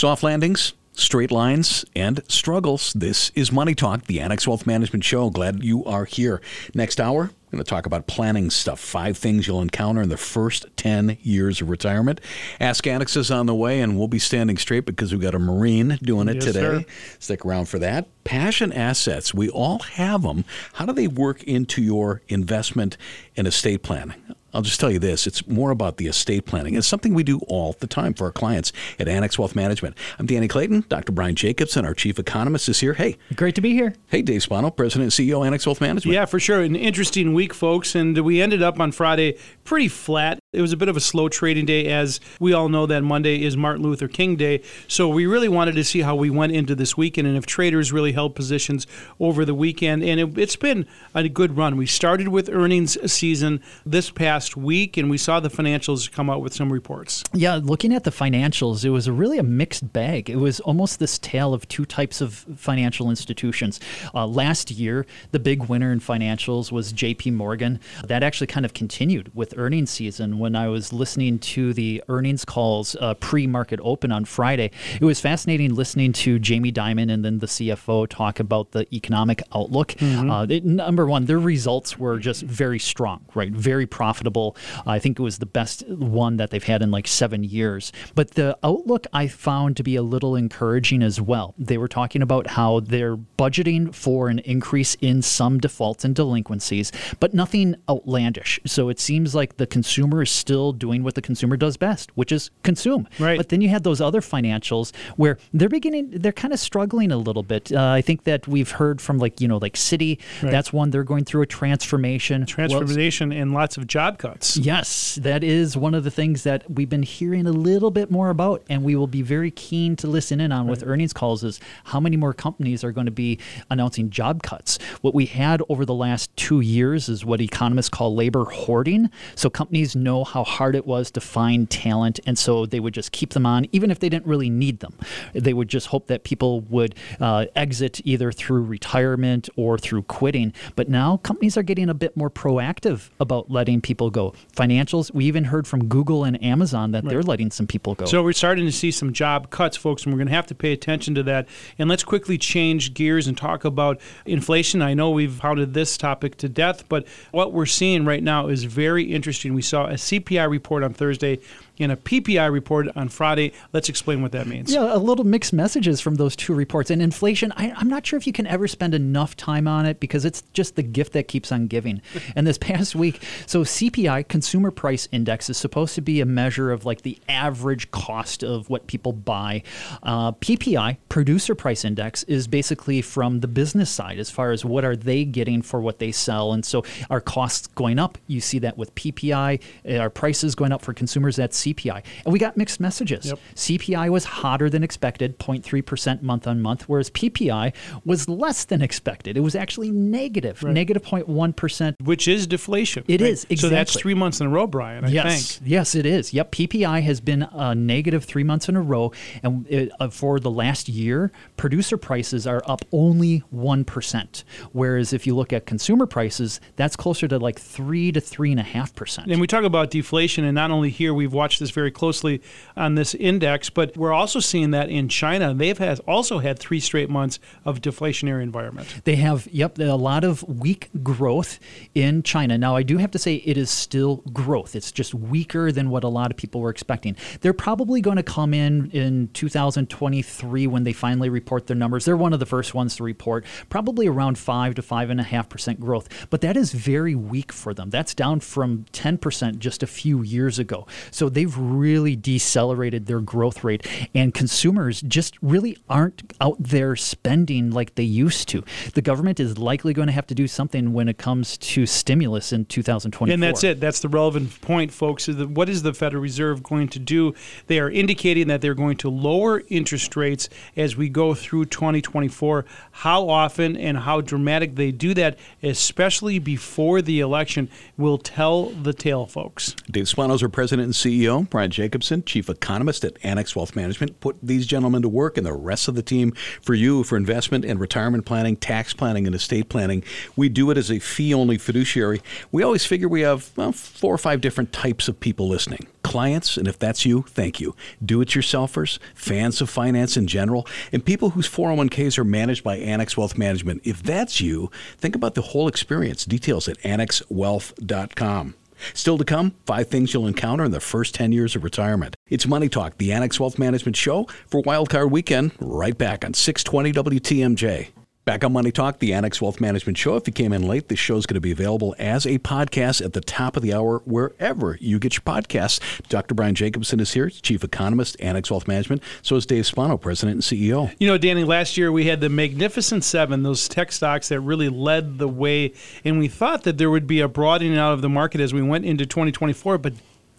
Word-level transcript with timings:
Soft 0.00 0.22
landings, 0.22 0.72
straight 0.94 1.30
lines, 1.30 1.84
and 1.94 2.22
struggles. 2.26 2.94
This 2.94 3.30
is 3.34 3.52
Money 3.52 3.74
Talk, 3.74 4.06
the 4.06 4.18
Annex 4.18 4.48
Wealth 4.48 4.66
Management 4.66 5.04
Show. 5.04 5.28
Glad 5.28 5.62
you 5.62 5.84
are 5.84 6.06
here. 6.06 6.40
Next 6.72 6.98
hour, 6.98 7.24
I'm 7.24 7.30
going 7.50 7.62
to 7.62 7.68
talk 7.68 7.84
about 7.84 8.06
planning 8.06 8.48
stuff. 8.48 8.80
Five 8.80 9.18
things 9.18 9.46
you'll 9.46 9.60
encounter 9.60 10.00
in 10.00 10.08
the 10.08 10.16
first 10.16 10.64
10 10.78 11.18
years 11.20 11.60
of 11.60 11.68
retirement. 11.68 12.22
Ask 12.60 12.86
Annex 12.86 13.14
is 13.14 13.30
on 13.30 13.44
the 13.44 13.54
way, 13.54 13.82
and 13.82 13.98
we'll 13.98 14.08
be 14.08 14.18
standing 14.18 14.56
straight 14.56 14.86
because 14.86 15.12
we've 15.12 15.20
got 15.20 15.34
a 15.34 15.38
Marine 15.38 15.98
doing 16.02 16.28
it 16.28 16.36
Yes, 16.36 16.44
today. 16.44 16.60
sir. 16.60 16.84
Stick 17.18 17.44
around 17.44 17.66
for 17.66 17.78
that. 17.80 18.08
Passion 18.24 18.72
assets, 18.72 19.32
we 19.32 19.48
all 19.48 19.78
have 19.80 20.22
them. 20.22 20.44
How 20.74 20.86
do 20.86 20.92
they 20.92 21.08
work 21.08 21.42
into 21.44 21.82
your 21.82 22.22
investment 22.28 22.96
and 23.36 23.46
estate 23.46 23.82
planning? 23.82 24.14
I'll 24.52 24.62
just 24.62 24.80
tell 24.80 24.90
you 24.90 24.98
this 24.98 25.28
it's 25.28 25.46
more 25.46 25.70
about 25.70 25.96
the 25.96 26.08
estate 26.08 26.44
planning. 26.44 26.74
It's 26.74 26.86
something 26.86 27.14
we 27.14 27.22
do 27.22 27.38
all 27.46 27.76
the 27.78 27.86
time 27.86 28.14
for 28.14 28.24
our 28.24 28.32
clients 28.32 28.72
at 28.98 29.06
Annex 29.08 29.38
Wealth 29.38 29.54
Management. 29.54 29.96
I'm 30.18 30.26
Danny 30.26 30.48
Clayton. 30.48 30.86
Dr. 30.88 31.12
Brian 31.12 31.36
Jacobsen, 31.36 31.84
our 31.84 31.94
chief 31.94 32.18
economist, 32.18 32.68
is 32.68 32.80
here. 32.80 32.94
Hey, 32.94 33.16
Great 33.36 33.54
to 33.54 33.60
be 33.60 33.74
here. 33.74 33.94
hey, 34.08 34.22
Dave 34.22 34.42
Spano, 34.42 34.70
president 34.70 35.16
and 35.18 35.28
CEO, 35.28 35.46
Annex 35.46 35.66
Wealth 35.66 35.80
Management. 35.80 36.12
Yeah, 36.12 36.24
for 36.24 36.40
sure. 36.40 36.62
An 36.62 36.74
interesting 36.74 37.32
week, 37.32 37.54
folks. 37.54 37.94
And 37.94 38.18
we 38.18 38.42
ended 38.42 38.60
up 38.60 38.80
on 38.80 38.90
Friday 38.90 39.38
pretty 39.62 39.86
flat. 39.88 40.39
It 40.52 40.60
was 40.60 40.72
a 40.72 40.76
bit 40.76 40.88
of 40.88 40.96
a 40.96 41.00
slow 41.00 41.28
trading 41.28 41.64
day, 41.64 41.86
as 41.86 42.18
we 42.40 42.52
all 42.52 42.68
know 42.68 42.84
that 42.86 43.04
Monday 43.04 43.44
is 43.44 43.56
Martin 43.56 43.84
Luther 43.84 44.08
King 44.08 44.34
Day. 44.34 44.62
So 44.88 45.08
we 45.08 45.24
really 45.24 45.48
wanted 45.48 45.76
to 45.76 45.84
see 45.84 46.00
how 46.00 46.16
we 46.16 46.28
went 46.28 46.50
into 46.50 46.74
this 46.74 46.96
weekend 46.96 47.28
and 47.28 47.36
if 47.36 47.46
traders 47.46 47.92
really 47.92 48.10
held 48.10 48.34
positions 48.34 48.84
over 49.20 49.44
the 49.44 49.54
weekend. 49.54 50.02
And 50.02 50.18
it, 50.18 50.36
it's 50.36 50.56
been 50.56 50.88
a 51.14 51.28
good 51.28 51.56
run. 51.56 51.76
We 51.76 51.86
started 51.86 52.26
with 52.26 52.48
earnings 52.48 52.98
season 53.12 53.62
this 53.86 54.10
past 54.10 54.56
week, 54.56 54.96
and 54.96 55.08
we 55.08 55.18
saw 55.18 55.38
the 55.38 55.50
financials 55.50 56.10
come 56.10 56.28
out 56.28 56.42
with 56.42 56.52
some 56.52 56.72
reports. 56.72 57.22
Yeah, 57.32 57.60
looking 57.62 57.94
at 57.94 58.02
the 58.02 58.10
financials, 58.10 58.84
it 58.84 58.90
was 58.90 59.06
a 59.06 59.12
really 59.12 59.38
a 59.38 59.44
mixed 59.44 59.92
bag. 59.92 60.28
It 60.28 60.38
was 60.38 60.58
almost 60.58 60.98
this 60.98 61.16
tale 61.20 61.54
of 61.54 61.68
two 61.68 61.84
types 61.84 62.20
of 62.20 62.44
financial 62.56 63.08
institutions. 63.08 63.78
Uh, 64.12 64.26
last 64.26 64.72
year, 64.72 65.06
the 65.30 65.38
big 65.38 65.66
winner 65.66 65.92
in 65.92 66.00
financials 66.00 66.72
was 66.72 66.90
J.P. 66.90 67.30
Morgan. 67.30 67.78
That 68.02 68.24
actually 68.24 68.48
kind 68.48 68.66
of 68.66 68.74
continued 68.74 69.32
with 69.32 69.54
earnings 69.56 69.90
season. 69.90 70.39
When 70.40 70.56
I 70.56 70.68
was 70.68 70.92
listening 70.92 71.38
to 71.40 71.74
the 71.74 72.02
earnings 72.08 72.44
calls 72.46 72.96
uh, 72.96 73.12
pre-market 73.14 73.78
open 73.82 74.10
on 74.10 74.24
Friday, 74.24 74.70
it 75.00 75.04
was 75.04 75.20
fascinating 75.20 75.74
listening 75.74 76.12
to 76.14 76.38
Jamie 76.38 76.72
Dimon 76.72 77.12
and 77.12 77.22
then 77.24 77.40
the 77.40 77.46
CFO 77.46 78.08
talk 78.08 78.40
about 78.40 78.72
the 78.72 78.86
economic 78.94 79.42
outlook. 79.54 79.94
Uh, 80.02 80.46
it- 80.48 80.64
number 80.64 81.06
one, 81.06 81.26
their 81.26 81.38
results 81.38 81.98
were 81.98 82.18
just 82.18 82.42
very 82.42 82.78
strong, 82.78 83.24
right? 83.34 83.52
Very 83.52 83.86
profitable. 83.86 84.56
I 84.86 84.98
think 84.98 85.18
it 85.18 85.22
was 85.22 85.38
the 85.38 85.46
best 85.46 85.86
one 85.88 86.38
that 86.38 86.50
they've 86.50 86.64
had 86.64 86.80
in 86.80 86.90
like 86.90 87.06
seven 87.06 87.44
years. 87.44 87.92
But 88.14 88.30
the 88.32 88.56
outlook 88.64 89.06
I 89.12 89.28
found 89.28 89.76
to 89.76 89.82
be 89.82 89.94
a 89.96 90.02
little 90.02 90.36
encouraging 90.36 91.02
as 91.02 91.20
well. 91.20 91.54
They 91.58 91.76
were 91.76 91.88
talking 91.88 92.22
about 92.22 92.46
how 92.48 92.80
they're 92.80 93.16
budgeting 93.16 93.94
for 93.94 94.28
an 94.30 94.38
increase 94.40 94.94
in 95.02 95.20
some 95.20 95.58
defaults 95.58 96.02
and 96.04 96.14
delinquencies, 96.14 96.92
but 97.20 97.34
nothing 97.34 97.74
outlandish. 97.90 98.58
So 98.66 98.88
it 98.88 98.98
seems 98.98 99.34
like 99.34 99.58
the 99.58 99.66
consumer 99.66 100.22
is 100.22 100.29
still 100.30 100.72
doing 100.72 101.02
what 101.02 101.14
the 101.14 101.22
consumer 101.22 101.56
does 101.56 101.76
best, 101.76 102.10
which 102.16 102.32
is 102.32 102.50
consume. 102.62 103.08
Right. 103.18 103.36
But 103.36 103.48
then 103.48 103.60
you 103.60 103.68
had 103.68 103.84
those 103.84 104.00
other 104.00 104.20
financials 104.20 104.92
where 105.16 105.38
they're 105.52 105.68
beginning, 105.68 106.10
they're 106.10 106.32
kind 106.32 106.52
of 106.52 106.60
struggling 106.60 107.10
a 107.12 107.16
little 107.16 107.42
bit. 107.42 107.72
Uh, 107.72 107.80
I 107.90 108.00
think 108.00 108.24
that 108.24 108.46
we've 108.48 108.70
heard 108.70 109.00
from 109.00 109.18
like, 109.18 109.40
you 109.40 109.48
know, 109.48 109.58
like 109.58 109.74
Citi, 109.74 110.18
Right. 110.42 110.50
that's 110.50 110.72
one, 110.72 110.90
they're 110.90 111.04
going 111.04 111.24
through 111.24 111.42
a 111.42 111.46
transformation. 111.46 112.46
Transformation 112.46 113.32
and 113.32 113.52
lots 113.52 113.76
of 113.76 113.86
job 113.86 114.18
cuts. 114.18 114.56
Yes, 114.56 115.18
that 115.22 115.42
is 115.42 115.76
one 115.76 115.94
of 115.94 116.04
the 116.04 116.10
things 116.10 116.42
that 116.44 116.70
we've 116.70 116.88
been 116.88 117.02
hearing 117.02 117.46
a 117.46 117.52
little 117.52 117.90
bit 117.90 118.10
more 118.10 118.30
about, 118.30 118.62
and 118.68 118.84
we 118.84 118.96
will 118.96 119.06
be 119.06 119.22
very 119.22 119.50
keen 119.50 119.96
to 119.96 120.06
listen 120.06 120.40
in 120.40 120.52
on 120.52 120.66
with 120.66 120.82
earnings 120.86 121.12
calls. 121.12 121.42
Is 121.44 121.60
how 121.84 122.00
many 122.00 122.16
more 122.16 122.32
companies 122.32 122.84
are 122.84 122.92
going 122.92 123.06
to 123.06 123.10
be 123.12 123.38
announcing 123.70 124.10
job 124.10 124.42
cuts? 124.42 124.78
What 125.00 125.14
we 125.14 125.26
had 125.26 125.62
over 125.68 125.84
the 125.84 125.94
last 125.94 126.34
two 126.36 126.60
years 126.60 127.08
is 127.08 127.24
what 127.24 127.40
economists 127.40 127.88
call 127.88 128.14
labor 128.14 128.44
hoarding. 128.44 129.10
So 129.34 129.48
companies 129.50 129.96
know 129.96 130.19
how 130.24 130.44
hard 130.44 130.74
it 130.74 130.86
was 130.86 131.10
to 131.12 131.20
find 131.20 131.68
talent, 131.68 132.20
and 132.26 132.38
so 132.38 132.66
they 132.66 132.80
would 132.80 132.94
just 132.94 133.12
keep 133.12 133.32
them 133.32 133.46
on, 133.46 133.66
even 133.72 133.90
if 133.90 133.98
they 133.98 134.08
didn't 134.08 134.26
really 134.26 134.50
need 134.50 134.80
them. 134.80 134.94
They 135.32 135.52
would 135.52 135.68
just 135.68 135.88
hope 135.88 136.06
that 136.08 136.24
people 136.24 136.60
would 136.62 136.94
uh, 137.20 137.46
exit 137.56 138.00
either 138.04 138.32
through 138.32 138.62
retirement 138.62 139.48
or 139.56 139.78
through 139.78 140.02
quitting. 140.02 140.52
But 140.76 140.88
now 140.88 141.18
companies 141.18 141.56
are 141.56 141.62
getting 141.62 141.88
a 141.88 141.94
bit 141.94 142.16
more 142.16 142.30
proactive 142.30 143.10
about 143.20 143.50
letting 143.50 143.80
people 143.80 144.10
go. 144.10 144.34
Financials, 144.56 145.12
we 145.12 145.24
even 145.26 145.44
heard 145.44 145.66
from 145.66 145.86
Google 145.86 146.24
and 146.24 146.42
Amazon 146.42 146.92
that 146.92 147.04
they're 147.04 147.22
letting 147.22 147.50
some 147.50 147.66
people 147.66 147.94
go. 147.94 148.04
So 148.06 148.22
we're 148.22 148.32
starting 148.32 148.66
to 148.66 148.72
see 148.72 148.90
some 148.90 149.12
job 149.12 149.50
cuts, 149.50 149.76
folks, 149.76 150.04
and 150.04 150.12
we're 150.12 150.18
going 150.18 150.28
to 150.28 150.34
have 150.34 150.46
to 150.48 150.54
pay 150.54 150.72
attention 150.72 151.14
to 151.14 151.22
that. 151.24 151.48
And 151.78 151.88
let's 151.88 152.04
quickly 152.04 152.38
change 152.38 152.94
gears 152.94 153.26
and 153.26 153.36
talk 153.36 153.64
about 153.64 154.00
inflation. 154.26 154.82
I 154.82 154.94
know 154.94 155.10
we've 155.10 155.38
pounded 155.38 155.74
this 155.74 155.96
topic 155.96 156.36
to 156.38 156.48
death, 156.48 156.88
but 156.88 157.06
what 157.30 157.52
we're 157.52 157.66
seeing 157.66 158.04
right 158.04 158.22
now 158.22 158.48
is 158.48 158.64
very 158.64 159.04
interesting. 159.04 159.54
We 159.54 159.62
saw 159.62 159.86
a 159.86 159.98
CPI 160.10 160.50
report 160.50 160.82
on 160.82 160.92
Thursday 160.92 161.38
and 161.80 161.92
a 161.92 161.96
PPI 161.96 162.50
report 162.52 162.88
on 162.94 163.08
Friday. 163.08 163.52
Let's 163.72 163.88
explain 163.88 164.22
what 164.22 164.32
that 164.32 164.46
means. 164.46 164.72
Yeah, 164.72 164.94
a 164.94 164.98
little 164.98 165.24
mixed 165.24 165.52
messages 165.52 166.00
from 166.00 166.16
those 166.16 166.36
two 166.36 166.54
reports. 166.54 166.90
And 166.90 167.00
inflation, 167.02 167.52
I, 167.56 167.72
I'm 167.76 167.88
not 167.88 168.06
sure 168.06 168.16
if 168.16 168.26
you 168.26 168.32
can 168.32 168.46
ever 168.46 168.68
spend 168.68 168.94
enough 168.94 169.36
time 169.36 169.66
on 169.66 169.86
it 169.86 170.00
because 170.00 170.24
it's 170.24 170.42
just 170.52 170.76
the 170.76 170.82
gift 170.82 171.12
that 171.12 171.28
keeps 171.28 171.52
on 171.52 171.66
giving. 171.66 172.02
and 172.36 172.46
this 172.46 172.58
past 172.58 172.94
week, 172.94 173.22
so 173.46 173.62
CPI, 173.62 174.28
Consumer 174.28 174.70
Price 174.70 175.08
Index, 175.12 175.50
is 175.50 175.56
supposed 175.56 175.94
to 175.94 176.00
be 176.00 176.20
a 176.20 176.26
measure 176.26 176.70
of 176.70 176.84
like 176.84 177.02
the 177.02 177.18
average 177.28 177.90
cost 177.90 178.42
of 178.42 178.68
what 178.70 178.86
people 178.86 179.12
buy. 179.12 179.62
Uh, 180.02 180.32
PPI, 180.32 180.98
Producer 181.08 181.54
Price 181.54 181.84
Index, 181.84 182.22
is 182.24 182.46
basically 182.46 183.02
from 183.02 183.40
the 183.40 183.48
business 183.48 183.90
side 183.90 184.18
as 184.18 184.30
far 184.30 184.50
as 184.52 184.64
what 184.64 184.84
are 184.84 184.96
they 184.96 185.24
getting 185.24 185.62
for 185.62 185.80
what 185.80 185.98
they 185.98 186.12
sell. 186.12 186.52
And 186.52 186.64
so 186.64 186.84
our 187.08 187.20
costs 187.20 187.66
going 187.68 187.98
up, 187.98 188.18
you 188.26 188.40
see 188.40 188.58
that 188.60 188.76
with 188.76 188.94
PPI, 188.94 189.60
our 189.98 190.10
prices 190.10 190.54
going 190.54 190.72
up 190.72 190.82
for 190.82 190.92
consumers 190.92 191.38
at 191.38 191.54
CPI. 191.74 192.02
And 192.24 192.32
we 192.32 192.38
got 192.38 192.56
mixed 192.56 192.80
messages. 192.80 193.26
Yep. 193.26 193.38
CPI 193.54 194.10
was 194.10 194.24
hotter 194.24 194.68
than 194.68 194.82
expected, 194.82 195.38
0.3% 195.38 196.22
month 196.22 196.46
on 196.46 196.60
month, 196.60 196.88
whereas 196.88 197.10
PPI 197.10 197.72
was 198.04 198.28
less 198.28 198.64
than 198.64 198.82
expected. 198.82 199.36
It 199.36 199.40
was 199.40 199.54
actually 199.54 199.90
negative, 199.90 200.62
negative 200.62 201.02
0.1%. 201.02 201.94
Which 202.02 202.28
is 202.28 202.46
deflation. 202.46 203.04
It 203.08 203.20
It 203.20 203.28
is, 203.28 203.46
is 203.48 203.60
So 203.60 203.68
that's 203.68 203.98
three 203.98 204.14
months 204.14 204.40
in 204.40 204.46
a 204.46 204.50
row, 204.50 204.66
Brian, 204.66 205.04
I 205.04 205.08
yes, 205.08 205.56
think. 205.56 205.70
yes, 205.70 205.94
it 205.94 206.06
is. 206.06 206.32
Yep, 206.32 206.52
PPI 206.52 207.02
has 207.02 207.20
been 207.20 207.42
uh, 207.42 207.74
negative 207.74 208.24
three 208.24 208.44
months 208.44 208.68
in 208.68 208.76
a 208.76 208.82
row, 208.82 209.12
and 209.42 209.66
it, 209.68 209.92
uh, 210.00 210.08
for 210.08 210.40
the 210.40 210.50
last 210.50 210.88
year, 210.88 211.30
producer 211.56 211.96
prices 211.96 212.46
are 212.46 212.62
up 212.66 212.84
only 212.92 213.38
one 213.50 213.84
percent. 213.84 214.44
Whereas 214.72 215.12
if 215.12 215.26
you 215.26 215.36
look 215.36 215.52
at 215.52 215.66
consumer 215.66 216.06
prices, 216.06 216.60
that's 216.76 216.96
closer 216.96 217.28
to 217.28 217.38
like 217.38 217.58
three 217.58 218.12
to 218.12 218.20
three 218.20 218.50
and 218.50 218.60
a 218.60 218.64
half 218.64 218.94
percent. 218.94 219.30
And 219.30 219.40
we 219.40 219.46
talk 219.46 219.64
about 219.64 219.90
deflation, 219.90 220.44
and 220.44 220.54
not 220.54 220.70
only 220.70 220.90
here, 220.90 221.12
we've 221.14 221.32
watched 221.32 221.59
this 221.60 221.70
very 221.70 221.90
closely 221.90 222.42
on 222.76 222.96
this 222.96 223.14
index, 223.14 223.70
but 223.70 223.96
we're 223.96 224.12
also 224.12 224.40
seeing 224.40 224.72
that 224.72 224.90
in 224.90 225.08
China. 225.08 225.54
They've 225.54 225.78
has 225.78 226.00
also 226.00 226.38
had 226.38 226.58
three 226.58 226.80
straight 226.80 227.08
months 227.08 227.38
of 227.64 227.80
deflationary 227.80 228.42
environment. 228.42 229.02
They 229.04 229.16
have, 229.16 229.46
yep, 229.50 229.78
a 229.78 229.94
lot 229.94 230.24
of 230.24 230.42
weak 230.42 230.90
growth 231.02 231.58
in 231.94 232.22
China. 232.22 232.58
Now, 232.58 232.76
I 232.76 232.82
do 232.82 232.98
have 232.98 233.10
to 233.12 233.18
say 233.18 233.36
it 233.36 233.56
is 233.56 233.70
still 233.70 234.16
growth. 234.32 234.74
It's 234.74 234.92
just 234.92 235.14
weaker 235.14 235.72
than 235.72 235.90
what 235.90 236.04
a 236.04 236.08
lot 236.08 236.30
of 236.30 236.36
people 236.36 236.60
were 236.60 236.70
expecting. 236.70 237.16
They're 237.40 237.52
probably 237.52 238.00
going 238.00 238.16
to 238.16 238.22
come 238.22 238.54
in 238.54 238.90
in 238.90 239.28
2023 239.32 240.66
when 240.66 240.84
they 240.84 240.92
finally 240.92 241.28
report 241.28 241.66
their 241.66 241.76
numbers. 241.76 242.04
They're 242.04 242.16
one 242.16 242.32
of 242.32 242.40
the 242.40 242.46
first 242.46 242.74
ones 242.74 242.96
to 242.96 243.04
report, 243.04 243.44
probably 243.68 244.06
around 244.06 244.38
five 244.38 244.74
to 244.74 244.82
five 244.82 245.10
and 245.10 245.20
a 245.20 245.24
half 245.24 245.48
percent 245.48 245.80
growth. 245.80 246.08
But 246.30 246.40
that 246.40 246.56
is 246.56 246.72
very 246.72 247.14
weak 247.14 247.52
for 247.52 247.74
them. 247.74 247.90
That's 247.90 248.14
down 248.14 248.40
from 248.40 248.86
10% 248.92 249.58
just 249.58 249.82
a 249.82 249.86
few 249.86 250.22
years 250.22 250.58
ago. 250.58 250.86
So 251.10 251.28
they've 251.50 251.58
really 251.58 252.16
decelerated 252.16 253.06
their 253.06 253.20
growth 253.20 253.64
rate, 253.64 253.86
and 254.14 254.32
consumers 254.32 255.00
just 255.02 255.36
really 255.42 255.76
aren't 255.88 256.32
out 256.40 256.56
there 256.58 256.96
spending 256.96 257.70
like 257.70 257.94
they 257.94 258.02
used 258.02 258.48
to. 258.48 258.62
The 258.94 259.02
government 259.02 259.40
is 259.40 259.58
likely 259.58 259.92
going 259.92 260.06
to 260.06 260.12
have 260.12 260.26
to 260.28 260.34
do 260.34 260.46
something 260.46 260.92
when 260.92 261.08
it 261.08 261.18
comes 261.18 261.58
to 261.58 261.86
stimulus 261.86 262.52
in 262.52 262.64
2024. 262.66 263.32
And 263.32 263.42
that's 263.42 263.64
it. 263.64 263.80
That's 263.80 264.00
the 264.00 264.08
relevant 264.08 264.60
point, 264.60 264.92
folks. 264.92 265.28
Is 265.28 265.36
that 265.36 265.50
what 265.50 265.68
is 265.68 265.82
the 265.82 265.92
Federal 265.92 266.22
Reserve 266.22 266.62
going 266.62 266.88
to 266.88 266.98
do? 266.98 267.34
They 267.66 267.78
are 267.80 267.90
indicating 267.90 268.48
that 268.48 268.60
they're 268.60 268.74
going 268.74 268.96
to 268.98 269.10
lower 269.10 269.62
interest 269.68 270.16
rates 270.16 270.48
as 270.76 270.96
we 270.96 271.08
go 271.08 271.34
through 271.34 271.66
2024. 271.66 272.64
How 272.92 273.28
often 273.28 273.76
and 273.76 273.98
how 273.98 274.20
dramatic 274.20 274.76
they 274.76 274.92
do 274.92 275.14
that, 275.14 275.38
especially 275.62 276.38
before 276.38 277.02
the 277.02 277.20
election, 277.20 277.68
will 277.96 278.18
tell 278.18 278.66
the 278.66 278.92
tale, 278.92 279.26
folks. 279.26 279.74
Dave 279.90 280.04
Spanos, 280.04 280.42
our 280.42 280.48
president 280.48 280.86
and 280.86 280.94
CEO 280.94 281.39
Brian 281.44 281.70
Jacobsen, 281.70 282.24
Chief 282.24 282.48
Economist 282.48 283.04
at 283.04 283.16
Annex 283.22 283.54
Wealth 283.54 283.76
Management, 283.76 284.20
put 284.20 284.36
these 284.42 284.66
gentlemen 284.66 285.02
to 285.02 285.08
work 285.08 285.36
and 285.36 285.46
the 285.46 285.52
rest 285.52 285.88
of 285.88 285.94
the 285.94 286.02
team 286.02 286.32
for 286.60 286.74
you 286.74 287.04
for 287.04 287.16
investment 287.16 287.64
and 287.64 287.80
retirement 287.80 288.26
planning, 288.26 288.56
tax 288.56 288.92
planning, 288.92 289.26
and 289.26 289.34
estate 289.34 289.68
planning. 289.68 290.02
We 290.36 290.48
do 290.48 290.70
it 290.70 290.78
as 290.78 290.90
a 290.90 290.98
fee 290.98 291.32
only 291.34 291.58
fiduciary. 291.58 292.20
We 292.52 292.62
always 292.62 292.84
figure 292.84 293.08
we 293.08 293.22
have 293.22 293.50
well, 293.56 293.72
four 293.72 294.14
or 294.14 294.18
five 294.18 294.40
different 294.40 294.72
types 294.72 295.08
of 295.08 295.20
people 295.20 295.48
listening 295.48 295.86
clients, 296.02 296.56
and 296.56 296.66
if 296.66 296.78
that's 296.78 297.04
you, 297.04 297.22
thank 297.28 297.60
you. 297.60 297.74
Do 298.04 298.20
it 298.20 298.28
yourselfers, 298.30 298.98
fans 299.14 299.60
of 299.60 299.70
finance 299.70 300.16
in 300.16 300.26
general, 300.26 300.66
and 300.92 301.04
people 301.04 301.30
whose 301.30 301.48
401ks 301.48 302.18
are 302.18 302.24
managed 302.24 302.64
by 302.64 302.78
Annex 302.78 303.16
Wealth 303.16 303.38
Management. 303.38 303.82
If 303.84 304.02
that's 304.02 304.40
you, 304.40 304.70
think 304.98 305.14
about 305.14 305.34
the 305.34 305.42
whole 305.42 305.68
experience. 305.68 306.24
Details 306.24 306.68
at 306.68 306.78
annexwealth.com. 306.80 308.54
Still 308.94 309.18
to 309.18 309.24
come, 309.24 309.54
five 309.66 309.88
things 309.88 310.12
you'll 310.14 310.26
encounter 310.26 310.64
in 310.64 310.70
the 310.70 310.80
first 310.80 311.14
10 311.14 311.32
years 311.32 311.56
of 311.56 311.64
retirement. 311.64 312.16
It's 312.28 312.46
Money 312.46 312.68
Talk, 312.68 312.98
the 312.98 313.12
Annex 313.12 313.38
Wealth 313.38 313.58
Management 313.58 313.96
Show 313.96 314.26
for 314.46 314.62
Wildcard 314.62 315.10
Weekend, 315.10 315.52
right 315.60 315.96
back 315.96 316.24
on 316.24 316.34
620 316.34 316.92
WTMJ. 316.92 317.88
Back 318.30 318.44
on 318.44 318.52
Money 318.52 318.70
Talk, 318.70 319.00
the 319.00 319.12
Annex 319.12 319.42
Wealth 319.42 319.60
Management 319.60 319.98
Show. 319.98 320.14
If 320.14 320.28
you 320.28 320.32
came 320.32 320.52
in 320.52 320.62
late, 320.62 320.86
this 320.86 321.00
show 321.00 321.16
is 321.16 321.26
going 321.26 321.34
to 321.34 321.40
be 321.40 321.50
available 321.50 321.96
as 321.98 322.26
a 322.26 322.38
podcast 322.38 323.04
at 323.04 323.12
the 323.12 323.20
top 323.20 323.56
of 323.56 323.62
the 323.64 323.74
hour 323.74 324.02
wherever 324.04 324.78
you 324.80 325.00
get 325.00 325.14
your 325.14 325.22
podcasts. 325.22 325.80
Dr. 326.08 326.36
Brian 326.36 326.54
Jacobsen 326.54 327.00
is 327.00 327.12
here, 327.12 327.28
Chief 327.28 327.64
Economist, 327.64 328.16
Annex 328.20 328.48
Wealth 328.48 328.68
Management. 328.68 329.02
So 329.22 329.34
is 329.34 329.46
Dave 329.46 329.66
Spano, 329.66 329.96
President 329.96 330.34
and 330.34 330.42
CEO. 330.44 330.94
You 331.00 331.08
know, 331.08 331.18
Danny, 331.18 331.42
last 331.42 331.76
year 331.76 331.90
we 331.90 332.04
had 332.04 332.20
the 332.20 332.28
Magnificent 332.28 333.02
Seven, 333.02 333.42
those 333.42 333.66
tech 333.66 333.90
stocks 333.90 334.28
that 334.28 334.38
really 334.38 334.68
led 334.68 335.18
the 335.18 335.26
way, 335.26 335.72
and 336.04 336.20
we 336.20 336.28
thought 336.28 336.62
that 336.62 336.78
there 336.78 336.88
would 336.88 337.08
be 337.08 337.18
a 337.18 337.26
broadening 337.26 337.76
out 337.76 337.94
of 337.94 338.00
the 338.00 338.08
market 338.08 338.40
as 338.40 338.54
we 338.54 338.62
went 338.62 338.84
into 338.84 339.06
2024, 339.06 339.76
but 339.78 339.94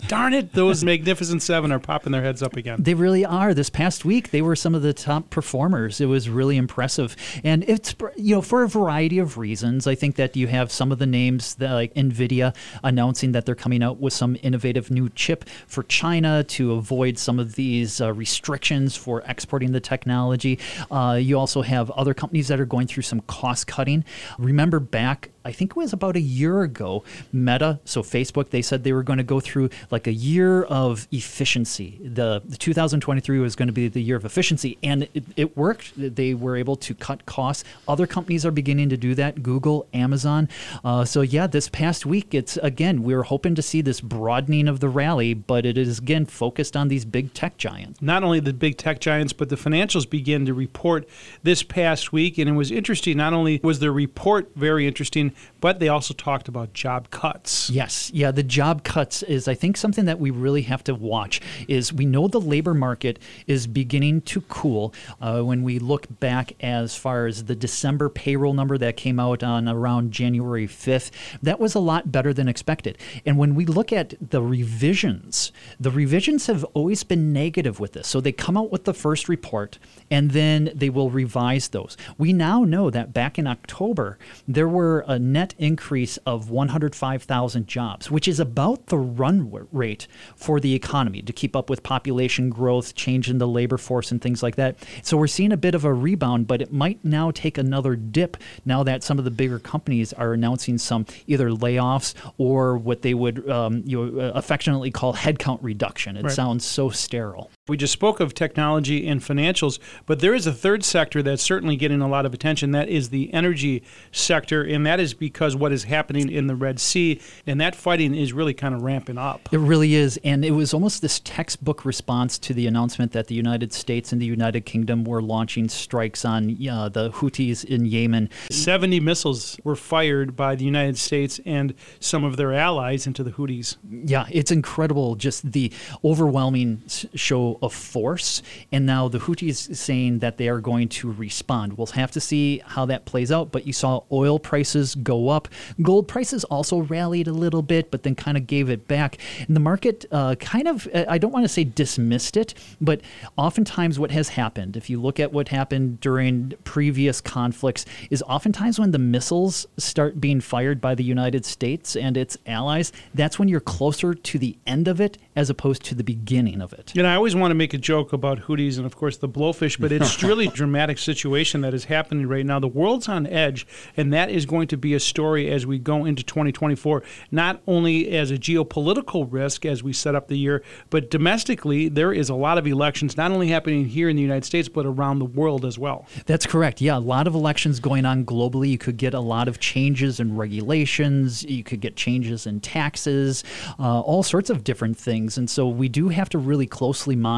darn 0.07 0.33
it, 0.33 0.53
those 0.53 0.83
Magnificent 0.83 1.41
Seven 1.41 1.71
are 1.71 1.79
popping 1.79 2.11
their 2.11 2.21
heads 2.21 2.43
up 2.43 2.55
again. 2.55 2.81
They 2.81 2.93
really 2.93 3.25
are. 3.25 3.53
This 3.53 3.69
past 3.69 4.05
week, 4.05 4.31
they 4.31 4.41
were 4.41 4.55
some 4.55 4.75
of 4.75 4.81
the 4.81 4.93
top 4.93 5.29
performers. 5.29 5.99
It 6.01 6.05
was 6.05 6.29
really 6.29 6.57
impressive, 6.57 7.15
and 7.43 7.63
it's 7.67 7.95
you 8.15 8.35
know 8.35 8.41
for 8.41 8.63
a 8.63 8.67
variety 8.67 9.19
of 9.19 9.37
reasons. 9.37 9.87
I 9.87 9.95
think 9.95 10.15
that 10.15 10.35
you 10.35 10.47
have 10.47 10.71
some 10.71 10.91
of 10.91 10.99
the 10.99 11.05
names 11.05 11.55
that, 11.55 11.73
like 11.73 11.93
Nvidia 11.95 12.55
announcing 12.83 13.31
that 13.31 13.45
they're 13.45 13.55
coming 13.55 13.83
out 13.83 13.99
with 13.99 14.13
some 14.13 14.37
innovative 14.41 14.91
new 14.91 15.09
chip 15.09 15.45
for 15.67 15.83
China 15.83 16.43
to 16.43 16.73
avoid 16.73 17.17
some 17.17 17.39
of 17.39 17.55
these 17.55 18.01
uh, 18.01 18.13
restrictions 18.13 18.95
for 18.95 19.21
exporting 19.27 19.71
the 19.71 19.79
technology. 19.79 20.59
Uh, 20.89 21.17
you 21.21 21.37
also 21.37 21.61
have 21.61 21.89
other 21.91 22.13
companies 22.13 22.47
that 22.47 22.59
are 22.59 22.65
going 22.65 22.87
through 22.87 23.03
some 23.03 23.21
cost 23.21 23.67
cutting. 23.67 24.03
Remember 24.37 24.79
back 24.79 25.30
I 25.43 25.51
think 25.51 25.71
it 25.71 25.75
was 25.75 25.93
about 25.93 26.15
a 26.15 26.21
year 26.21 26.61
ago, 26.61 27.03
Meta, 27.33 27.79
so 27.83 28.03
Facebook, 28.03 28.49
they 28.49 28.61
said 28.61 28.83
they 28.83 28.93
were 28.93 29.03
going 29.03 29.17
to 29.17 29.23
go 29.23 29.39
through 29.39 29.69
like 29.89 30.07
a 30.07 30.13
year 30.13 30.63
of 30.63 31.07
efficiency. 31.11 31.99
The, 32.03 32.41
the 32.45 32.57
2023 32.57 33.39
was 33.39 33.55
going 33.55 33.67
to 33.67 33.73
be 33.73 33.87
the 33.87 34.01
year 34.01 34.15
of 34.15 34.25
efficiency, 34.25 34.77
and 34.83 35.07
it, 35.13 35.23
it, 35.35 35.57
worked. 35.57 35.93
They 35.97 36.33
were 36.33 36.55
able 36.55 36.75
to 36.77 36.93
cut 36.93 37.25
costs. 37.25 37.63
Other 37.87 38.07
companies 38.07 38.45
are 38.45 38.51
beginning 38.51 38.89
to 38.89 38.97
do 38.97 39.15
that 39.15 39.43
Google, 39.43 39.87
Amazon. 39.93 40.47
Uh, 40.83 41.05
so, 41.05 41.21
yeah, 41.21 41.47
this 41.47 41.69
past 41.69 42.05
week, 42.05 42.33
it's 42.33 42.57
again, 42.57 43.03
we 43.03 43.15
were 43.15 43.23
hoping 43.23 43.55
to 43.55 43.61
see 43.61 43.81
this 43.81 43.99
broadening 43.99 44.67
of 44.67 44.79
the 44.79 44.89
rally, 44.89 45.33
but 45.33 45.65
it 45.65 45.77
is 45.77 45.99
again 45.99 46.25
focused 46.25 46.77
on 46.77 46.87
these 46.87 47.03
big 47.03 47.33
tech 47.33 47.57
giants. 47.57 48.01
Not 48.01 48.23
only 48.23 48.39
the 48.39 48.53
big 48.53 48.77
tech 48.77 48.99
giants, 48.99 49.33
but 49.33 49.49
the 49.49 49.55
financials 49.55 50.09
began 50.09 50.45
to 50.45 50.53
report 50.53 51.07
this 51.43 51.63
past 51.63 52.13
week, 52.13 52.37
and 52.37 52.49
it 52.49 52.53
was 52.53 52.71
interesting. 52.71 53.17
Not 53.17 53.33
only 53.33 53.59
was 53.63 53.79
the 53.79 53.91
report 53.91 54.51
very 54.55 54.87
interesting, 54.87 55.30
but 55.59 55.79
they 55.79 55.87
also 55.87 56.13
talked 56.13 56.47
about 56.47 56.73
job 56.73 57.09
cuts. 57.09 57.69
Yes, 57.69 58.11
yeah, 58.13 58.31
the 58.31 58.43
job 58.43 58.83
cuts 58.83 59.23
is 59.23 59.47
I 59.47 59.53
think 59.53 59.77
something 59.77 60.05
that 60.05 60.19
we 60.19 60.31
really 60.31 60.63
have 60.63 60.83
to 60.85 60.95
watch. 60.95 61.41
Is 61.67 61.93
we 61.93 62.05
know 62.05 62.27
the 62.27 62.41
labor 62.41 62.73
market 62.73 63.19
is 63.47 63.67
beginning 63.67 64.21
to 64.21 64.41
cool. 64.41 64.93
Uh, 65.21 65.41
when 65.41 65.63
we 65.63 65.79
look 65.79 66.07
back 66.19 66.53
as 66.61 66.95
far 66.95 67.25
as 67.27 67.45
the 67.45 67.55
December 67.55 68.09
payroll 68.09 68.53
number 68.53 68.77
that 68.77 68.97
came 68.97 69.19
out 69.19 69.43
on 69.43 69.67
around 69.67 70.11
January 70.11 70.67
5th, 70.67 71.11
that 71.41 71.59
was 71.59 71.75
a 71.75 71.79
lot 71.79 72.11
better 72.11 72.33
than 72.33 72.47
expected. 72.47 72.97
And 73.25 73.37
when 73.37 73.55
we 73.55 73.65
look 73.65 73.91
at 73.93 74.13
the 74.21 74.41
revisions, 74.41 75.51
the 75.79 75.91
revisions 75.91 76.47
have 76.47 76.63
always 76.73 77.03
been 77.03 77.33
negative 77.33 77.79
with 77.79 77.93
this. 77.93 78.07
So 78.07 78.21
they 78.21 78.31
come 78.31 78.57
out 78.57 78.71
with 78.71 78.85
the 78.85 78.93
first 78.93 79.29
report 79.29 79.79
and 80.09 80.31
then 80.31 80.71
they 80.73 80.89
will 80.89 81.09
revise 81.09 81.69
those. 81.69 81.97
We 82.17 82.33
now 82.33 82.63
know 82.63 82.89
that 82.89 83.13
back 83.13 83.37
in 83.37 83.47
October, 83.47 84.17
there 84.47 84.67
were 84.67 85.03
a 85.07 85.19
net 85.21 85.53
increase 85.57 86.17
of 86.25 86.49
105,000 86.49 87.67
jobs, 87.67 88.09
which 88.11 88.27
is 88.27 88.39
about 88.39 88.87
the 88.87 88.97
run 88.97 89.51
rate 89.71 90.07
for 90.35 90.59
the 90.59 90.73
economy 90.73 91.21
to 91.21 91.33
keep 91.33 91.55
up 91.55 91.69
with 91.69 91.83
population 91.83 92.49
growth, 92.49 92.95
change 92.95 93.29
in 93.29 93.37
the 93.37 93.47
labor 93.47 93.77
force, 93.77 94.11
and 94.11 94.21
things 94.21 94.41
like 94.41 94.55
that. 94.55 94.77
So 95.03 95.17
we're 95.17 95.27
seeing 95.27 95.51
a 95.51 95.57
bit 95.57 95.75
of 95.75 95.85
a 95.85 95.93
rebound, 95.93 96.47
but 96.47 96.61
it 96.61 96.73
might 96.73 97.03
now 97.03 97.31
take 97.31 97.57
another 97.57 97.95
dip 97.95 98.37
now 98.65 98.83
that 98.83 99.03
some 99.03 99.19
of 99.19 99.25
the 99.25 99.31
bigger 99.31 99.59
companies 99.59 100.13
are 100.13 100.33
announcing 100.33 100.77
some 100.77 101.05
either 101.27 101.49
layoffs 101.49 102.13
or 102.37 102.77
what 102.77 103.01
they 103.01 103.13
would 103.13 103.49
um, 103.49 103.83
you 103.85 104.05
know, 104.05 104.21
uh, 104.21 104.31
affectionately 104.33 104.91
call 104.91 105.13
headcount 105.13 105.59
reduction. 105.61 106.17
It 106.17 106.23
right. 106.23 106.31
sounds 106.31 106.65
so 106.65 106.89
sterile. 106.89 107.51
We 107.71 107.77
just 107.77 107.93
spoke 107.93 108.19
of 108.19 108.33
technology 108.33 109.07
and 109.07 109.21
financials, 109.21 109.79
but 110.05 110.19
there 110.19 110.33
is 110.33 110.45
a 110.45 110.51
third 110.51 110.83
sector 110.83 111.23
that's 111.23 111.41
certainly 111.41 111.77
getting 111.77 112.01
a 112.01 112.07
lot 112.09 112.25
of 112.25 112.33
attention. 112.33 112.71
That 112.71 112.89
is 112.89 113.11
the 113.11 113.33
energy 113.33 113.81
sector, 114.11 114.61
and 114.61 114.85
that 114.85 114.99
is 114.99 115.13
because 115.13 115.55
what 115.55 115.71
is 115.71 115.85
happening 115.85 116.29
in 116.29 116.47
the 116.47 116.55
Red 116.57 116.81
Sea, 116.81 117.21
and 117.47 117.61
that 117.61 117.73
fighting 117.73 118.13
is 118.13 118.33
really 118.33 118.53
kind 118.53 118.75
of 118.75 118.81
ramping 118.81 119.17
up. 119.17 119.47
It 119.53 119.59
really 119.59 119.95
is, 119.95 120.19
and 120.21 120.43
it 120.43 120.51
was 120.51 120.73
almost 120.73 121.01
this 121.01 121.21
textbook 121.21 121.85
response 121.85 122.37
to 122.39 122.53
the 122.53 122.67
announcement 122.67 123.13
that 123.13 123.27
the 123.27 123.35
United 123.35 123.71
States 123.71 124.11
and 124.11 124.21
the 124.21 124.25
United 124.25 124.65
Kingdom 124.65 125.05
were 125.05 125.21
launching 125.21 125.69
strikes 125.69 126.25
on 126.25 126.57
uh, 126.69 126.89
the 126.89 127.09
Houthis 127.11 127.63
in 127.63 127.85
Yemen. 127.85 128.29
70 128.49 128.99
missiles 128.99 129.57
were 129.63 129.77
fired 129.77 130.35
by 130.35 130.55
the 130.55 130.65
United 130.65 130.97
States 130.97 131.39
and 131.45 131.73
some 132.01 132.25
of 132.25 132.35
their 132.35 132.51
allies 132.51 133.07
into 133.07 133.23
the 133.23 133.31
Houthis. 133.31 133.77
Yeah, 133.89 134.25
it's 134.29 134.51
incredible, 134.51 135.15
just 135.15 135.53
the 135.53 135.71
overwhelming 136.03 136.83
show 137.15 137.59
of 137.61 137.73
force. 137.73 138.41
And 138.71 138.85
now 138.85 139.07
the 139.07 139.19
Houthis 139.19 139.75
saying 139.75 140.19
that 140.19 140.37
they 140.37 140.49
are 140.49 140.59
going 140.59 140.89
to 140.89 141.11
respond. 141.11 141.77
We'll 141.77 141.87
have 141.87 142.11
to 142.11 142.21
see 142.21 142.61
how 142.65 142.85
that 142.85 143.05
plays 143.05 143.31
out. 143.31 143.51
But 143.51 143.67
you 143.67 143.73
saw 143.73 144.03
oil 144.11 144.39
prices 144.39 144.95
go 144.95 145.29
up. 145.29 145.47
Gold 145.81 146.07
prices 146.07 146.43
also 146.45 146.79
rallied 146.79 147.27
a 147.27 147.33
little 147.33 147.61
bit, 147.61 147.91
but 147.91 148.03
then 148.03 148.15
kind 148.15 148.37
of 148.37 148.47
gave 148.47 148.69
it 148.69 148.87
back. 148.87 149.17
And 149.47 149.55
the 149.55 149.59
market 149.61 150.05
uh, 150.11 150.35
kind 150.35 150.67
of, 150.67 150.87
I 150.93 151.17
don't 151.17 151.31
want 151.31 151.43
to 151.43 151.49
say 151.49 151.63
dismissed 151.63 152.37
it, 152.37 152.53
but 152.79 153.01
oftentimes 153.37 153.99
what 153.99 154.11
has 154.11 154.29
happened, 154.29 154.77
if 154.77 154.89
you 154.89 155.01
look 155.01 155.19
at 155.19 155.31
what 155.31 155.49
happened 155.49 155.99
during 155.99 156.53
previous 156.63 157.21
conflicts, 157.21 157.85
is 158.09 158.23
oftentimes 158.23 158.79
when 158.79 158.91
the 158.91 158.99
missiles 158.99 159.65
start 159.77 160.19
being 160.19 160.41
fired 160.41 160.81
by 160.81 160.95
the 160.95 161.03
United 161.03 161.45
States 161.45 161.95
and 161.95 162.17
its 162.17 162.37
allies, 162.45 162.91
that's 163.13 163.37
when 163.39 163.47
you're 163.47 163.59
closer 163.59 164.13
to 164.13 164.39
the 164.39 164.57
end 164.65 164.87
of 164.87 164.99
it 164.99 165.17
as 165.35 165.49
opposed 165.49 165.83
to 165.85 165.95
the 165.95 166.03
beginning 166.03 166.61
of 166.61 166.73
it. 166.73 166.93
Know, 166.95 167.05
I 167.05 167.15
always 167.15 167.35
want 167.41 167.51
to 167.51 167.55
make 167.55 167.73
a 167.73 167.77
joke 167.77 168.13
about 168.13 168.43
Houthis 168.43 168.77
and, 168.77 168.85
of 168.85 168.95
course, 168.95 169.17
the 169.17 169.29
blowfish, 169.29 169.79
but 169.79 169.91
it's 169.91 170.21
really 170.23 170.47
a 170.47 170.51
dramatic 170.51 170.97
situation 170.97 171.61
that 171.61 171.73
is 171.73 171.85
happening 171.85 172.27
right 172.27 172.45
now. 172.45 172.59
The 172.59 172.67
world's 172.67 173.09
on 173.09 173.27
edge, 173.27 173.67
and 173.97 174.13
that 174.13 174.29
is 174.29 174.45
going 174.45 174.67
to 174.67 174.77
be 174.77 174.93
a 174.93 174.99
story 174.99 175.49
as 175.49 175.65
we 175.65 175.79
go 175.79 176.05
into 176.05 176.23
2024, 176.23 177.03
not 177.31 177.61
only 177.67 178.11
as 178.11 178.31
a 178.31 178.37
geopolitical 178.37 179.27
risk 179.29 179.65
as 179.65 179.83
we 179.83 179.93
set 179.93 180.15
up 180.15 180.27
the 180.27 180.37
year, 180.37 180.63
but 180.89 181.09
domestically, 181.09 181.89
there 181.89 182.13
is 182.13 182.29
a 182.29 182.35
lot 182.35 182.57
of 182.57 182.67
elections 182.67 183.17
not 183.17 183.31
only 183.31 183.47
happening 183.47 183.85
here 183.85 184.09
in 184.09 184.15
the 184.15 184.21
United 184.21 184.45
States, 184.45 184.69
but 184.69 184.85
around 184.85 185.19
the 185.19 185.25
world 185.25 185.65
as 185.65 185.77
well. 185.77 186.07
That's 186.25 186.45
correct. 186.45 186.81
Yeah, 186.81 186.97
a 186.97 186.99
lot 186.99 187.27
of 187.27 187.35
elections 187.35 187.79
going 187.79 188.05
on 188.05 188.25
globally. 188.25 188.69
You 188.69 188.77
could 188.77 188.97
get 188.97 189.13
a 189.13 189.19
lot 189.19 189.47
of 189.47 189.59
changes 189.59 190.19
in 190.19 190.35
regulations, 190.35 191.43
you 191.43 191.63
could 191.63 191.81
get 191.81 191.95
changes 191.95 192.47
in 192.47 192.59
taxes, 192.59 193.43
uh, 193.79 194.01
all 194.01 194.23
sorts 194.23 194.49
of 194.49 194.63
different 194.63 194.97
things 194.97 195.11
things. 195.11 195.37
And 195.37 195.49
so 195.49 195.67
we 195.67 195.89
do 195.89 196.09
have 196.09 196.29
to 196.29 196.37
really 196.37 196.67
closely 196.67 197.15
monitor 197.15 197.30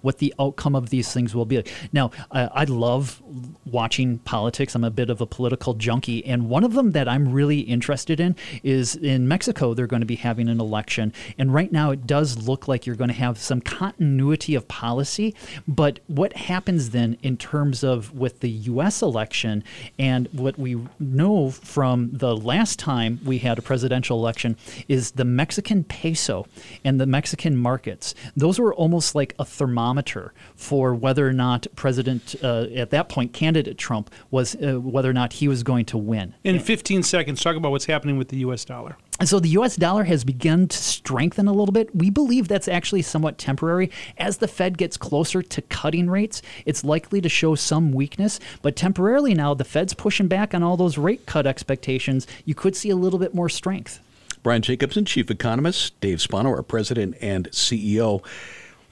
what 0.00 0.18
the 0.18 0.34
outcome 0.38 0.74
of 0.74 0.90
these 0.90 1.12
things 1.12 1.34
will 1.34 1.44
be. 1.44 1.62
Now, 1.92 2.10
I, 2.30 2.42
I 2.44 2.64
love 2.64 3.22
watching 3.64 4.18
politics. 4.18 4.74
I'm 4.74 4.84
a 4.84 4.90
bit 4.90 5.10
of 5.10 5.20
a 5.20 5.26
political 5.26 5.74
junkie. 5.74 6.24
And 6.24 6.48
one 6.48 6.64
of 6.64 6.74
them 6.74 6.92
that 6.92 7.08
I'm 7.08 7.32
really 7.32 7.60
interested 7.60 8.20
in 8.20 8.36
is 8.62 8.96
in 8.96 9.28
Mexico, 9.28 9.74
they're 9.74 9.86
going 9.86 10.00
to 10.00 10.06
be 10.06 10.16
having 10.16 10.48
an 10.48 10.60
election. 10.60 11.12
And 11.38 11.52
right 11.52 11.72
now, 11.72 11.90
it 11.90 12.06
does 12.06 12.46
look 12.48 12.68
like 12.68 12.86
you're 12.86 12.96
going 12.96 13.08
to 13.08 13.14
have 13.14 13.38
some 13.38 13.60
continuity 13.60 14.54
of 14.54 14.68
policy. 14.68 15.34
But 15.66 16.00
what 16.06 16.34
happens 16.34 16.90
then 16.90 17.16
in 17.22 17.36
terms 17.36 17.82
of 17.82 18.12
with 18.12 18.40
the 18.40 18.50
U.S. 18.50 19.02
election 19.02 19.64
and 19.98 20.28
what 20.32 20.58
we 20.58 20.80
know 20.98 21.50
from 21.50 22.10
the 22.12 22.36
last 22.36 22.78
time 22.78 23.20
we 23.24 23.38
had 23.38 23.58
a 23.58 23.62
presidential 23.62 24.18
election 24.18 24.56
is 24.88 25.12
the 25.12 25.24
Mexican 25.24 25.84
peso 25.84 26.46
and 26.84 27.00
the 27.00 27.06
Mexican 27.06 27.56
markets, 27.56 28.14
those 28.36 28.58
were 28.58 28.74
almost 28.74 29.14
like 29.16 29.34
a 29.38 29.44
thermometer 29.44 30.32
for 30.54 30.94
whether 30.94 31.26
or 31.26 31.32
not 31.32 31.66
President, 31.74 32.36
uh, 32.42 32.66
at 32.76 32.90
that 32.90 33.08
point, 33.08 33.32
candidate 33.32 33.78
Trump 33.78 34.10
was, 34.30 34.54
uh, 34.56 34.80
whether 34.80 35.10
or 35.10 35.14
not 35.14 35.32
he 35.32 35.48
was 35.48 35.62
going 35.62 35.86
to 35.86 35.98
win. 35.98 36.34
In 36.44 36.60
15 36.60 37.02
seconds, 37.02 37.42
talk 37.42 37.56
about 37.56 37.72
what's 37.72 37.86
happening 37.86 38.18
with 38.18 38.28
the 38.28 38.38
U.S. 38.38 38.64
dollar. 38.64 38.96
And 39.18 39.28
so 39.28 39.40
the 39.40 39.48
US 39.50 39.76
dollar 39.76 40.04
has 40.04 40.24
begun 40.24 40.68
to 40.68 40.76
strengthen 40.76 41.48
a 41.48 41.52
little 41.52 41.72
bit. 41.72 41.94
We 41.96 42.10
believe 42.10 42.48
that's 42.48 42.68
actually 42.68 43.02
somewhat 43.02 43.38
temporary. 43.38 43.90
As 44.18 44.38
the 44.38 44.48
Fed 44.48 44.76
gets 44.76 44.98
closer 44.98 45.40
to 45.40 45.62
cutting 45.62 46.10
rates, 46.10 46.42
it's 46.66 46.84
likely 46.84 47.22
to 47.22 47.28
show 47.28 47.54
some 47.54 47.92
weakness. 47.92 48.38
But 48.60 48.76
temporarily 48.76 49.32
now, 49.32 49.54
the 49.54 49.64
Fed's 49.64 49.94
pushing 49.94 50.28
back 50.28 50.52
on 50.54 50.62
all 50.62 50.76
those 50.76 50.98
rate 50.98 51.24
cut 51.24 51.46
expectations. 51.46 52.26
You 52.44 52.54
could 52.54 52.76
see 52.76 52.90
a 52.90 52.96
little 52.96 53.18
bit 53.18 53.34
more 53.34 53.48
strength. 53.48 54.00
Brian 54.42 54.62
Jacobsen, 54.62 55.04
Chief 55.04 55.28
Economist, 55.30 55.98
Dave 56.00 56.20
Spano, 56.20 56.50
our 56.50 56.62
President 56.62 57.16
and 57.20 57.50
CEO. 57.50 58.22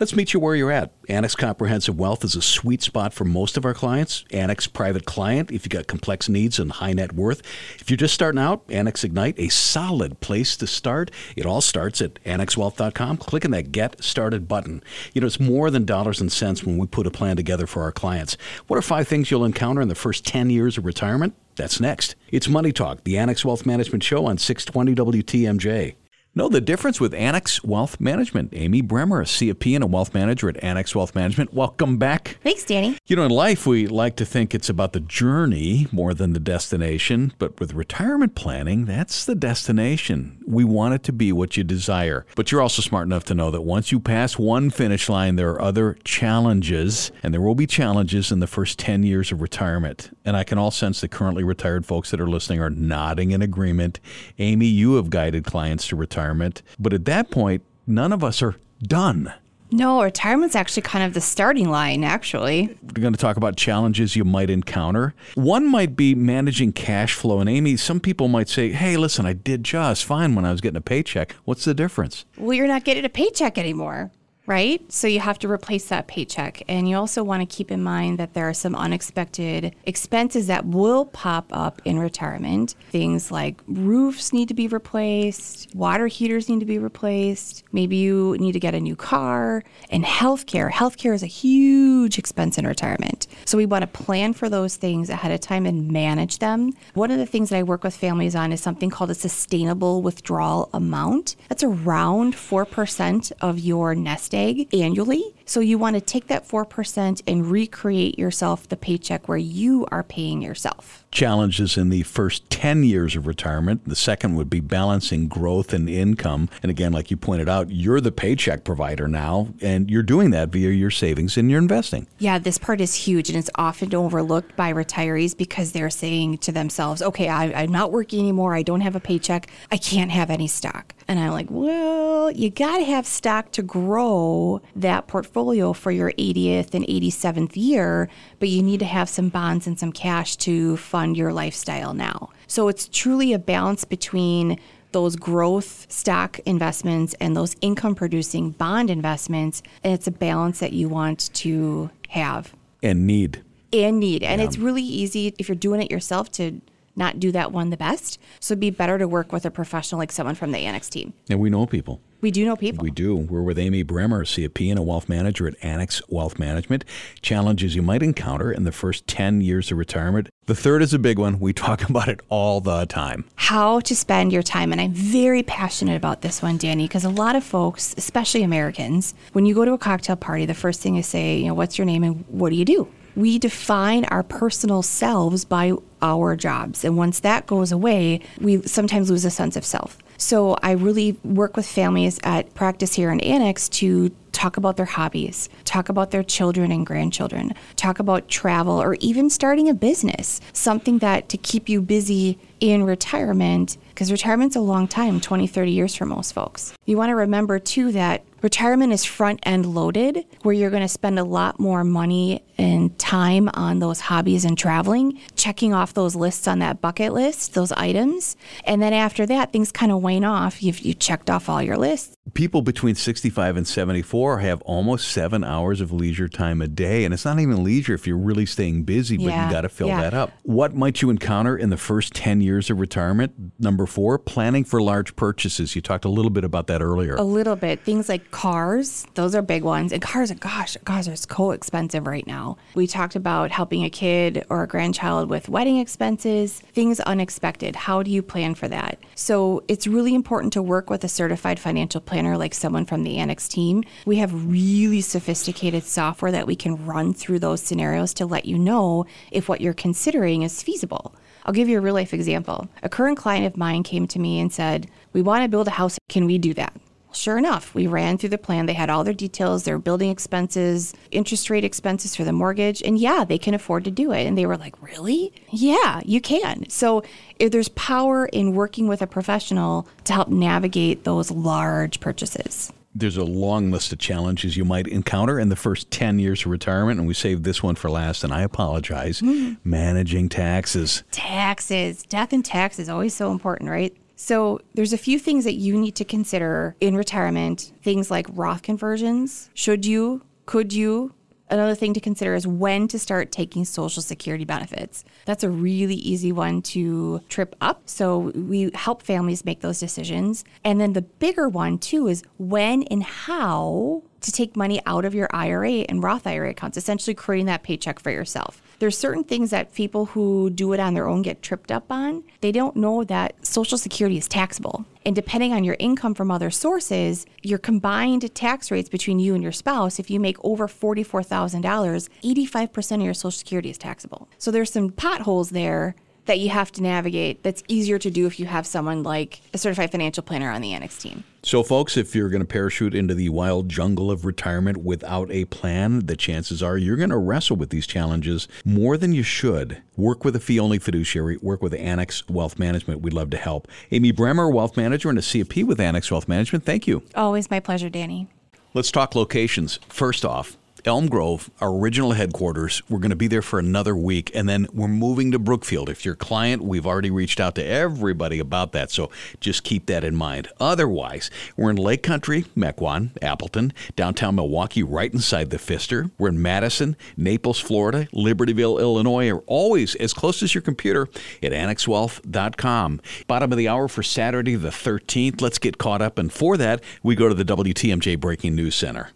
Let's 0.00 0.16
meet 0.16 0.32
you 0.32 0.40
where 0.40 0.56
you're 0.56 0.72
at. 0.72 0.92
Annex 1.08 1.36
Comprehensive 1.36 1.96
Wealth 1.96 2.24
is 2.24 2.34
a 2.34 2.42
sweet 2.42 2.82
spot 2.82 3.14
for 3.14 3.24
most 3.24 3.56
of 3.56 3.64
our 3.64 3.74
clients. 3.74 4.24
Annex 4.32 4.66
Private 4.66 5.04
Client, 5.04 5.52
if 5.52 5.64
you've 5.64 5.70
got 5.70 5.86
complex 5.86 6.28
needs 6.28 6.58
and 6.58 6.72
high 6.72 6.94
net 6.94 7.12
worth. 7.12 7.42
If 7.78 7.88
you're 7.88 7.96
just 7.96 8.12
starting 8.12 8.40
out, 8.40 8.64
Annex 8.68 9.04
Ignite, 9.04 9.38
a 9.38 9.48
solid 9.50 10.18
place 10.18 10.56
to 10.56 10.66
start. 10.66 11.12
It 11.36 11.46
all 11.46 11.60
starts 11.60 12.00
at 12.00 12.14
annexwealth.com. 12.24 13.18
Click 13.18 13.44
on 13.44 13.52
that 13.52 13.70
Get 13.70 14.02
Started 14.02 14.48
button. 14.48 14.82
You 15.12 15.20
know, 15.20 15.28
it's 15.28 15.38
more 15.38 15.70
than 15.70 15.84
dollars 15.84 16.20
and 16.20 16.32
cents 16.32 16.64
when 16.64 16.76
we 16.76 16.88
put 16.88 17.06
a 17.06 17.12
plan 17.12 17.36
together 17.36 17.68
for 17.68 17.84
our 17.84 17.92
clients. 17.92 18.36
What 18.66 18.76
are 18.76 18.82
five 18.82 19.06
things 19.06 19.30
you'll 19.30 19.44
encounter 19.44 19.80
in 19.80 19.86
the 19.86 19.94
first 19.94 20.26
10 20.26 20.50
years 20.50 20.76
of 20.76 20.86
retirement? 20.86 21.36
That's 21.54 21.78
next. 21.78 22.16
It's 22.30 22.48
Money 22.48 22.72
Talk, 22.72 23.04
the 23.04 23.16
Annex 23.16 23.44
Wealth 23.44 23.64
Management 23.64 24.02
Show 24.02 24.26
on 24.26 24.38
620 24.38 25.22
WTMJ. 25.22 25.94
Know 26.36 26.48
the 26.48 26.60
difference 26.60 27.00
with 27.00 27.14
Annex 27.14 27.62
Wealth 27.62 28.00
Management. 28.00 28.48
Amy 28.56 28.80
Bremer, 28.80 29.20
a 29.20 29.24
CFP 29.24 29.76
and 29.76 29.84
a 29.84 29.86
wealth 29.86 30.12
manager 30.14 30.48
at 30.48 30.62
Annex 30.64 30.92
Wealth 30.92 31.14
Management. 31.14 31.54
Welcome 31.54 31.96
back. 31.96 32.38
Thanks, 32.42 32.64
Danny. 32.64 32.98
You 33.06 33.14
know, 33.14 33.22
in 33.22 33.30
life, 33.30 33.68
we 33.68 33.86
like 33.86 34.16
to 34.16 34.24
think 34.24 34.52
it's 34.52 34.68
about 34.68 34.94
the 34.94 35.00
journey 35.00 35.86
more 35.92 36.12
than 36.12 36.32
the 36.32 36.40
destination, 36.40 37.32
but 37.38 37.60
with 37.60 37.72
retirement 37.74 38.34
planning, 38.34 38.84
that's 38.84 39.24
the 39.24 39.36
destination. 39.36 40.42
We 40.44 40.64
want 40.64 40.94
it 40.94 41.04
to 41.04 41.12
be 41.12 41.32
what 41.32 41.56
you 41.56 41.62
desire. 41.62 42.26
But 42.34 42.50
you're 42.50 42.62
also 42.62 42.82
smart 42.82 43.06
enough 43.06 43.22
to 43.26 43.34
know 43.34 43.52
that 43.52 43.62
once 43.62 43.92
you 43.92 44.00
pass 44.00 44.36
one 44.36 44.70
finish 44.70 45.08
line, 45.08 45.36
there 45.36 45.50
are 45.50 45.62
other 45.62 45.98
challenges, 46.02 47.12
and 47.22 47.32
there 47.32 47.42
will 47.42 47.54
be 47.54 47.68
challenges 47.68 48.32
in 48.32 48.40
the 48.40 48.48
first 48.48 48.80
10 48.80 49.04
years 49.04 49.30
of 49.30 49.40
retirement. 49.40 50.10
And 50.24 50.36
I 50.36 50.44
can 50.44 50.56
all 50.56 50.70
sense 50.70 51.00
the 51.00 51.08
currently 51.08 51.44
retired 51.44 51.84
folks 51.84 52.10
that 52.10 52.20
are 52.20 52.26
listening 52.26 52.60
are 52.60 52.70
nodding 52.70 53.32
in 53.32 53.42
agreement. 53.42 54.00
Amy, 54.38 54.66
you 54.66 54.94
have 54.94 55.10
guided 55.10 55.44
clients 55.44 55.88
to 55.88 55.96
retirement. 55.96 56.62
But 56.78 56.94
at 56.94 57.04
that 57.04 57.30
point, 57.30 57.62
none 57.86 58.12
of 58.12 58.24
us 58.24 58.40
are 58.40 58.56
done. 58.82 59.32
No, 59.70 60.02
retirement's 60.02 60.54
actually 60.54 60.82
kind 60.82 61.04
of 61.04 61.14
the 61.14 61.20
starting 61.20 61.68
line, 61.68 62.04
actually. 62.04 62.68
We're 62.82 63.02
going 63.02 63.12
to 63.12 63.18
talk 63.18 63.36
about 63.36 63.56
challenges 63.56 64.14
you 64.14 64.24
might 64.24 64.48
encounter. 64.48 65.14
One 65.34 65.66
might 65.66 65.96
be 65.96 66.14
managing 66.14 66.72
cash 66.72 67.14
flow. 67.14 67.40
And 67.40 67.48
Amy, 67.48 67.76
some 67.76 67.98
people 68.00 68.28
might 68.28 68.48
say, 68.48 68.70
hey, 68.70 68.96
listen, 68.96 69.26
I 69.26 69.32
did 69.32 69.64
just 69.64 70.04
fine 70.04 70.34
when 70.34 70.44
I 70.44 70.52
was 70.52 70.60
getting 70.60 70.76
a 70.76 70.82
paycheck. 70.82 71.32
What's 71.44 71.64
the 71.64 71.74
difference? 71.74 72.24
Well, 72.38 72.54
you're 72.54 72.68
not 72.68 72.84
getting 72.84 73.04
a 73.04 73.08
paycheck 73.08 73.58
anymore 73.58 74.10
right? 74.46 74.80
So 74.92 75.06
you 75.06 75.20
have 75.20 75.38
to 75.40 75.50
replace 75.50 75.88
that 75.88 76.06
paycheck. 76.06 76.62
And 76.68 76.88
you 76.88 76.96
also 76.96 77.24
want 77.24 77.48
to 77.48 77.56
keep 77.56 77.70
in 77.70 77.82
mind 77.82 78.18
that 78.18 78.34
there 78.34 78.48
are 78.48 78.54
some 78.54 78.74
unexpected 78.74 79.74
expenses 79.86 80.46
that 80.48 80.66
will 80.66 81.06
pop 81.06 81.46
up 81.50 81.80
in 81.84 81.98
retirement. 81.98 82.74
Things 82.90 83.30
like 83.30 83.60
roofs 83.66 84.32
need 84.32 84.48
to 84.48 84.54
be 84.54 84.68
replaced, 84.68 85.74
water 85.74 86.06
heaters 86.06 86.48
need 86.48 86.60
to 86.60 86.66
be 86.66 86.78
replaced, 86.78 87.64
maybe 87.72 87.96
you 87.96 88.36
need 88.38 88.52
to 88.52 88.60
get 88.60 88.74
a 88.74 88.80
new 88.80 88.96
car, 88.96 89.62
and 89.90 90.04
healthcare. 90.04 90.70
Healthcare 90.70 91.14
is 91.14 91.22
a 91.22 91.26
huge 91.26 92.18
expense 92.18 92.58
in 92.58 92.66
retirement. 92.66 93.26
So 93.46 93.56
we 93.56 93.66
want 93.66 93.82
to 93.82 93.86
plan 93.86 94.34
for 94.34 94.48
those 94.48 94.76
things 94.76 95.08
ahead 95.08 95.32
of 95.32 95.40
time 95.40 95.64
and 95.64 95.90
manage 95.90 96.38
them. 96.38 96.72
One 96.94 97.10
of 97.10 97.18
the 97.18 97.26
things 97.26 97.50
that 97.50 97.56
I 97.56 97.62
work 97.62 97.82
with 97.82 97.96
families 97.96 98.36
on 98.36 98.52
is 98.52 98.60
something 98.60 98.90
called 98.90 99.10
a 99.10 99.14
sustainable 99.14 100.02
withdrawal 100.02 100.68
amount. 100.74 101.36
That's 101.48 101.62
around 101.62 102.34
4% 102.34 103.32
of 103.40 103.58
your 103.58 103.94
nest 103.94 104.33
egg 104.34 104.68
annually. 104.74 105.33
So 105.46 105.60
you 105.60 105.78
want 105.78 105.94
to 105.94 106.00
take 106.00 106.28
that 106.28 106.48
4% 106.48 107.22
and 107.26 107.46
recreate 107.46 108.18
yourself 108.18 108.68
the 108.68 108.76
paycheck 108.76 109.28
where 109.28 109.38
you 109.38 109.86
are 109.90 110.02
paying 110.02 110.40
yourself 110.42 111.04
challenges 111.14 111.76
in 111.76 111.90
the 111.90 112.02
first 112.02 112.50
10 112.50 112.82
years 112.82 113.14
of 113.16 113.26
retirement. 113.26 113.82
The 113.86 113.96
second 113.96 114.34
would 114.34 114.50
be 114.50 114.60
balancing 114.60 115.28
growth 115.28 115.72
and 115.72 115.88
income. 115.88 116.50
And 116.62 116.70
again, 116.70 116.92
like 116.92 117.10
you 117.10 117.16
pointed 117.16 117.48
out, 117.48 117.70
you're 117.70 118.00
the 118.00 118.12
paycheck 118.12 118.64
provider 118.64 119.06
now, 119.06 119.48
and 119.62 119.88
you're 119.88 120.02
doing 120.02 120.30
that 120.30 120.48
via 120.48 120.70
your 120.70 120.90
savings 120.90 121.36
and 121.38 121.48
your 121.50 121.60
investing. 121.60 122.08
Yeah, 122.18 122.38
this 122.38 122.58
part 122.58 122.80
is 122.80 122.94
huge, 122.94 123.30
and 123.30 123.38
it's 123.38 123.50
often 123.54 123.94
overlooked 123.94 124.56
by 124.56 124.72
retirees 124.72 125.36
because 125.36 125.70
they're 125.70 125.88
saying 125.88 126.38
to 126.38 126.52
themselves, 126.52 127.00
okay, 127.00 127.28
I, 127.28 127.62
I'm 127.62 127.70
not 127.70 127.92
working 127.92 128.18
anymore. 128.18 128.54
I 128.54 128.62
don't 128.62 128.80
have 128.80 128.96
a 128.96 129.00
paycheck. 129.00 129.48
I 129.70 129.76
can't 129.76 130.10
have 130.10 130.30
any 130.30 130.48
stock. 130.48 130.94
And 131.06 131.20
I'm 131.20 131.30
like, 131.30 131.46
well, 131.48 132.30
you 132.32 132.50
got 132.50 132.78
to 132.78 132.84
have 132.84 133.06
stock 133.06 133.52
to 133.52 133.62
grow 133.62 134.60
that 134.74 135.06
portfolio 135.06 135.33
for 135.74 135.90
your 135.90 136.12
80th 136.12 136.74
and 136.74 136.84
87th 136.86 137.52
year, 137.54 138.08
but 138.38 138.48
you 138.48 138.62
need 138.62 138.80
to 138.80 138.86
have 138.86 139.08
some 139.08 139.28
bonds 139.28 139.66
and 139.66 139.78
some 139.78 139.92
cash 139.92 140.36
to 140.36 140.76
fund 140.76 141.04
fund 141.04 141.16
your 141.16 141.32
lifestyle 141.32 141.92
now. 141.92 142.30
So 142.46 142.68
it's 142.68 142.88
truly 142.88 143.32
a 143.34 143.38
balance 143.38 143.84
between 143.84 144.58
those 144.92 145.16
growth 145.16 145.86
stock 145.90 146.38
investments 146.46 147.14
and 147.20 147.36
those 147.36 147.56
income 147.60 147.94
producing 147.94 148.52
bond 148.52 148.88
investments. 148.90 149.62
And 149.82 149.92
it's 149.92 150.06
a 150.06 150.10
balance 150.10 150.60
that 150.60 150.72
you 150.72 150.88
want 150.88 151.34
to 151.34 151.90
have 152.08 152.54
and 152.82 153.06
need. 153.06 153.42
And 153.72 153.98
need. 153.98 154.22
And 154.22 154.40
yeah. 154.40 154.46
it's 154.46 154.56
really 154.56 154.82
easy 154.82 155.34
if 155.38 155.48
you're 155.48 155.56
doing 155.56 155.82
it 155.82 155.90
yourself 155.90 156.30
to 156.32 156.60
not 156.96 157.20
do 157.20 157.32
that 157.32 157.52
one 157.52 157.70
the 157.70 157.76
best. 157.76 158.20
So 158.40 158.52
it'd 158.52 158.60
be 158.60 158.70
better 158.70 158.98
to 158.98 159.08
work 159.08 159.32
with 159.32 159.44
a 159.44 159.50
professional 159.50 159.98
like 159.98 160.12
someone 160.12 160.34
from 160.34 160.52
the 160.52 160.58
Annex 160.58 160.88
team. 160.88 161.12
And 161.28 161.40
we 161.40 161.50
know 161.50 161.66
people. 161.66 162.00
We 162.24 162.30
do 162.30 162.46
know 162.46 162.56
people. 162.56 162.82
We 162.82 162.90
do. 162.90 163.14
We're 163.14 163.42
with 163.42 163.58
Amy 163.58 163.82
Bremer, 163.82 164.24
CFP 164.24 164.70
and 164.70 164.78
a 164.78 164.82
wealth 164.82 165.10
manager 165.10 165.46
at 165.46 165.62
Annex 165.62 166.00
Wealth 166.08 166.38
Management. 166.38 166.82
Challenges 167.20 167.76
you 167.76 167.82
might 167.82 168.02
encounter 168.02 168.50
in 168.50 168.64
the 168.64 168.72
first 168.72 169.06
10 169.06 169.42
years 169.42 169.70
of 169.70 169.76
retirement. 169.76 170.30
The 170.46 170.54
third 170.54 170.80
is 170.80 170.94
a 170.94 170.98
big 170.98 171.18
one. 171.18 171.38
We 171.38 171.52
talk 171.52 171.86
about 171.90 172.08
it 172.08 172.20
all 172.30 172.62
the 172.62 172.86
time. 172.86 173.26
How 173.34 173.80
to 173.80 173.94
spend 173.94 174.32
your 174.32 174.42
time. 174.42 174.72
And 174.72 174.80
I'm 174.80 174.92
very 174.92 175.42
passionate 175.42 175.96
about 175.96 176.22
this 176.22 176.40
one, 176.40 176.56
Danny, 176.56 176.88
because 176.88 177.04
a 177.04 177.10
lot 177.10 177.36
of 177.36 177.44
folks, 177.44 177.94
especially 177.98 178.42
Americans, 178.42 179.14
when 179.34 179.44
you 179.44 179.54
go 179.54 179.66
to 179.66 179.74
a 179.74 179.78
cocktail 179.78 180.16
party, 180.16 180.46
the 180.46 180.54
first 180.54 180.80
thing 180.80 180.96
is 180.96 181.06
say, 181.06 181.36
you 181.36 181.48
know, 181.48 181.54
what's 181.54 181.76
your 181.76 181.84
name 181.84 182.04
and 182.04 182.24
what 182.28 182.48
do 182.48 182.56
you 182.56 182.64
do? 182.64 182.88
We 183.16 183.38
define 183.38 184.04
our 184.06 184.22
personal 184.22 184.82
selves 184.82 185.44
by 185.44 185.72
our 186.02 186.36
jobs. 186.36 186.84
And 186.84 186.96
once 186.96 187.20
that 187.20 187.46
goes 187.46 187.72
away, 187.72 188.20
we 188.40 188.62
sometimes 188.62 189.10
lose 189.10 189.24
a 189.24 189.30
sense 189.30 189.56
of 189.56 189.64
self. 189.64 189.98
So 190.16 190.56
I 190.62 190.72
really 190.72 191.18
work 191.24 191.56
with 191.56 191.66
families 191.66 192.20
at 192.22 192.54
practice 192.54 192.94
here 192.94 193.10
in 193.10 193.20
Annex 193.20 193.68
to 193.70 194.10
talk 194.32 194.56
about 194.56 194.76
their 194.76 194.86
hobbies, 194.86 195.48
talk 195.64 195.88
about 195.88 196.10
their 196.10 196.22
children 196.22 196.70
and 196.72 196.84
grandchildren, 196.86 197.54
talk 197.76 197.98
about 197.98 198.28
travel, 198.28 198.80
or 198.80 198.96
even 199.00 199.30
starting 199.30 199.68
a 199.68 199.74
business, 199.74 200.40
something 200.52 200.98
that 200.98 201.28
to 201.28 201.36
keep 201.36 201.68
you 201.68 201.80
busy 201.80 202.38
in 202.60 202.84
retirement, 202.84 203.76
because 203.94 204.10
retirement's 204.10 204.56
a 204.56 204.60
long 204.60 204.88
time 204.88 205.20
20, 205.20 205.46
30 205.46 205.70
years 205.70 205.94
for 205.94 206.04
most 206.04 206.32
folks. 206.32 206.74
You 206.84 206.96
want 206.96 207.10
to 207.10 207.14
remember 207.14 207.58
too 207.60 207.92
that 207.92 208.24
retirement 208.44 208.92
is 208.92 209.04
front 209.04 209.40
end 209.44 209.64
loaded, 209.64 210.24
where 210.42 210.54
you're 210.54 210.70
going 210.70 210.82
to 210.82 210.88
spend 210.88 211.18
a 211.18 211.24
lot 211.24 211.58
more 211.58 211.82
money 211.82 212.44
and 212.58 212.96
time 212.98 213.48
on 213.54 213.78
those 213.78 214.00
hobbies 214.00 214.44
and 214.44 214.56
traveling, 214.56 215.18
checking 215.34 215.72
off 215.72 215.94
those 215.94 216.14
lists 216.14 216.46
on 216.46 216.60
that 216.60 216.80
bucket 216.80 217.12
list, 217.12 217.54
those 217.54 217.72
items. 217.72 218.36
And 218.64 218.80
then 218.82 218.92
after 218.92 219.26
that, 219.26 219.52
things 219.52 219.72
kind 219.72 219.90
of 219.90 220.02
wane 220.02 220.24
off. 220.24 220.62
You've 220.62 220.80
you 220.80 220.94
checked 220.94 221.30
off 221.30 221.48
all 221.48 221.62
your 221.62 221.78
lists. 221.78 222.14
People 222.34 222.62
between 222.62 222.94
65 222.94 223.56
and 223.56 223.66
74 223.66 224.38
have 224.38 224.60
almost 224.62 225.08
seven 225.08 225.42
hours 225.42 225.80
of 225.80 225.92
leisure 225.92 226.28
time 226.28 226.60
a 226.60 226.68
day. 226.68 227.04
And 227.04 227.14
it's 227.14 227.24
not 227.24 227.38
even 227.40 227.64
leisure 227.64 227.94
if 227.94 228.06
you're 228.06 228.16
really 228.16 228.46
staying 228.46 228.84
busy, 228.84 229.16
but 229.16 229.26
yeah, 229.26 229.46
you 229.46 229.52
got 229.52 229.62
to 229.62 229.68
fill 229.68 229.88
yeah. 229.88 230.02
that 230.02 230.14
up. 230.14 230.32
What 230.42 230.74
might 230.74 231.00
you 231.00 231.10
encounter 231.10 231.56
in 231.56 231.70
the 231.70 231.76
first 231.76 232.14
10 232.14 232.40
years 232.40 232.70
of 232.70 232.78
retirement? 232.78 233.32
Number 233.58 233.83
four, 233.86 234.18
planning 234.18 234.64
for 234.64 234.82
large 234.82 235.16
purchases. 235.16 235.74
You 235.74 235.82
talked 235.82 236.04
a 236.04 236.08
little 236.08 236.30
bit 236.30 236.44
about 236.44 236.66
that 236.68 236.82
earlier. 236.82 237.14
A 237.16 237.22
little 237.22 237.56
bit. 237.56 237.80
Things 237.80 238.08
like 238.08 238.30
cars, 238.30 239.06
those 239.14 239.34
are 239.34 239.42
big 239.42 239.64
ones. 239.64 239.92
And 239.92 240.02
cars, 240.02 240.30
are, 240.30 240.36
gosh, 240.36 240.76
cars 240.84 241.08
are 241.08 241.16
so 241.16 241.50
expensive 241.50 242.06
right 242.06 242.26
now. 242.26 242.56
We 242.74 242.86
talked 242.86 243.16
about 243.16 243.50
helping 243.50 243.84
a 243.84 243.90
kid 243.90 244.44
or 244.48 244.62
a 244.62 244.66
grandchild 244.66 245.28
with 245.28 245.48
wedding 245.48 245.78
expenses, 245.78 246.60
things 246.72 247.00
unexpected. 247.00 247.76
How 247.76 248.02
do 248.02 248.10
you 248.10 248.22
plan 248.22 248.54
for 248.54 248.68
that? 248.68 248.98
So 249.14 249.62
it's 249.68 249.86
really 249.86 250.14
important 250.14 250.52
to 250.54 250.62
work 250.62 250.90
with 250.90 251.04
a 251.04 251.08
certified 251.08 251.58
financial 251.58 252.00
planner 252.00 252.36
like 252.36 252.54
someone 252.54 252.86
from 252.86 253.02
the 253.02 253.18
Annex 253.18 253.48
team. 253.48 253.84
We 254.06 254.16
have 254.16 254.32
really 254.48 255.00
sophisticated 255.00 255.84
software 255.84 256.32
that 256.32 256.46
we 256.46 256.56
can 256.56 256.86
run 256.86 257.14
through 257.14 257.40
those 257.40 257.62
scenarios 257.62 258.14
to 258.14 258.26
let 258.26 258.44
you 258.44 258.58
know 258.58 259.06
if 259.30 259.48
what 259.48 259.60
you're 259.60 259.74
considering 259.74 260.42
is 260.42 260.62
feasible. 260.62 261.14
I'll 261.44 261.52
give 261.52 261.68
you 261.68 261.78
a 261.78 261.80
real 261.80 261.94
life 261.94 262.14
example. 262.14 262.68
A 262.82 262.88
current 262.88 263.18
client 263.18 263.46
of 263.46 263.56
mine 263.56 263.82
came 263.82 264.06
to 264.08 264.18
me 264.18 264.40
and 264.40 264.52
said, 264.52 264.88
We 265.12 265.22
want 265.22 265.42
to 265.44 265.48
build 265.48 265.68
a 265.68 265.72
house. 265.72 265.98
Can 266.08 266.26
we 266.26 266.38
do 266.38 266.54
that? 266.54 266.74
Sure 267.12 267.38
enough, 267.38 267.74
we 267.76 267.86
ran 267.86 268.18
through 268.18 268.30
the 268.30 268.38
plan. 268.38 268.66
They 268.66 268.72
had 268.72 268.90
all 268.90 269.04
their 269.04 269.14
details, 269.14 269.62
their 269.62 269.78
building 269.78 270.10
expenses, 270.10 270.94
interest 271.12 271.48
rate 271.48 271.62
expenses 271.62 272.16
for 272.16 272.24
the 272.24 272.32
mortgage. 272.32 272.82
And 272.82 272.98
yeah, 272.98 273.24
they 273.24 273.38
can 273.38 273.54
afford 273.54 273.84
to 273.84 273.90
do 273.92 274.10
it. 274.10 274.26
And 274.26 274.36
they 274.36 274.46
were 274.46 274.56
like, 274.56 274.80
Really? 274.82 275.32
Yeah, 275.50 276.00
you 276.04 276.20
can. 276.20 276.68
So 276.68 277.02
if 277.38 277.52
there's 277.52 277.68
power 277.68 278.26
in 278.26 278.54
working 278.54 278.88
with 278.88 279.02
a 279.02 279.06
professional 279.06 279.86
to 280.04 280.12
help 280.12 280.28
navigate 280.28 281.04
those 281.04 281.30
large 281.30 282.00
purchases. 282.00 282.72
There's 282.94 283.16
a 283.16 283.24
long 283.24 283.70
list 283.70 283.92
of 283.92 283.98
challenges 283.98 284.56
you 284.56 284.64
might 284.64 284.86
encounter 284.86 285.40
in 285.40 285.48
the 285.48 285.56
first 285.56 285.90
10 285.90 286.18
years 286.18 286.42
of 286.42 286.46
retirement, 286.46 286.98
and 286.98 287.08
we 287.08 287.14
saved 287.14 287.42
this 287.42 287.62
one 287.62 287.74
for 287.74 287.90
last, 287.90 288.22
and 288.22 288.32
I 288.32 288.42
apologize. 288.42 289.18
Hmm. 289.18 289.54
Managing 289.64 290.28
taxes. 290.28 291.02
Taxes, 291.10 292.04
death 292.04 292.32
and 292.32 292.44
tax 292.44 292.78
is 292.78 292.88
always 292.88 293.14
so 293.14 293.32
important, 293.32 293.68
right? 293.68 293.96
So 294.16 294.60
there's 294.74 294.92
a 294.92 294.98
few 294.98 295.18
things 295.18 295.44
that 295.44 295.54
you 295.54 295.76
need 295.78 295.96
to 295.96 296.04
consider 296.04 296.76
in 296.80 296.96
retirement. 296.96 297.72
Things 297.82 298.10
like 298.10 298.26
Roth 298.32 298.62
conversions. 298.62 299.50
Should 299.54 299.84
you? 299.84 300.22
Could 300.46 300.72
you? 300.72 301.14
Another 301.50 301.74
thing 301.74 301.92
to 301.94 302.00
consider 302.00 302.34
is 302.34 302.46
when 302.46 302.88
to 302.88 302.98
start 302.98 303.30
taking 303.30 303.64
Social 303.64 304.02
Security 304.02 304.44
benefits. 304.44 305.04
That's 305.26 305.44
a 305.44 305.50
really 305.50 305.96
easy 305.96 306.32
one 306.32 306.62
to 306.62 307.20
trip 307.28 307.54
up. 307.60 307.82
So 307.84 308.32
we 308.34 308.70
help 308.74 309.02
families 309.02 309.44
make 309.44 309.60
those 309.60 309.78
decisions. 309.78 310.44
And 310.64 310.80
then 310.80 310.94
the 310.94 311.02
bigger 311.02 311.48
one, 311.48 311.78
too, 311.78 312.08
is 312.08 312.22
when 312.38 312.84
and 312.84 313.02
how 313.02 314.02
to 314.22 314.32
take 314.32 314.56
money 314.56 314.80
out 314.86 315.04
of 315.04 315.14
your 315.14 315.28
IRA 315.32 315.80
and 315.82 316.02
Roth 316.02 316.26
IRA 316.26 316.50
accounts, 316.50 316.78
essentially 316.78 317.14
creating 317.14 317.46
that 317.46 317.62
paycheck 317.62 318.00
for 318.00 318.10
yourself. 318.10 318.62
There's 318.84 318.98
certain 318.98 319.24
things 319.24 319.48
that 319.48 319.72
people 319.72 320.04
who 320.04 320.50
do 320.50 320.74
it 320.74 320.78
on 320.78 320.92
their 320.92 321.08
own 321.08 321.22
get 321.22 321.40
tripped 321.40 321.72
up 321.72 321.90
on. 321.90 322.22
They 322.42 322.52
don't 322.52 322.76
know 322.76 323.02
that 323.04 323.34
Social 323.46 323.78
Security 323.78 324.18
is 324.18 324.28
taxable. 324.28 324.84
And 325.06 325.16
depending 325.16 325.54
on 325.54 325.64
your 325.64 325.76
income 325.78 326.12
from 326.12 326.30
other 326.30 326.50
sources, 326.50 327.24
your 327.42 327.56
combined 327.58 328.34
tax 328.34 328.70
rates 328.70 328.90
between 328.90 329.18
you 329.18 329.32
and 329.32 329.42
your 329.42 329.52
spouse, 329.52 329.98
if 329.98 330.10
you 330.10 330.20
make 330.20 330.36
over 330.44 330.68
$44,000, 330.68 332.10
85% 332.22 332.94
of 332.96 333.00
your 333.00 333.14
Social 333.14 333.30
Security 333.30 333.70
is 333.70 333.78
taxable. 333.78 334.28
So 334.36 334.50
there's 334.50 334.70
some 334.70 334.90
potholes 334.90 335.48
there 335.48 335.94
that 336.26 336.38
you 336.38 336.48
have 336.48 336.72
to 336.72 336.82
navigate 336.82 337.42
that's 337.42 337.62
easier 337.68 337.98
to 337.98 338.10
do 338.10 338.26
if 338.26 338.38
you 338.40 338.46
have 338.46 338.66
someone 338.66 339.02
like 339.02 339.40
a 339.52 339.58
certified 339.58 339.90
financial 339.90 340.22
planner 340.22 340.50
on 340.50 340.62
the 340.62 340.72
Annex 340.72 340.98
team. 340.98 341.24
So, 341.42 341.62
folks, 341.62 341.98
if 341.98 342.14
you're 342.14 342.30
going 342.30 342.40
to 342.40 342.46
parachute 342.46 342.94
into 342.94 343.14
the 343.14 343.28
wild 343.28 343.68
jungle 343.68 344.10
of 344.10 344.24
retirement 344.24 344.78
without 344.78 345.30
a 345.30 345.44
plan, 345.44 346.06
the 346.06 346.16
chances 346.16 346.62
are 346.62 346.78
you're 346.78 346.96
going 346.96 347.10
to 347.10 347.18
wrestle 347.18 347.56
with 347.56 347.68
these 347.68 347.86
challenges 347.86 348.48
more 348.64 348.96
than 348.96 349.12
you 349.12 349.22
should. 349.22 349.82
Work 349.96 350.24
with 350.24 350.34
a 350.36 350.40
fee 350.40 350.58
only 350.58 350.78
fiduciary, 350.78 351.36
work 351.42 351.62
with 351.62 351.74
Annex 351.74 352.26
Wealth 352.28 352.58
Management. 352.58 353.02
We'd 353.02 353.12
love 353.12 353.28
to 353.30 353.36
help. 353.36 353.68
Amy 353.90 354.10
Bremer, 354.10 354.48
Wealth 354.48 354.76
Manager 354.76 355.10
and 355.10 355.18
a 355.18 355.22
CFP 355.22 355.64
with 355.64 355.80
Annex 355.80 356.10
Wealth 356.10 356.28
Management, 356.28 356.64
thank 356.64 356.86
you. 356.86 357.02
Always 357.14 357.50
my 357.50 357.60
pleasure, 357.60 357.90
Danny. 357.90 358.28
Let's 358.72 358.90
talk 358.90 359.14
locations. 359.14 359.78
First 359.88 360.24
off, 360.24 360.56
Elm 360.86 361.08
Grove, 361.08 361.50
our 361.60 361.74
original 361.74 362.12
headquarters. 362.12 362.82
We're 362.90 362.98
going 362.98 363.10
to 363.10 363.16
be 363.16 363.26
there 363.26 363.40
for 363.40 363.58
another 363.58 363.96
week, 363.96 364.30
and 364.34 364.46
then 364.46 364.66
we're 364.72 364.86
moving 364.86 365.32
to 365.32 365.38
Brookfield. 365.38 365.88
If 365.88 366.04
you're 366.04 366.14
a 366.14 366.16
client, 366.16 366.62
we've 366.62 366.86
already 366.86 367.10
reached 367.10 367.40
out 367.40 367.54
to 367.54 367.64
everybody 367.64 368.38
about 368.38 368.72
that, 368.72 368.90
so 368.90 369.10
just 369.40 369.64
keep 369.64 369.86
that 369.86 370.04
in 370.04 370.14
mind. 370.14 370.48
Otherwise, 370.60 371.30
we're 371.56 371.70
in 371.70 371.76
Lake 371.76 372.02
Country, 372.02 372.42
Mequon, 372.54 373.10
Appleton, 373.22 373.72
downtown 373.96 374.34
Milwaukee, 374.34 374.82
right 374.82 375.12
inside 375.12 375.48
the 375.48 375.58
Pfister. 375.58 376.10
We're 376.18 376.28
in 376.28 376.42
Madison, 376.42 376.96
Naples, 377.16 377.60
Florida, 377.60 378.06
Libertyville, 378.12 378.78
Illinois, 378.78 379.30
are 379.30 379.42
always 379.46 379.94
as 379.94 380.12
close 380.12 380.42
as 380.42 380.54
your 380.54 380.62
computer 380.62 381.08
at 381.42 381.52
annexwealth.com. 381.52 383.00
Bottom 383.26 383.52
of 383.52 383.58
the 383.58 383.68
hour 383.68 383.88
for 383.88 384.02
Saturday 384.02 384.54
the 384.56 384.68
13th. 384.68 385.40
Let's 385.40 385.58
get 385.58 385.78
caught 385.78 386.02
up, 386.02 386.18
and 386.18 386.30
for 386.30 386.58
that, 386.58 386.82
we 387.02 387.14
go 387.14 387.28
to 387.28 387.34
the 387.34 387.44
WTMJ 387.44 388.20
Breaking 388.20 388.54
News 388.54 388.74
Center. 388.74 389.10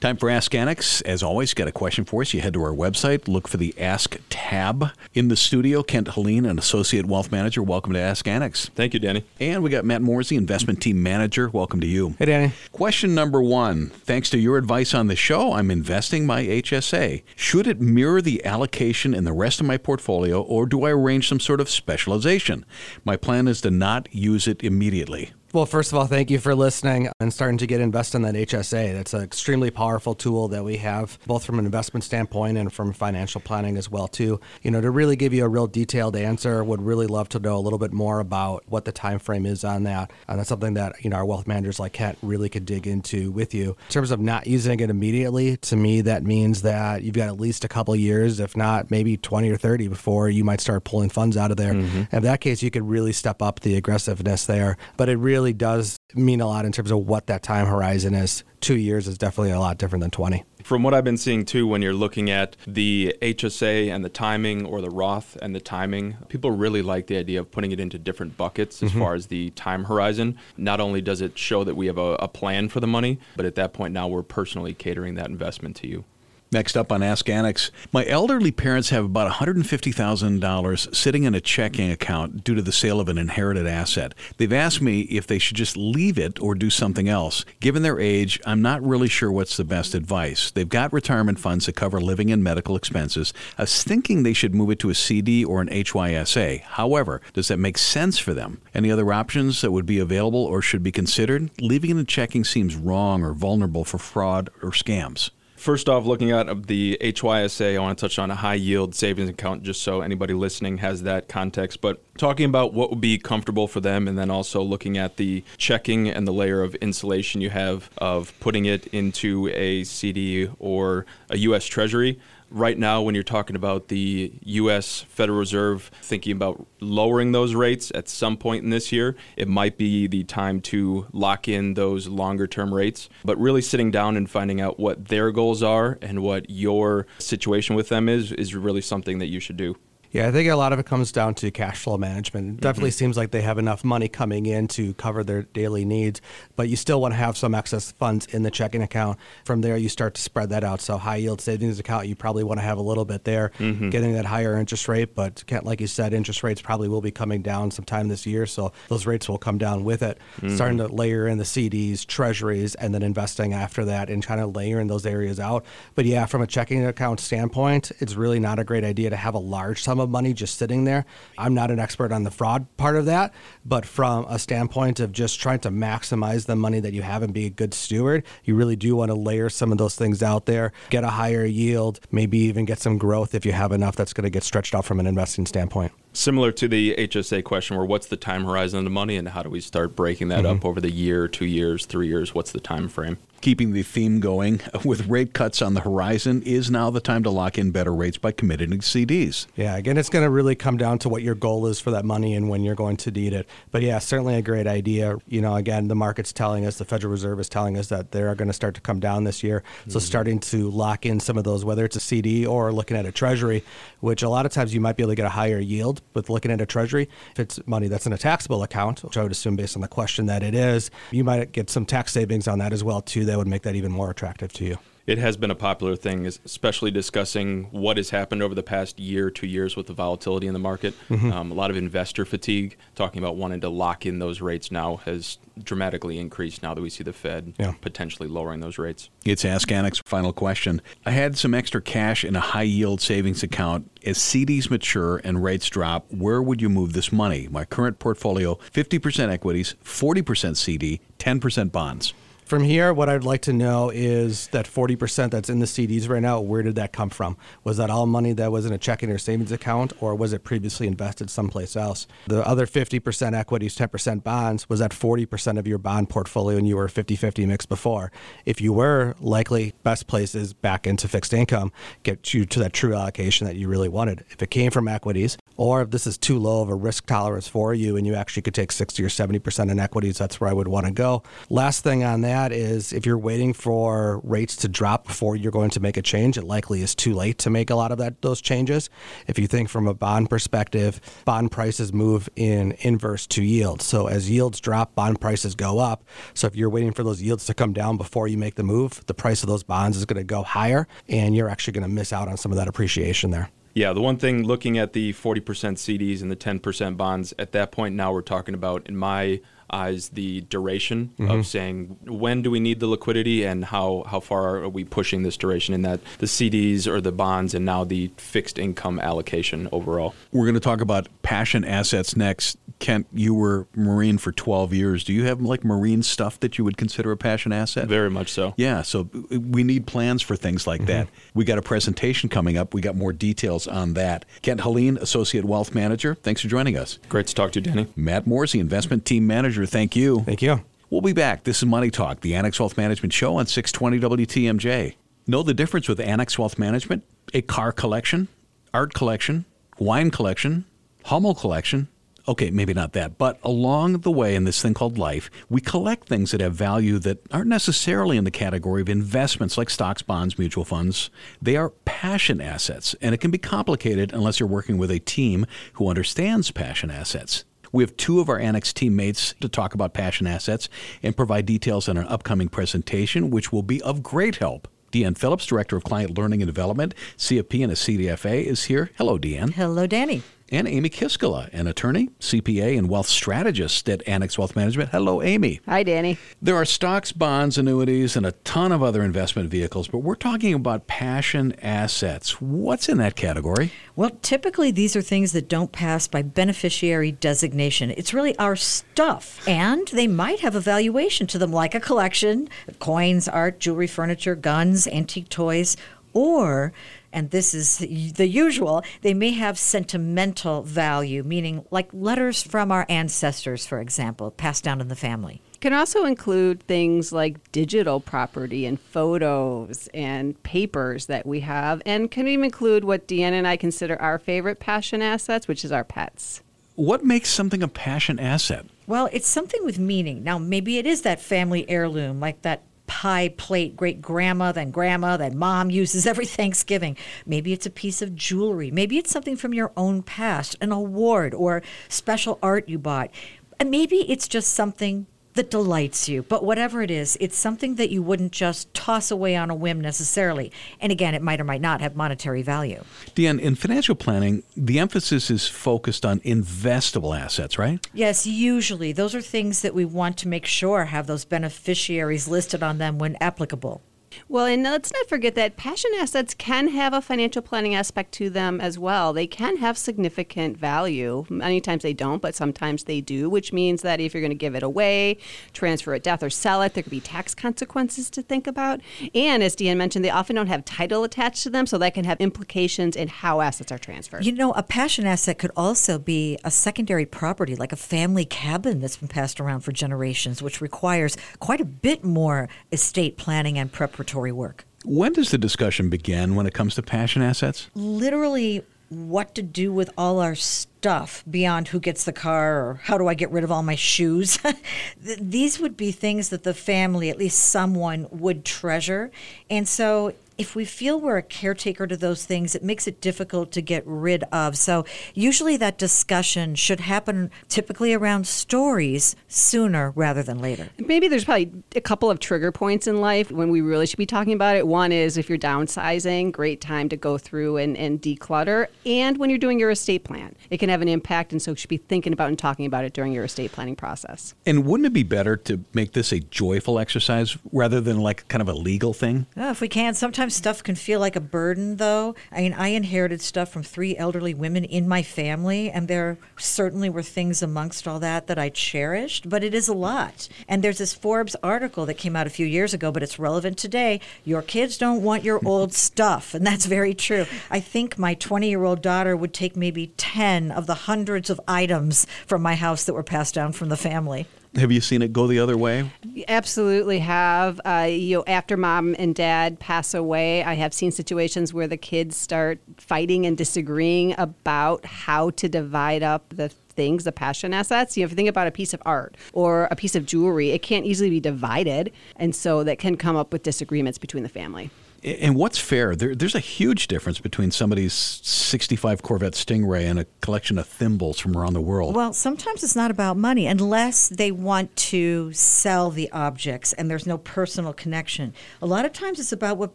Time 0.00 0.16
for 0.16 0.30
Ask 0.30 0.54
Annex. 0.54 1.02
As 1.02 1.22
always, 1.22 1.52
got 1.52 1.68
a 1.68 1.72
question 1.72 2.06
for 2.06 2.22
us. 2.22 2.32
You 2.32 2.40
head 2.40 2.54
to 2.54 2.62
our 2.62 2.72
website, 2.72 3.28
look 3.28 3.46
for 3.46 3.58
the 3.58 3.78
Ask 3.78 4.16
tab. 4.30 4.92
In 5.12 5.28
the 5.28 5.36
studio, 5.36 5.82
Kent 5.82 6.08
Helene, 6.08 6.46
an 6.46 6.58
associate 6.58 7.04
wealth 7.04 7.30
manager. 7.30 7.62
Welcome 7.62 7.92
to 7.92 7.98
Ask 7.98 8.26
Annex. 8.26 8.70
Thank 8.74 8.94
you, 8.94 9.00
Danny. 9.00 9.26
And 9.38 9.62
we 9.62 9.68
got 9.68 9.84
Matt 9.84 10.00
Morsey, 10.00 10.36
investment 10.36 10.80
team 10.80 11.02
manager. 11.02 11.50
Welcome 11.50 11.82
to 11.82 11.86
you. 11.86 12.14
Hey, 12.18 12.24
Danny. 12.24 12.52
Question 12.72 13.14
number 13.14 13.42
one. 13.42 13.88
Thanks 13.88 14.30
to 14.30 14.38
your 14.38 14.56
advice 14.56 14.94
on 14.94 15.08
the 15.08 15.16
show, 15.16 15.52
I'm 15.52 15.70
investing 15.70 16.24
my 16.24 16.44
HSA. 16.44 17.22
Should 17.36 17.66
it 17.66 17.78
mirror 17.78 18.22
the 18.22 18.42
allocation 18.46 19.12
in 19.12 19.24
the 19.24 19.34
rest 19.34 19.60
of 19.60 19.66
my 19.66 19.76
portfolio, 19.76 20.40
or 20.40 20.64
do 20.64 20.84
I 20.84 20.92
arrange 20.92 21.28
some 21.28 21.40
sort 21.40 21.60
of 21.60 21.68
specialization? 21.68 22.64
My 23.04 23.18
plan 23.18 23.46
is 23.46 23.60
to 23.60 23.70
not 23.70 24.08
use 24.14 24.48
it 24.48 24.64
immediately. 24.64 25.32
Well, 25.52 25.66
first 25.66 25.90
of 25.90 25.98
all, 25.98 26.06
thank 26.06 26.30
you 26.30 26.38
for 26.38 26.54
listening 26.54 27.08
and 27.18 27.32
starting 27.32 27.58
to 27.58 27.66
get 27.66 27.80
invested 27.80 28.18
in 28.18 28.22
that 28.22 28.34
HSA. 28.36 28.92
That's 28.94 29.14
an 29.14 29.24
extremely 29.24 29.72
powerful 29.72 30.14
tool 30.14 30.46
that 30.46 30.62
we 30.62 30.76
have, 30.76 31.18
both 31.26 31.44
from 31.44 31.58
an 31.58 31.64
investment 31.64 32.04
standpoint 32.04 32.56
and 32.56 32.72
from 32.72 32.92
financial 32.92 33.40
planning 33.40 33.76
as 33.76 33.90
well, 33.90 34.06
too. 34.06 34.40
You 34.62 34.70
know, 34.70 34.80
to 34.80 34.92
really 34.92 35.16
give 35.16 35.34
you 35.34 35.44
a 35.44 35.48
real 35.48 35.66
detailed 35.66 36.14
answer, 36.14 36.62
would 36.62 36.80
really 36.80 37.08
love 37.08 37.28
to 37.30 37.40
know 37.40 37.56
a 37.56 37.58
little 37.58 37.80
bit 37.80 37.92
more 37.92 38.20
about 38.20 38.62
what 38.68 38.84
the 38.84 38.92
time 38.92 39.18
frame 39.18 39.44
is 39.44 39.64
on 39.64 39.82
that. 39.84 40.12
And 40.28 40.38
that's 40.38 40.48
something 40.48 40.74
that 40.74 41.02
you 41.02 41.10
know 41.10 41.16
our 41.16 41.24
wealth 41.24 41.48
managers 41.48 41.80
like 41.80 41.94
Kent 41.94 42.16
really 42.22 42.48
could 42.48 42.64
dig 42.64 42.86
into 42.86 43.32
with 43.32 43.52
you. 43.52 43.70
In 43.70 43.88
terms 43.88 44.12
of 44.12 44.20
not 44.20 44.46
using 44.46 44.78
it 44.78 44.88
immediately, 44.88 45.56
to 45.56 45.74
me 45.74 46.00
that 46.02 46.22
means 46.22 46.62
that 46.62 47.02
you've 47.02 47.16
got 47.16 47.26
at 47.26 47.40
least 47.40 47.64
a 47.64 47.68
couple 47.68 47.96
years, 47.96 48.38
if 48.38 48.56
not 48.56 48.92
maybe 48.92 49.16
20 49.16 49.50
or 49.50 49.56
30, 49.56 49.88
before 49.88 50.28
you 50.28 50.44
might 50.44 50.60
start 50.60 50.84
pulling 50.84 51.10
funds 51.10 51.36
out 51.36 51.50
of 51.50 51.56
there. 51.56 51.74
Mm-hmm. 51.74 52.14
In 52.14 52.22
that 52.22 52.40
case, 52.40 52.62
you 52.62 52.70
could 52.70 52.88
really 52.88 53.12
step 53.12 53.42
up 53.42 53.58
the 53.58 53.74
aggressiveness 53.74 54.46
there. 54.46 54.76
But 54.96 55.08
it 55.08 55.16
really 55.16 55.39
really 55.40 55.52
does 55.54 55.96
mean 56.14 56.42
a 56.42 56.46
lot 56.46 56.66
in 56.66 56.72
terms 56.72 56.90
of 56.90 56.98
what 56.98 57.26
that 57.28 57.42
time 57.42 57.66
horizon 57.66 58.14
is. 58.14 58.44
Two 58.60 58.76
years 58.76 59.08
is 59.08 59.16
definitely 59.16 59.52
a 59.52 59.58
lot 59.58 59.78
different 59.78 60.02
than 60.02 60.10
20. 60.10 60.44
From 60.62 60.82
what 60.82 60.92
I've 60.92 61.04
been 61.04 61.16
seeing 61.16 61.46
too, 61.46 61.66
when 61.66 61.80
you're 61.80 61.94
looking 61.94 62.28
at 62.28 62.56
the 62.66 63.16
HSA 63.22 63.90
and 63.90 64.04
the 64.04 64.10
timing 64.10 64.66
or 64.66 64.82
the 64.82 64.90
Roth 64.90 65.38
and 65.40 65.54
the 65.54 65.60
timing, 65.60 66.18
people 66.28 66.50
really 66.50 66.82
like 66.82 67.06
the 67.06 67.16
idea 67.16 67.40
of 67.40 67.50
putting 67.50 67.72
it 67.72 67.80
into 67.80 67.98
different 67.98 68.36
buckets 68.36 68.82
as 68.82 68.90
mm-hmm. 68.90 68.98
far 68.98 69.14
as 69.14 69.28
the 69.28 69.48
time 69.50 69.84
horizon. 69.84 70.36
Not 70.58 70.78
only 70.78 71.00
does 71.00 71.22
it 71.22 71.38
show 71.38 71.64
that 71.64 71.74
we 71.74 71.86
have 71.86 71.96
a, 71.96 72.16
a 72.16 72.28
plan 72.28 72.68
for 72.68 72.80
the 72.80 72.86
money, 72.86 73.18
but 73.34 73.46
at 73.46 73.54
that 73.54 73.72
point 73.72 73.94
now 73.94 74.06
we're 74.06 74.22
personally 74.22 74.74
catering 74.74 75.14
that 75.14 75.30
investment 75.30 75.74
to 75.76 75.88
you. 75.88 76.04
Next 76.52 76.76
up 76.76 76.90
on 76.90 77.00
Ask 77.00 77.28
Annex, 77.28 77.70
my 77.92 78.04
elderly 78.06 78.50
parents 78.50 78.90
have 78.90 79.04
about 79.04 79.30
$150,000 79.30 80.94
sitting 80.96 81.22
in 81.22 81.32
a 81.32 81.40
checking 81.40 81.92
account 81.92 82.42
due 82.42 82.56
to 82.56 82.62
the 82.62 82.72
sale 82.72 82.98
of 82.98 83.08
an 83.08 83.18
inherited 83.18 83.68
asset. 83.68 84.16
They've 84.36 84.52
asked 84.52 84.82
me 84.82 85.02
if 85.02 85.28
they 85.28 85.38
should 85.38 85.56
just 85.56 85.76
leave 85.76 86.18
it 86.18 86.42
or 86.42 86.56
do 86.56 86.68
something 86.68 87.08
else. 87.08 87.44
Given 87.60 87.84
their 87.84 88.00
age, 88.00 88.40
I'm 88.44 88.62
not 88.62 88.84
really 88.84 89.08
sure 89.08 89.30
what's 89.30 89.56
the 89.56 89.62
best 89.62 89.94
advice. 89.94 90.50
They've 90.50 90.68
got 90.68 90.92
retirement 90.92 91.38
funds 91.38 91.66
that 91.66 91.76
cover 91.76 92.00
living 92.00 92.32
and 92.32 92.42
medical 92.42 92.74
expenses. 92.74 93.32
I 93.56 93.62
was 93.62 93.84
thinking 93.84 94.24
they 94.24 94.32
should 94.32 94.52
move 94.52 94.70
it 94.70 94.80
to 94.80 94.90
a 94.90 94.94
CD 94.96 95.44
or 95.44 95.60
an 95.60 95.68
HYSA. 95.68 96.62
However, 96.62 97.20
does 97.32 97.46
that 97.46 97.58
make 97.58 97.78
sense 97.78 98.18
for 98.18 98.34
them? 98.34 98.60
Any 98.74 98.90
other 98.90 99.12
options 99.12 99.60
that 99.60 99.70
would 99.70 99.86
be 99.86 100.00
available 100.00 100.46
or 100.46 100.62
should 100.62 100.82
be 100.82 100.90
considered? 100.90 101.48
Leaving 101.60 101.90
it 101.90 101.98
in 101.98 102.06
checking 102.06 102.42
seems 102.42 102.74
wrong 102.74 103.22
or 103.22 103.34
vulnerable 103.34 103.84
for 103.84 103.98
fraud 103.98 104.50
or 104.64 104.72
scams. 104.72 105.30
First 105.60 105.90
off, 105.90 106.06
looking 106.06 106.30
at 106.30 106.68
the 106.68 106.96
HYSA, 107.02 107.74
I 107.74 107.78
want 107.80 107.98
to 107.98 108.06
touch 108.06 108.18
on 108.18 108.30
a 108.30 108.34
high 108.34 108.54
yield 108.54 108.94
savings 108.94 109.28
account 109.28 109.62
just 109.62 109.82
so 109.82 110.00
anybody 110.00 110.32
listening 110.32 110.78
has 110.78 111.02
that 111.02 111.28
context. 111.28 111.82
But 111.82 112.00
talking 112.16 112.46
about 112.46 112.72
what 112.72 112.88
would 112.88 113.02
be 113.02 113.18
comfortable 113.18 113.68
for 113.68 113.78
them, 113.78 114.08
and 114.08 114.16
then 114.16 114.30
also 114.30 114.62
looking 114.62 114.96
at 114.96 115.18
the 115.18 115.44
checking 115.58 116.08
and 116.08 116.26
the 116.26 116.32
layer 116.32 116.62
of 116.62 116.76
insulation 116.76 117.42
you 117.42 117.50
have 117.50 117.90
of 117.98 118.32
putting 118.40 118.64
it 118.64 118.86
into 118.86 119.48
a 119.48 119.84
CD 119.84 120.48
or 120.58 121.04
a 121.28 121.36
U.S. 121.36 121.66
Treasury 121.66 122.18
right 122.50 122.78
now 122.78 123.02
when 123.02 123.14
you're 123.14 123.24
talking 123.24 123.56
about 123.56 123.88
the 123.88 124.32
U.S. 124.42 125.02
Federal 125.08 125.38
Reserve 125.38 125.90
thinking 126.02 126.32
about 126.32 126.66
lowering 126.80 127.32
those 127.32 127.54
rates 127.54 127.90
at 127.94 128.08
some 128.08 128.36
point 128.36 128.64
in 128.64 128.70
this 128.70 128.92
year, 128.92 129.16
it 129.36 129.48
might 129.48 129.78
be 129.78 130.06
the 130.06 130.24
time 130.24 130.60
to 130.62 131.06
lock 131.12 131.48
in 131.48 131.74
those 131.74 132.08
longer 132.08 132.46
term 132.46 132.74
rates. 132.74 133.08
But 133.24 133.38
really 133.38 133.62
sitting 133.62 133.90
down 133.90 134.16
and 134.16 134.28
finding 134.28 134.60
out 134.60 134.78
what 134.78 135.06
their 135.08 135.30
goals 135.30 135.62
are 135.62 135.98
and 136.02 136.22
what 136.22 136.50
your 136.50 137.06
situation 137.18 137.76
with 137.76 137.88
them 137.88 138.08
is 138.08 138.32
is 138.32 138.54
really 138.54 138.82
something 138.82 139.18
that 139.18 139.26
you 139.26 139.40
should 139.40 139.56
do. 139.56 139.76
Yeah, 140.12 140.26
I 140.26 140.32
think 140.32 140.48
a 140.48 140.56
lot 140.56 140.72
of 140.72 140.80
it 140.80 140.86
comes 140.86 141.12
down 141.12 141.34
to 141.36 141.52
cash 141.52 141.78
flow 141.78 141.96
management. 141.96 142.58
It 142.58 142.60
definitely 142.60 142.90
mm-hmm. 142.90 142.96
seems 142.96 143.16
like 143.16 143.30
they 143.30 143.42
have 143.42 143.58
enough 143.58 143.84
money 143.84 144.08
coming 144.08 144.44
in 144.46 144.66
to 144.68 144.92
cover 144.94 145.22
their 145.22 145.42
daily 145.42 145.84
needs, 145.84 146.20
but 146.56 146.68
you 146.68 146.74
still 146.74 147.00
want 147.00 147.12
to 147.12 147.16
have 147.16 147.36
some 147.36 147.54
excess 147.54 147.92
funds 147.92 148.26
in 148.26 148.42
the 148.42 148.50
checking 148.50 148.82
account. 148.82 149.18
From 149.44 149.60
there, 149.60 149.76
you 149.76 149.88
start 149.88 150.14
to 150.14 150.20
spread 150.20 150.50
that 150.50 150.64
out. 150.64 150.80
So, 150.80 150.98
high 150.98 151.16
yield 151.16 151.40
savings 151.40 151.78
account, 151.78 152.08
you 152.08 152.16
probably 152.16 152.42
want 152.42 152.58
to 152.58 152.62
have 152.62 152.78
a 152.78 152.82
little 152.82 153.04
bit 153.04 153.22
there, 153.22 153.52
mm-hmm. 153.58 153.90
getting 153.90 154.14
that 154.14 154.24
higher 154.24 154.56
interest 154.58 154.88
rate. 154.88 155.14
But, 155.14 155.44
like 155.62 155.80
you 155.80 155.86
said, 155.86 156.12
interest 156.12 156.42
rates 156.42 156.60
probably 156.60 156.88
will 156.88 157.00
be 157.00 157.12
coming 157.12 157.40
down 157.40 157.70
sometime 157.70 158.08
this 158.08 158.26
year. 158.26 158.46
So, 158.46 158.72
those 158.88 159.06
rates 159.06 159.28
will 159.28 159.38
come 159.38 159.58
down 159.58 159.84
with 159.84 160.02
it. 160.02 160.18
Mm-hmm. 160.38 160.56
Starting 160.56 160.78
to 160.78 160.88
layer 160.88 161.28
in 161.28 161.38
the 161.38 161.44
CDs, 161.44 162.04
treasuries, 162.04 162.74
and 162.74 162.92
then 162.92 163.04
investing 163.04 163.52
after 163.52 163.84
that 163.84 164.10
and 164.10 164.20
trying 164.20 164.40
to 164.40 164.46
layer 164.48 164.80
in 164.80 164.88
those 164.88 165.06
areas 165.06 165.38
out. 165.38 165.64
But, 165.94 166.04
yeah, 166.04 166.26
from 166.26 166.42
a 166.42 166.48
checking 166.48 166.84
account 166.84 167.20
standpoint, 167.20 167.92
it's 168.00 168.16
really 168.16 168.40
not 168.40 168.58
a 168.58 168.64
great 168.64 168.82
idea 168.82 169.10
to 169.10 169.16
have 169.16 169.34
a 169.34 169.38
large 169.38 169.84
sum 169.84 169.99
of 170.00 170.10
money 170.10 170.32
just 170.32 170.56
sitting 170.56 170.84
there. 170.84 171.04
I'm 171.38 171.54
not 171.54 171.70
an 171.70 171.78
expert 171.78 172.12
on 172.12 172.24
the 172.24 172.30
fraud 172.30 172.66
part 172.76 172.96
of 172.96 173.06
that, 173.06 173.32
but 173.64 173.86
from 173.86 174.24
a 174.28 174.38
standpoint 174.38 175.00
of 175.00 175.12
just 175.12 175.40
trying 175.40 175.60
to 175.60 175.70
maximize 175.70 176.46
the 176.46 176.56
money 176.56 176.80
that 176.80 176.92
you 176.92 177.02
have 177.02 177.22
and 177.22 177.32
be 177.32 177.46
a 177.46 177.50
good 177.50 177.74
steward, 177.74 178.24
you 178.44 178.54
really 178.54 178.76
do 178.76 178.96
want 178.96 179.10
to 179.10 179.14
layer 179.14 179.48
some 179.48 179.72
of 179.72 179.78
those 179.78 179.96
things 179.96 180.22
out 180.22 180.46
there, 180.46 180.72
get 180.90 181.04
a 181.04 181.10
higher 181.10 181.44
yield, 181.44 182.00
maybe 182.10 182.38
even 182.38 182.64
get 182.64 182.78
some 182.78 182.98
growth 182.98 183.34
if 183.34 183.44
you 183.44 183.52
have 183.52 183.72
enough 183.72 183.96
that's 183.96 184.12
going 184.12 184.24
to 184.24 184.30
get 184.30 184.42
stretched 184.42 184.74
out 184.74 184.84
from 184.84 185.00
an 185.00 185.06
investing 185.06 185.46
standpoint. 185.46 185.92
Similar 186.12 186.50
to 186.52 186.66
the 186.68 186.94
HSA 186.98 187.44
question, 187.44 187.76
where 187.76 187.86
what's 187.86 188.08
the 188.08 188.16
time 188.16 188.44
horizon 188.44 188.78
of 188.78 188.84
the 188.84 188.90
money, 188.90 189.16
and 189.16 189.28
how 189.28 189.42
do 189.44 189.50
we 189.50 189.60
start 189.60 189.94
breaking 189.94 190.28
that 190.28 190.40
Mm-hmm. 190.44 190.58
up 190.58 190.64
over 190.64 190.80
the 190.80 190.90
year, 190.90 191.28
two 191.28 191.44
years, 191.44 191.86
three 191.86 192.08
years? 192.08 192.34
What's 192.34 192.50
the 192.50 192.60
time 192.60 192.88
frame? 192.88 193.18
Keeping 193.40 193.72
the 193.72 193.82
theme 193.82 194.20
going 194.20 194.60
with 194.84 195.06
rate 195.06 195.32
cuts 195.32 195.62
on 195.62 195.72
the 195.74 195.80
horizon 195.80 196.42
is 196.42 196.70
now 196.70 196.90
the 196.90 197.00
time 197.00 197.22
to 197.22 197.30
lock 197.30 197.56
in 197.56 197.70
better 197.70 197.94
rates 197.94 198.18
by 198.18 198.32
committing 198.32 198.70
to 198.70 198.78
CDs. 198.78 199.46
Yeah, 199.56 199.76
again, 199.76 199.96
it's 199.96 200.10
going 200.10 200.24
to 200.24 200.30
really 200.30 200.54
come 200.54 200.76
down 200.76 200.98
to 201.00 201.08
what 201.08 201.22
your 201.22 201.34
goal 201.34 201.66
is 201.66 201.80
for 201.80 201.90
that 201.92 202.04
money 202.04 202.34
and 202.34 202.48
when 202.50 202.64
you're 202.64 202.74
going 202.74 202.96
to 202.98 203.10
need 203.10 203.32
it. 203.32 203.48
But 203.70 203.80
yeah, 203.82 203.98
certainly 203.98 204.34
a 204.34 204.42
great 204.42 204.66
idea. 204.66 205.16
You 205.28 205.40
know, 205.40 205.54
again, 205.54 205.88
the 205.88 205.94
market's 205.94 206.32
telling 206.34 206.66
us, 206.66 206.76
the 206.76 206.84
Federal 206.84 207.12
Reserve 207.12 207.40
is 207.40 207.48
telling 207.48 207.78
us 207.78 207.86
that 207.88 208.10
they 208.10 208.22
are 208.22 208.34
going 208.34 208.48
to 208.48 208.54
start 208.54 208.74
to 208.74 208.80
come 208.82 209.00
down 209.00 209.24
this 209.24 209.42
year. 209.42 209.62
So 209.88 209.98
starting 210.00 210.38
to 210.40 210.68
lock 210.70 211.06
in 211.06 211.18
some 211.20 211.38
of 211.38 211.44
those, 211.44 211.64
whether 211.64 211.84
it's 211.84 211.96
a 211.96 212.00
CD 212.00 212.44
or 212.44 212.72
looking 212.72 212.96
at 212.96 213.06
a 213.06 213.12
treasury, 213.12 213.64
which 214.00 214.22
a 214.22 214.28
lot 214.28 214.44
of 214.44 214.52
times 214.52 214.74
you 214.74 214.80
might 214.80 214.96
be 214.96 215.02
able 215.02 215.12
to 215.12 215.16
get 215.16 215.26
a 215.26 215.30
higher 215.30 215.58
yield 215.60 215.99
with 216.14 216.30
looking 216.30 216.50
at 216.50 216.60
a 216.60 216.66
treasury. 216.66 217.08
If 217.32 217.40
it's 217.40 217.66
money 217.66 217.88
that's 217.88 218.06
in 218.06 218.12
a 218.12 218.18
taxable 218.18 218.62
account, 218.62 219.04
which 219.04 219.16
I 219.16 219.22
would 219.22 219.32
assume 219.32 219.56
based 219.56 219.76
on 219.76 219.82
the 219.82 219.88
question 219.88 220.26
that 220.26 220.42
it 220.42 220.54
is, 220.54 220.90
you 221.10 221.24
might 221.24 221.52
get 221.52 221.70
some 221.70 221.86
tax 221.86 222.12
savings 222.12 222.48
on 222.48 222.58
that 222.58 222.72
as 222.72 222.84
well 222.84 223.00
too. 223.00 223.24
That 223.24 223.38
would 223.38 223.48
make 223.48 223.62
that 223.62 223.74
even 223.74 223.92
more 223.92 224.10
attractive 224.10 224.52
to 224.54 224.64
you. 224.64 224.78
It 225.10 225.18
has 225.18 225.36
been 225.36 225.50
a 225.50 225.56
popular 225.56 225.96
thing, 225.96 226.24
especially 226.24 226.92
discussing 226.92 227.64
what 227.72 227.96
has 227.96 228.10
happened 228.10 228.44
over 228.44 228.54
the 228.54 228.62
past 228.62 229.00
year, 229.00 229.28
two 229.28 229.48
years 229.48 229.74
with 229.74 229.88
the 229.88 229.92
volatility 229.92 230.46
in 230.46 230.52
the 230.52 230.60
market. 230.60 230.94
Mm-hmm. 231.08 231.32
Um, 231.32 231.50
a 231.50 231.54
lot 231.56 231.68
of 231.68 231.76
investor 231.76 232.24
fatigue, 232.24 232.76
talking 232.94 233.20
about 233.20 233.34
wanting 233.34 233.60
to 233.62 233.68
lock 233.68 234.06
in 234.06 234.20
those 234.20 234.40
rates 234.40 234.70
now, 234.70 234.98
has 234.98 235.38
dramatically 235.60 236.16
increased 236.20 236.62
now 236.62 236.74
that 236.74 236.80
we 236.80 236.88
see 236.90 237.02
the 237.02 237.12
Fed 237.12 237.54
Yeah. 237.58 237.72
potentially 237.80 238.28
lowering 238.28 238.60
those 238.60 238.78
rates. 238.78 239.10
It's 239.24 239.44
Ask 239.44 239.72
Annex. 239.72 239.98
Final 239.98 240.32
question. 240.32 240.80
I 241.04 241.10
had 241.10 241.36
some 241.36 241.54
extra 241.54 241.82
cash 241.82 242.22
in 242.24 242.36
a 242.36 242.40
high 242.40 242.62
yield 242.62 243.00
savings 243.00 243.42
account. 243.42 243.90
As 244.06 244.16
CDs 244.16 244.70
mature 244.70 245.20
and 245.24 245.42
rates 245.42 245.68
drop, 245.68 246.06
where 246.12 246.40
would 246.40 246.62
you 246.62 246.68
move 246.68 246.92
this 246.92 247.10
money? 247.10 247.48
My 247.50 247.64
current 247.64 247.98
portfolio 247.98 248.60
50% 248.72 249.28
equities, 249.28 249.74
40% 249.84 250.56
CD, 250.56 251.00
10% 251.18 251.72
bonds. 251.72 252.14
From 252.50 252.64
here, 252.64 252.92
what 252.92 253.08
I'd 253.08 253.22
like 253.22 253.42
to 253.42 253.52
know 253.52 253.90
is 253.90 254.48
that 254.48 254.66
40% 254.66 255.30
that's 255.30 255.48
in 255.48 255.60
the 255.60 255.66
CDs 255.66 256.08
right 256.08 256.20
now, 256.20 256.40
where 256.40 256.64
did 256.64 256.74
that 256.74 256.92
come 256.92 257.08
from? 257.08 257.36
Was 257.62 257.76
that 257.76 257.90
all 257.90 258.06
money 258.06 258.32
that 258.32 258.50
was 258.50 258.66
in 258.66 258.72
a 258.72 258.78
checking 258.78 259.08
or 259.08 259.18
savings 259.18 259.52
account, 259.52 259.92
or 260.00 260.16
was 260.16 260.32
it 260.32 260.42
previously 260.42 260.88
invested 260.88 261.30
someplace 261.30 261.76
else? 261.76 262.08
The 262.26 262.44
other 262.44 262.66
50% 262.66 263.38
equities, 263.38 263.76
10% 263.76 264.24
bonds, 264.24 264.68
was 264.68 264.80
that 264.80 264.90
40% 264.90 265.60
of 265.60 265.68
your 265.68 265.78
bond 265.78 266.08
portfolio 266.08 266.58
and 266.58 266.66
you 266.66 266.74
were 266.74 266.88
50 266.88 267.14
50 267.14 267.46
mix 267.46 267.66
before? 267.66 268.10
If 268.44 268.60
you 268.60 268.72
were, 268.72 269.14
likely 269.20 269.72
best 269.84 270.08
place 270.08 270.34
is 270.34 270.52
back 270.52 270.88
into 270.88 271.06
fixed 271.06 271.32
income, 271.32 271.70
get 272.02 272.34
you 272.34 272.46
to 272.46 272.58
that 272.58 272.72
true 272.72 272.96
allocation 272.96 273.46
that 273.46 273.54
you 273.54 273.68
really 273.68 273.88
wanted. 273.88 274.24
If 274.28 274.42
it 274.42 274.50
came 274.50 274.72
from 274.72 274.88
equities, 274.88 275.38
or 275.56 275.82
if 275.82 275.90
this 275.90 276.04
is 276.04 276.18
too 276.18 276.40
low 276.40 276.62
of 276.62 276.68
a 276.68 276.74
risk 276.74 277.06
tolerance 277.06 277.46
for 277.46 277.74
you 277.74 277.96
and 277.96 278.04
you 278.04 278.16
actually 278.16 278.42
could 278.42 278.54
take 278.54 278.72
60 278.72 279.04
or 279.04 279.08
70% 279.08 279.70
in 279.70 279.78
equities, 279.78 280.18
that's 280.18 280.40
where 280.40 280.50
I 280.50 280.52
would 280.52 280.66
want 280.66 280.86
to 280.86 280.92
go. 280.92 281.22
Last 281.48 281.84
thing 281.84 282.02
on 282.02 282.22
that 282.22 282.39
is 282.52 282.92
if 282.92 283.04
you're 283.04 283.18
waiting 283.18 283.52
for 283.52 284.20
rates 284.24 284.56
to 284.56 284.68
drop 284.68 285.06
before 285.06 285.36
you're 285.36 285.52
going 285.52 285.70
to 285.70 285.80
make 285.80 285.96
a 285.96 286.02
change, 286.02 286.38
it 286.38 286.44
likely 286.44 286.82
is 286.82 286.94
too 286.94 287.14
late 287.14 287.38
to 287.38 287.50
make 287.50 287.70
a 287.70 287.74
lot 287.74 287.92
of 287.92 287.98
that 287.98 288.22
those 288.22 288.40
changes. 288.40 288.90
If 289.26 289.38
you 289.38 289.46
think 289.46 289.68
from 289.68 289.86
a 289.86 289.94
bond 289.94 290.30
perspective, 290.30 291.00
bond 291.24 291.52
prices 291.52 291.92
move 291.92 292.28
in 292.36 292.74
inverse 292.80 293.26
to 293.28 293.42
yield. 293.42 293.82
So 293.82 294.06
as 294.06 294.30
yields 294.30 294.60
drop, 294.60 294.94
bond 294.94 295.20
prices 295.20 295.54
go 295.54 295.78
up. 295.78 296.04
So 296.34 296.46
if 296.46 296.56
you're 296.56 296.70
waiting 296.70 296.92
for 296.92 297.04
those 297.04 297.22
yields 297.22 297.46
to 297.46 297.54
come 297.54 297.72
down 297.72 297.96
before 297.96 298.26
you 298.26 298.38
make 298.38 298.54
the 298.54 298.62
move, 298.62 299.04
the 299.06 299.14
price 299.14 299.42
of 299.42 299.48
those 299.48 299.62
bonds 299.62 299.96
is 299.96 300.04
going 300.04 300.18
to 300.18 300.24
go 300.24 300.42
higher 300.42 300.88
and 301.08 301.36
you're 301.36 301.48
actually 301.48 301.74
going 301.74 301.82
to 301.82 301.88
miss 301.88 302.12
out 302.12 302.28
on 302.28 302.36
some 302.36 302.50
of 302.50 302.56
that 302.56 302.68
appreciation 302.68 303.30
there. 303.30 303.50
Yeah, 303.72 303.92
the 303.92 304.00
one 304.00 304.16
thing 304.16 304.42
looking 304.42 304.78
at 304.78 304.94
the 304.94 305.12
40% 305.12 305.42
CDs 305.42 306.22
and 306.22 306.30
the 306.30 306.36
10% 306.36 306.96
bonds, 306.96 307.32
at 307.38 307.52
that 307.52 307.70
point 307.70 307.94
now 307.94 308.12
we're 308.12 308.20
talking 308.20 308.54
about, 308.54 308.88
in 308.88 308.96
my 308.96 309.40
eyes, 309.72 310.10
the 310.10 310.42
duration 310.42 311.12
of 311.18 311.26
mm-hmm. 311.26 311.42
saying 311.42 311.96
when 312.06 312.42
do 312.42 312.50
we 312.50 312.60
need 312.60 312.80
the 312.80 312.86
liquidity 312.86 313.44
and 313.44 313.64
how, 313.64 314.04
how 314.06 314.20
far 314.20 314.56
are 314.56 314.68
we 314.68 314.84
pushing 314.84 315.22
this 315.22 315.36
duration 315.36 315.74
in 315.74 315.82
that 315.82 316.00
the 316.18 316.26
CDs 316.26 316.86
or 316.86 317.00
the 317.00 317.12
bonds 317.12 317.54
and 317.54 317.64
now 317.64 317.84
the 317.84 318.10
fixed 318.16 318.58
income 318.58 318.98
allocation 318.98 319.68
overall. 319.72 320.14
We're 320.32 320.44
going 320.44 320.54
to 320.54 320.60
talk 320.60 320.80
about 320.80 321.08
passion 321.22 321.64
assets 321.64 322.16
next. 322.16 322.58
Kent, 322.78 323.06
you 323.12 323.34
were 323.34 323.66
Marine 323.74 324.16
for 324.16 324.32
12 324.32 324.72
years. 324.72 325.04
Do 325.04 325.12
you 325.12 325.24
have 325.24 325.40
like 325.40 325.64
Marine 325.64 326.02
stuff 326.02 326.40
that 326.40 326.56
you 326.56 326.64
would 326.64 326.78
consider 326.78 327.12
a 327.12 327.16
passion 327.16 327.52
asset? 327.52 327.88
Very 327.88 328.08
much 328.08 328.32
so. 328.32 328.54
Yeah, 328.56 328.82
so 328.82 329.10
we 329.30 329.62
need 329.62 329.86
plans 329.86 330.22
for 330.22 330.34
things 330.34 330.66
like 330.66 330.86
that. 330.86 331.06
Mm-hmm. 331.06 331.38
We 331.38 331.44
got 331.44 331.58
a 331.58 331.62
presentation 331.62 332.30
coming 332.30 332.56
up. 332.56 332.72
We 332.72 332.80
got 332.80 332.96
more 332.96 333.12
details 333.12 333.68
on 333.68 333.94
that. 333.94 334.24
Kent 334.40 334.62
Helene, 334.62 334.96
Associate 334.96 335.44
Wealth 335.44 335.74
Manager, 335.74 336.14
thanks 336.14 336.40
for 336.40 336.48
joining 336.48 336.78
us. 336.78 336.98
Great 337.08 337.26
to 337.26 337.34
talk 337.34 337.52
to 337.52 337.60
you, 337.60 337.64
Danny. 337.64 337.86
Matt 337.96 338.26
Morsey, 338.26 338.60
Investment 338.60 339.04
Team 339.04 339.26
Manager, 339.26 339.59
thank 339.66 339.96
you. 339.96 340.20
Thank 340.20 340.42
you. 340.42 340.62
We'll 340.90 341.00
be 341.00 341.12
back. 341.12 341.44
This 341.44 341.58
is 341.58 341.66
Money 341.66 341.90
Talk, 341.90 342.20
the 342.20 342.34
Annex 342.34 342.58
Wealth 342.58 342.76
Management 342.76 343.12
Show 343.12 343.36
on 343.36 343.46
620 343.46 344.26
WTMJ. 344.26 344.94
Know 345.26 345.42
the 345.42 345.54
difference 345.54 345.88
with 345.88 346.00
Annex 346.00 346.38
Wealth 346.38 346.58
Management? 346.58 347.04
A 347.32 347.42
car 347.42 347.70
collection, 347.70 348.26
art 348.74 348.92
collection, 348.92 349.44
wine 349.78 350.10
collection, 350.10 350.64
Hummel 351.04 351.34
collection. 351.34 351.88
Okay, 352.28 352.50
maybe 352.50 352.74
not 352.74 352.92
that, 352.92 353.18
but 353.18 353.38
along 353.42 354.00
the 354.00 354.10
way 354.10 354.34
in 354.34 354.44
this 354.44 354.60
thing 354.60 354.74
called 354.74 354.98
life, 354.98 355.30
we 355.48 355.60
collect 355.60 356.06
things 356.06 356.30
that 356.30 356.40
have 356.40 356.54
value 356.54 356.98
that 356.98 357.18
aren't 357.32 357.48
necessarily 357.48 358.16
in 358.16 358.24
the 358.24 358.30
category 358.30 358.82
of 358.82 358.88
investments 358.88 359.56
like 359.56 359.70
stocks, 359.70 360.02
bonds, 360.02 360.38
mutual 360.38 360.64
funds. 360.64 361.10
They 361.40 361.56
are 361.56 361.70
passion 361.70 362.40
assets, 362.40 362.94
and 363.00 363.14
it 363.14 363.20
can 363.20 363.30
be 363.30 363.38
complicated 363.38 364.12
unless 364.12 364.38
you're 364.38 364.48
working 364.48 364.76
with 364.76 364.90
a 364.90 364.98
team 364.98 365.46
who 365.74 365.88
understands 365.88 366.50
passion 366.50 366.90
assets. 366.90 367.44
We 367.72 367.82
have 367.82 367.96
two 367.96 368.20
of 368.20 368.28
our 368.28 368.38
Annex 368.38 368.72
teammates 368.72 369.34
to 369.40 369.48
talk 369.48 369.74
about 369.74 369.94
passion 369.94 370.26
assets 370.26 370.68
and 371.02 371.16
provide 371.16 371.46
details 371.46 371.88
on 371.88 371.96
an 371.96 372.06
upcoming 372.06 372.48
presentation, 372.48 373.30
which 373.30 373.52
will 373.52 373.62
be 373.62 373.80
of 373.82 374.02
great 374.02 374.36
help. 374.36 374.68
Deanne 374.92 375.16
Phillips, 375.16 375.46
Director 375.46 375.76
of 375.76 375.84
Client 375.84 376.18
Learning 376.18 376.42
and 376.42 376.48
Development, 376.48 376.94
CFP 377.16 377.62
and 377.62 377.72
a 377.72 377.76
CDFA, 377.76 378.44
is 378.44 378.64
here. 378.64 378.90
Hello, 378.96 379.18
Deanne. 379.18 379.52
Hello, 379.52 379.86
Danny. 379.86 380.22
And 380.52 380.66
Amy 380.66 380.90
Kiskala, 380.90 381.48
an 381.52 381.68
attorney, 381.68 382.08
CPA, 382.18 382.76
and 382.76 382.88
wealth 382.88 383.06
strategist 383.06 383.88
at 383.88 384.02
Annex 384.08 384.36
Wealth 384.36 384.56
Management. 384.56 384.90
Hello, 384.90 385.22
Amy. 385.22 385.60
Hi, 385.66 385.84
Danny. 385.84 386.18
There 386.42 386.56
are 386.56 386.64
stocks, 386.64 387.12
bonds, 387.12 387.56
annuities, 387.56 388.16
and 388.16 388.26
a 388.26 388.32
ton 388.32 388.72
of 388.72 388.82
other 388.82 389.04
investment 389.04 389.48
vehicles, 389.48 389.86
but 389.86 389.98
we're 389.98 390.16
talking 390.16 390.52
about 390.52 390.88
passion 390.88 391.54
assets. 391.62 392.40
What's 392.40 392.88
in 392.88 392.98
that 392.98 393.14
category? 393.14 393.70
Well, 393.94 394.10
typically 394.22 394.72
these 394.72 394.96
are 394.96 395.02
things 395.02 395.30
that 395.32 395.48
don't 395.48 395.70
pass 395.70 396.08
by 396.08 396.22
beneficiary 396.22 397.12
designation. 397.12 397.92
It's 397.92 398.12
really 398.12 398.36
our 398.38 398.56
stuff, 398.56 399.46
and 399.46 399.86
they 399.88 400.08
might 400.08 400.40
have 400.40 400.56
a 400.56 400.60
valuation 400.60 401.28
to 401.28 401.38
them, 401.38 401.52
like 401.52 401.76
a 401.76 401.80
collection 401.80 402.48
coins, 402.80 403.28
art, 403.28 403.60
jewelry, 403.60 403.86
furniture, 403.86 404.34
guns, 404.34 404.88
antique 404.88 405.28
toys, 405.28 405.76
or 406.12 406.72
and 407.12 407.30
this 407.30 407.54
is 407.54 407.78
the 407.78 408.28
usual, 408.28 408.82
they 409.02 409.14
may 409.14 409.30
have 409.30 409.58
sentimental 409.58 410.62
value, 410.62 411.22
meaning 411.22 411.64
like 411.70 411.88
letters 411.92 412.42
from 412.42 412.70
our 412.70 412.86
ancestors, 412.88 413.66
for 413.66 413.80
example, 413.80 414.30
passed 414.30 414.64
down 414.64 414.80
in 414.80 414.88
the 414.88 414.96
family. 414.96 415.42
can 415.60 415.72
also 415.72 416.04
include 416.04 416.62
things 416.62 417.12
like 417.12 417.50
digital 417.52 418.00
property 418.00 418.64
and 418.64 418.80
photos 418.80 419.88
and 419.92 420.40
papers 420.42 421.06
that 421.06 421.26
we 421.26 421.40
have, 421.40 421.82
and 421.84 422.10
can 422.10 422.28
even 422.28 422.44
include 422.44 422.84
what 422.84 423.06
Deanne 423.08 423.32
and 423.32 423.46
I 423.46 423.56
consider 423.56 424.00
our 424.00 424.18
favorite 424.18 424.60
passion 424.60 425.02
assets, 425.02 425.48
which 425.48 425.64
is 425.64 425.72
our 425.72 425.84
pets. 425.84 426.42
What 426.76 427.04
makes 427.04 427.28
something 427.28 427.62
a 427.62 427.68
passion 427.68 428.18
asset? 428.18 428.66
Well, 428.86 429.08
it's 429.12 429.28
something 429.28 429.64
with 429.64 429.78
meaning. 429.78 430.24
Now, 430.24 430.38
maybe 430.38 430.78
it 430.78 430.86
is 430.86 431.02
that 431.02 431.20
family 431.20 431.68
heirloom, 431.68 432.20
like 432.20 432.40
that 432.42 432.62
pie 432.90 433.28
plate 433.28 433.76
great 433.76 434.02
grandma, 434.02 434.50
then 434.50 434.72
grandma, 434.72 435.16
then 435.16 435.38
mom 435.38 435.70
uses 435.70 436.08
every 436.08 436.26
Thanksgiving. 436.26 436.96
Maybe 437.24 437.52
it's 437.52 437.64
a 437.64 437.70
piece 437.70 438.02
of 438.02 438.16
jewelry. 438.16 438.72
Maybe 438.72 438.98
it's 438.98 439.12
something 439.12 439.36
from 439.36 439.54
your 439.54 439.70
own 439.76 440.02
past, 440.02 440.56
an 440.60 440.72
award 440.72 441.32
or 441.32 441.62
special 441.88 442.40
art 442.42 442.68
you 442.68 442.80
bought. 442.80 443.12
And 443.60 443.70
maybe 443.70 444.10
it's 444.10 444.26
just 444.26 444.52
something 444.52 445.06
that 445.34 445.50
delights 445.50 446.08
you. 446.08 446.22
But 446.22 446.44
whatever 446.44 446.82
it 446.82 446.90
is, 446.90 447.16
it's 447.20 447.36
something 447.36 447.76
that 447.76 447.90
you 447.90 448.02
wouldn't 448.02 448.32
just 448.32 448.72
toss 448.74 449.10
away 449.10 449.36
on 449.36 449.50
a 449.50 449.54
whim 449.54 449.80
necessarily. 449.80 450.52
And 450.80 450.90
again, 450.90 451.14
it 451.14 451.22
might 451.22 451.40
or 451.40 451.44
might 451.44 451.60
not 451.60 451.80
have 451.80 451.96
monetary 451.96 452.42
value. 452.42 452.82
Deanne, 453.14 453.40
in 453.40 453.54
financial 453.54 453.94
planning, 453.94 454.42
the 454.56 454.78
emphasis 454.78 455.30
is 455.30 455.46
focused 455.46 456.04
on 456.04 456.20
investable 456.20 457.18
assets, 457.18 457.58
right? 457.58 457.86
Yes, 457.92 458.26
usually 458.26 458.92
those 458.92 459.14
are 459.14 459.20
things 459.20 459.62
that 459.62 459.74
we 459.74 459.84
want 459.84 460.16
to 460.18 460.28
make 460.28 460.46
sure 460.46 460.86
have 460.86 461.06
those 461.06 461.24
beneficiaries 461.24 462.28
listed 462.28 462.62
on 462.62 462.78
them 462.78 462.98
when 462.98 463.16
applicable. 463.20 463.82
Well, 464.28 464.46
and 464.46 464.62
let's 464.62 464.92
not 464.92 465.08
forget 465.08 465.34
that 465.36 465.56
passion 465.56 465.90
assets 465.98 466.34
can 466.34 466.68
have 466.68 466.92
a 466.92 467.00
financial 467.00 467.42
planning 467.42 467.74
aspect 467.74 468.12
to 468.12 468.30
them 468.30 468.60
as 468.60 468.78
well. 468.78 469.12
They 469.12 469.26
can 469.26 469.56
have 469.58 469.78
significant 469.78 470.56
value. 470.56 471.24
Many 471.28 471.60
times 471.60 471.82
they 471.82 471.92
don't, 471.92 472.22
but 472.22 472.34
sometimes 472.34 472.84
they 472.84 473.00
do, 473.00 473.30
which 473.30 473.52
means 473.52 473.82
that 473.82 474.00
if 474.00 474.14
you're 474.14 474.20
going 474.20 474.30
to 474.30 474.36
give 474.36 474.54
it 474.54 474.62
away, 474.62 475.18
transfer 475.52 475.94
it, 475.94 476.02
death, 476.02 476.22
or 476.22 476.30
sell 476.30 476.62
it, 476.62 476.74
there 476.74 476.82
could 476.82 476.90
be 476.90 477.00
tax 477.00 477.34
consequences 477.34 478.10
to 478.10 478.22
think 478.22 478.46
about. 478.46 478.80
And 479.14 479.42
as 479.42 479.54
Deanne 479.56 479.76
mentioned, 479.76 480.04
they 480.04 480.10
often 480.10 480.36
don't 480.36 480.48
have 480.48 480.64
title 480.64 481.04
attached 481.04 481.42
to 481.44 481.50
them, 481.50 481.66
so 481.66 481.78
that 481.78 481.94
can 481.94 482.04
have 482.04 482.20
implications 482.20 482.96
in 482.96 483.08
how 483.08 483.40
assets 483.40 483.72
are 483.72 483.78
transferred. 483.78 484.24
You 484.24 484.32
know, 484.32 484.52
a 484.52 484.62
passion 484.62 485.06
asset 485.06 485.38
could 485.38 485.52
also 485.56 485.98
be 485.98 486.38
a 486.44 486.50
secondary 486.50 487.06
property, 487.06 487.56
like 487.56 487.72
a 487.72 487.76
family 487.76 488.24
cabin 488.24 488.80
that's 488.80 488.96
been 488.96 489.08
passed 489.08 489.40
around 489.40 489.60
for 489.60 489.72
generations, 489.72 490.42
which 490.42 490.60
requires 490.60 491.16
quite 491.38 491.60
a 491.60 491.64
bit 491.64 492.04
more 492.04 492.48
estate 492.72 493.16
planning 493.16 493.58
and 493.58 493.72
preparatory 494.00 494.32
work. 494.32 494.64
When 494.84 495.12
does 495.12 495.30
the 495.30 495.36
discussion 495.36 495.90
begin 495.90 496.34
when 496.34 496.46
it 496.46 496.54
comes 496.54 496.74
to 496.76 496.82
passion 496.82 497.20
assets? 497.20 497.68
Literally, 497.74 498.64
what 498.88 499.34
to 499.34 499.42
do 499.42 499.72
with 499.74 499.90
all 499.98 500.20
our 500.20 500.34
stuff 500.34 501.22
beyond 501.30 501.68
who 501.68 501.78
gets 501.78 502.04
the 502.04 502.12
car 502.12 502.64
or 502.64 502.74
how 502.84 502.96
do 502.96 503.06
I 503.06 503.12
get 503.14 503.30
rid 503.30 503.44
of 503.44 503.52
all 503.52 503.62
my 503.62 503.74
shoes. 503.74 504.38
These 504.96 505.60
would 505.60 505.76
be 505.76 505.92
things 505.92 506.30
that 506.30 506.44
the 506.44 506.54
family, 506.54 507.10
at 507.10 507.18
least 507.18 507.38
someone, 507.38 508.08
would 508.10 508.46
treasure. 508.46 509.10
And 509.50 509.68
so 509.68 510.14
if 510.40 510.56
we 510.56 510.64
feel 510.64 510.98
we're 510.98 511.18
a 511.18 511.22
caretaker 511.22 511.86
to 511.86 511.98
those 511.98 512.24
things, 512.24 512.54
it 512.54 512.62
makes 512.62 512.86
it 512.86 513.02
difficult 513.02 513.52
to 513.52 513.60
get 513.60 513.82
rid 513.84 514.24
of. 514.32 514.56
So 514.56 514.86
usually 515.12 515.58
that 515.58 515.76
discussion 515.76 516.54
should 516.54 516.80
happen 516.80 517.30
typically 517.50 517.92
around 517.92 518.26
stories 518.26 519.16
sooner 519.28 519.90
rather 519.94 520.22
than 520.22 520.38
later. 520.38 520.70
Maybe 520.78 521.08
there's 521.08 521.26
probably 521.26 521.52
a 521.76 521.82
couple 521.82 522.10
of 522.10 522.20
trigger 522.20 522.52
points 522.52 522.86
in 522.86 523.02
life 523.02 523.30
when 523.30 523.50
we 523.50 523.60
really 523.60 523.84
should 523.84 523.98
be 523.98 524.06
talking 524.06 524.32
about 524.32 524.56
it. 524.56 524.66
One 524.66 524.92
is 524.92 525.18
if 525.18 525.28
you're 525.28 525.36
downsizing, 525.36 526.32
great 526.32 526.62
time 526.62 526.88
to 526.88 526.96
go 526.96 527.18
through 527.18 527.58
and, 527.58 527.76
and 527.76 528.00
declutter. 528.00 528.68
And 528.86 529.18
when 529.18 529.28
you're 529.28 529.38
doing 529.38 529.60
your 529.60 529.70
estate 529.70 530.04
plan, 530.04 530.34
it 530.48 530.56
can 530.56 530.70
have 530.70 530.80
an 530.80 530.88
impact. 530.88 531.32
And 531.32 531.42
so 531.42 531.50
you 531.50 531.56
should 531.58 531.68
be 531.68 531.76
thinking 531.76 532.14
about 532.14 532.28
and 532.28 532.38
talking 532.38 532.64
about 532.64 532.86
it 532.86 532.94
during 532.94 533.12
your 533.12 533.24
estate 533.24 533.52
planning 533.52 533.76
process. 533.76 534.34
And 534.46 534.64
wouldn't 534.64 534.86
it 534.86 534.94
be 534.94 535.02
better 535.02 535.36
to 535.36 535.62
make 535.74 535.92
this 535.92 536.12
a 536.12 536.20
joyful 536.20 536.78
exercise 536.78 537.36
rather 537.52 537.82
than 537.82 538.00
like 538.00 538.26
kind 538.28 538.40
of 538.40 538.48
a 538.48 538.54
legal 538.54 538.94
thing? 538.94 539.26
Oh, 539.36 539.50
if 539.50 539.60
we 539.60 539.68
can, 539.68 539.92
sometimes 539.92 540.29
stuff 540.30 540.62
can 540.62 540.74
feel 540.74 541.00
like 541.00 541.16
a 541.16 541.20
burden, 541.20 541.76
though. 541.76 542.14
I 542.32 542.42
mean, 542.42 542.54
I 542.54 542.68
inherited 542.68 543.20
stuff 543.20 543.52
from 543.52 543.62
three 543.62 543.96
elderly 543.96 544.34
women 544.34 544.64
in 544.64 544.88
my 544.88 545.02
family, 545.02 545.70
and 545.70 545.88
there 545.88 546.18
certainly 546.38 546.88
were 546.88 547.02
things 547.02 547.42
amongst 547.42 547.86
all 547.86 548.00
that 548.00 548.26
that 548.26 548.38
I 548.38 548.48
cherished, 548.48 549.28
but 549.28 549.44
it 549.44 549.54
is 549.54 549.68
a 549.68 549.74
lot. 549.74 550.28
And 550.48 550.62
there's 550.62 550.78
this 550.78 550.94
Forbes 550.94 551.36
article 551.42 551.86
that 551.86 551.94
came 551.94 552.16
out 552.16 552.26
a 552.26 552.30
few 552.30 552.46
years 552.46 552.74
ago, 552.74 552.90
but 552.90 553.02
it's 553.02 553.18
relevant 553.18 553.58
today. 553.58 554.00
Your 554.24 554.42
kids 554.42 554.78
don't 554.78 555.02
want 555.02 555.24
your 555.24 555.40
old 555.46 555.72
stuff, 555.74 556.34
and 556.34 556.46
that's 556.46 556.66
very 556.66 556.94
true. 556.94 557.26
I 557.50 557.60
think 557.60 557.98
my 557.98 558.14
20 558.14 558.48
year 558.48 558.64
old 558.64 558.82
daughter 558.82 559.16
would 559.16 559.34
take 559.34 559.56
maybe 559.56 559.88
10 559.96 560.50
of 560.50 560.66
the 560.66 560.74
hundreds 560.74 561.30
of 561.30 561.40
items 561.46 562.06
from 562.26 562.42
my 562.42 562.54
house 562.54 562.84
that 562.84 562.94
were 562.94 563.02
passed 563.02 563.34
down 563.34 563.52
from 563.52 563.68
the 563.68 563.76
family. 563.76 564.26
Have 564.56 564.72
you 564.72 564.80
seen 564.80 565.00
it 565.00 565.12
go 565.12 565.28
the 565.28 565.38
other 565.38 565.56
way? 565.56 565.90
Absolutely 566.26 566.98
have. 566.98 567.60
Uh, 567.64 567.86
you 567.88 568.18
know, 568.18 568.24
after 568.26 568.56
mom 568.56 568.96
and 568.98 569.14
dad 569.14 569.60
pass 569.60 569.94
away, 569.94 570.42
I 570.42 570.54
have 570.54 570.74
seen 570.74 570.90
situations 570.90 571.54
where 571.54 571.68
the 571.68 571.76
kids 571.76 572.16
start 572.16 572.58
fighting 572.76 573.26
and 573.26 573.38
disagreeing 573.38 574.14
about 574.18 574.84
how 574.84 575.30
to 575.30 575.48
divide 575.48 576.02
up 576.02 576.28
the 576.30 576.48
things, 576.48 577.04
the 577.04 577.12
passion 577.12 577.54
assets. 577.54 577.96
You 577.96 578.02
know, 578.02 578.06
if 578.06 578.10
you 578.10 578.16
think 578.16 578.28
about 578.28 578.48
a 578.48 578.50
piece 578.50 578.74
of 578.74 578.82
art 578.84 579.16
or 579.32 579.68
a 579.70 579.76
piece 579.76 579.94
of 579.94 580.04
jewelry, 580.04 580.50
it 580.50 580.62
can't 580.62 580.84
easily 580.84 581.10
be 581.10 581.20
divided, 581.20 581.92
and 582.16 582.34
so 582.34 582.64
that 582.64 582.78
can 582.78 582.96
come 582.96 583.14
up 583.16 583.32
with 583.32 583.44
disagreements 583.44 583.98
between 583.98 584.24
the 584.24 584.28
family. 584.28 584.70
And 585.02 585.34
what's 585.34 585.58
fair? 585.58 585.96
There, 585.96 586.14
there's 586.14 586.34
a 586.34 586.40
huge 586.40 586.86
difference 586.86 587.20
between 587.20 587.50
somebody's 587.50 587.94
65 587.94 589.02
Corvette 589.02 589.32
Stingray 589.32 589.84
and 589.84 589.98
a 589.98 590.06
collection 590.20 590.58
of 590.58 590.66
thimbles 590.66 591.18
from 591.18 591.36
around 591.36 591.54
the 591.54 591.60
world. 591.60 591.96
Well, 591.96 592.12
sometimes 592.12 592.62
it's 592.62 592.76
not 592.76 592.90
about 592.90 593.16
money 593.16 593.46
unless 593.46 594.10
they 594.10 594.30
want 594.30 594.76
to 594.76 595.32
sell 595.32 595.90
the 595.90 596.10
objects 596.12 596.74
and 596.74 596.90
there's 596.90 597.06
no 597.06 597.16
personal 597.16 597.72
connection. 597.72 598.34
A 598.60 598.66
lot 598.66 598.84
of 598.84 598.92
times 598.92 599.18
it's 599.18 599.32
about 599.32 599.56
what 599.56 599.74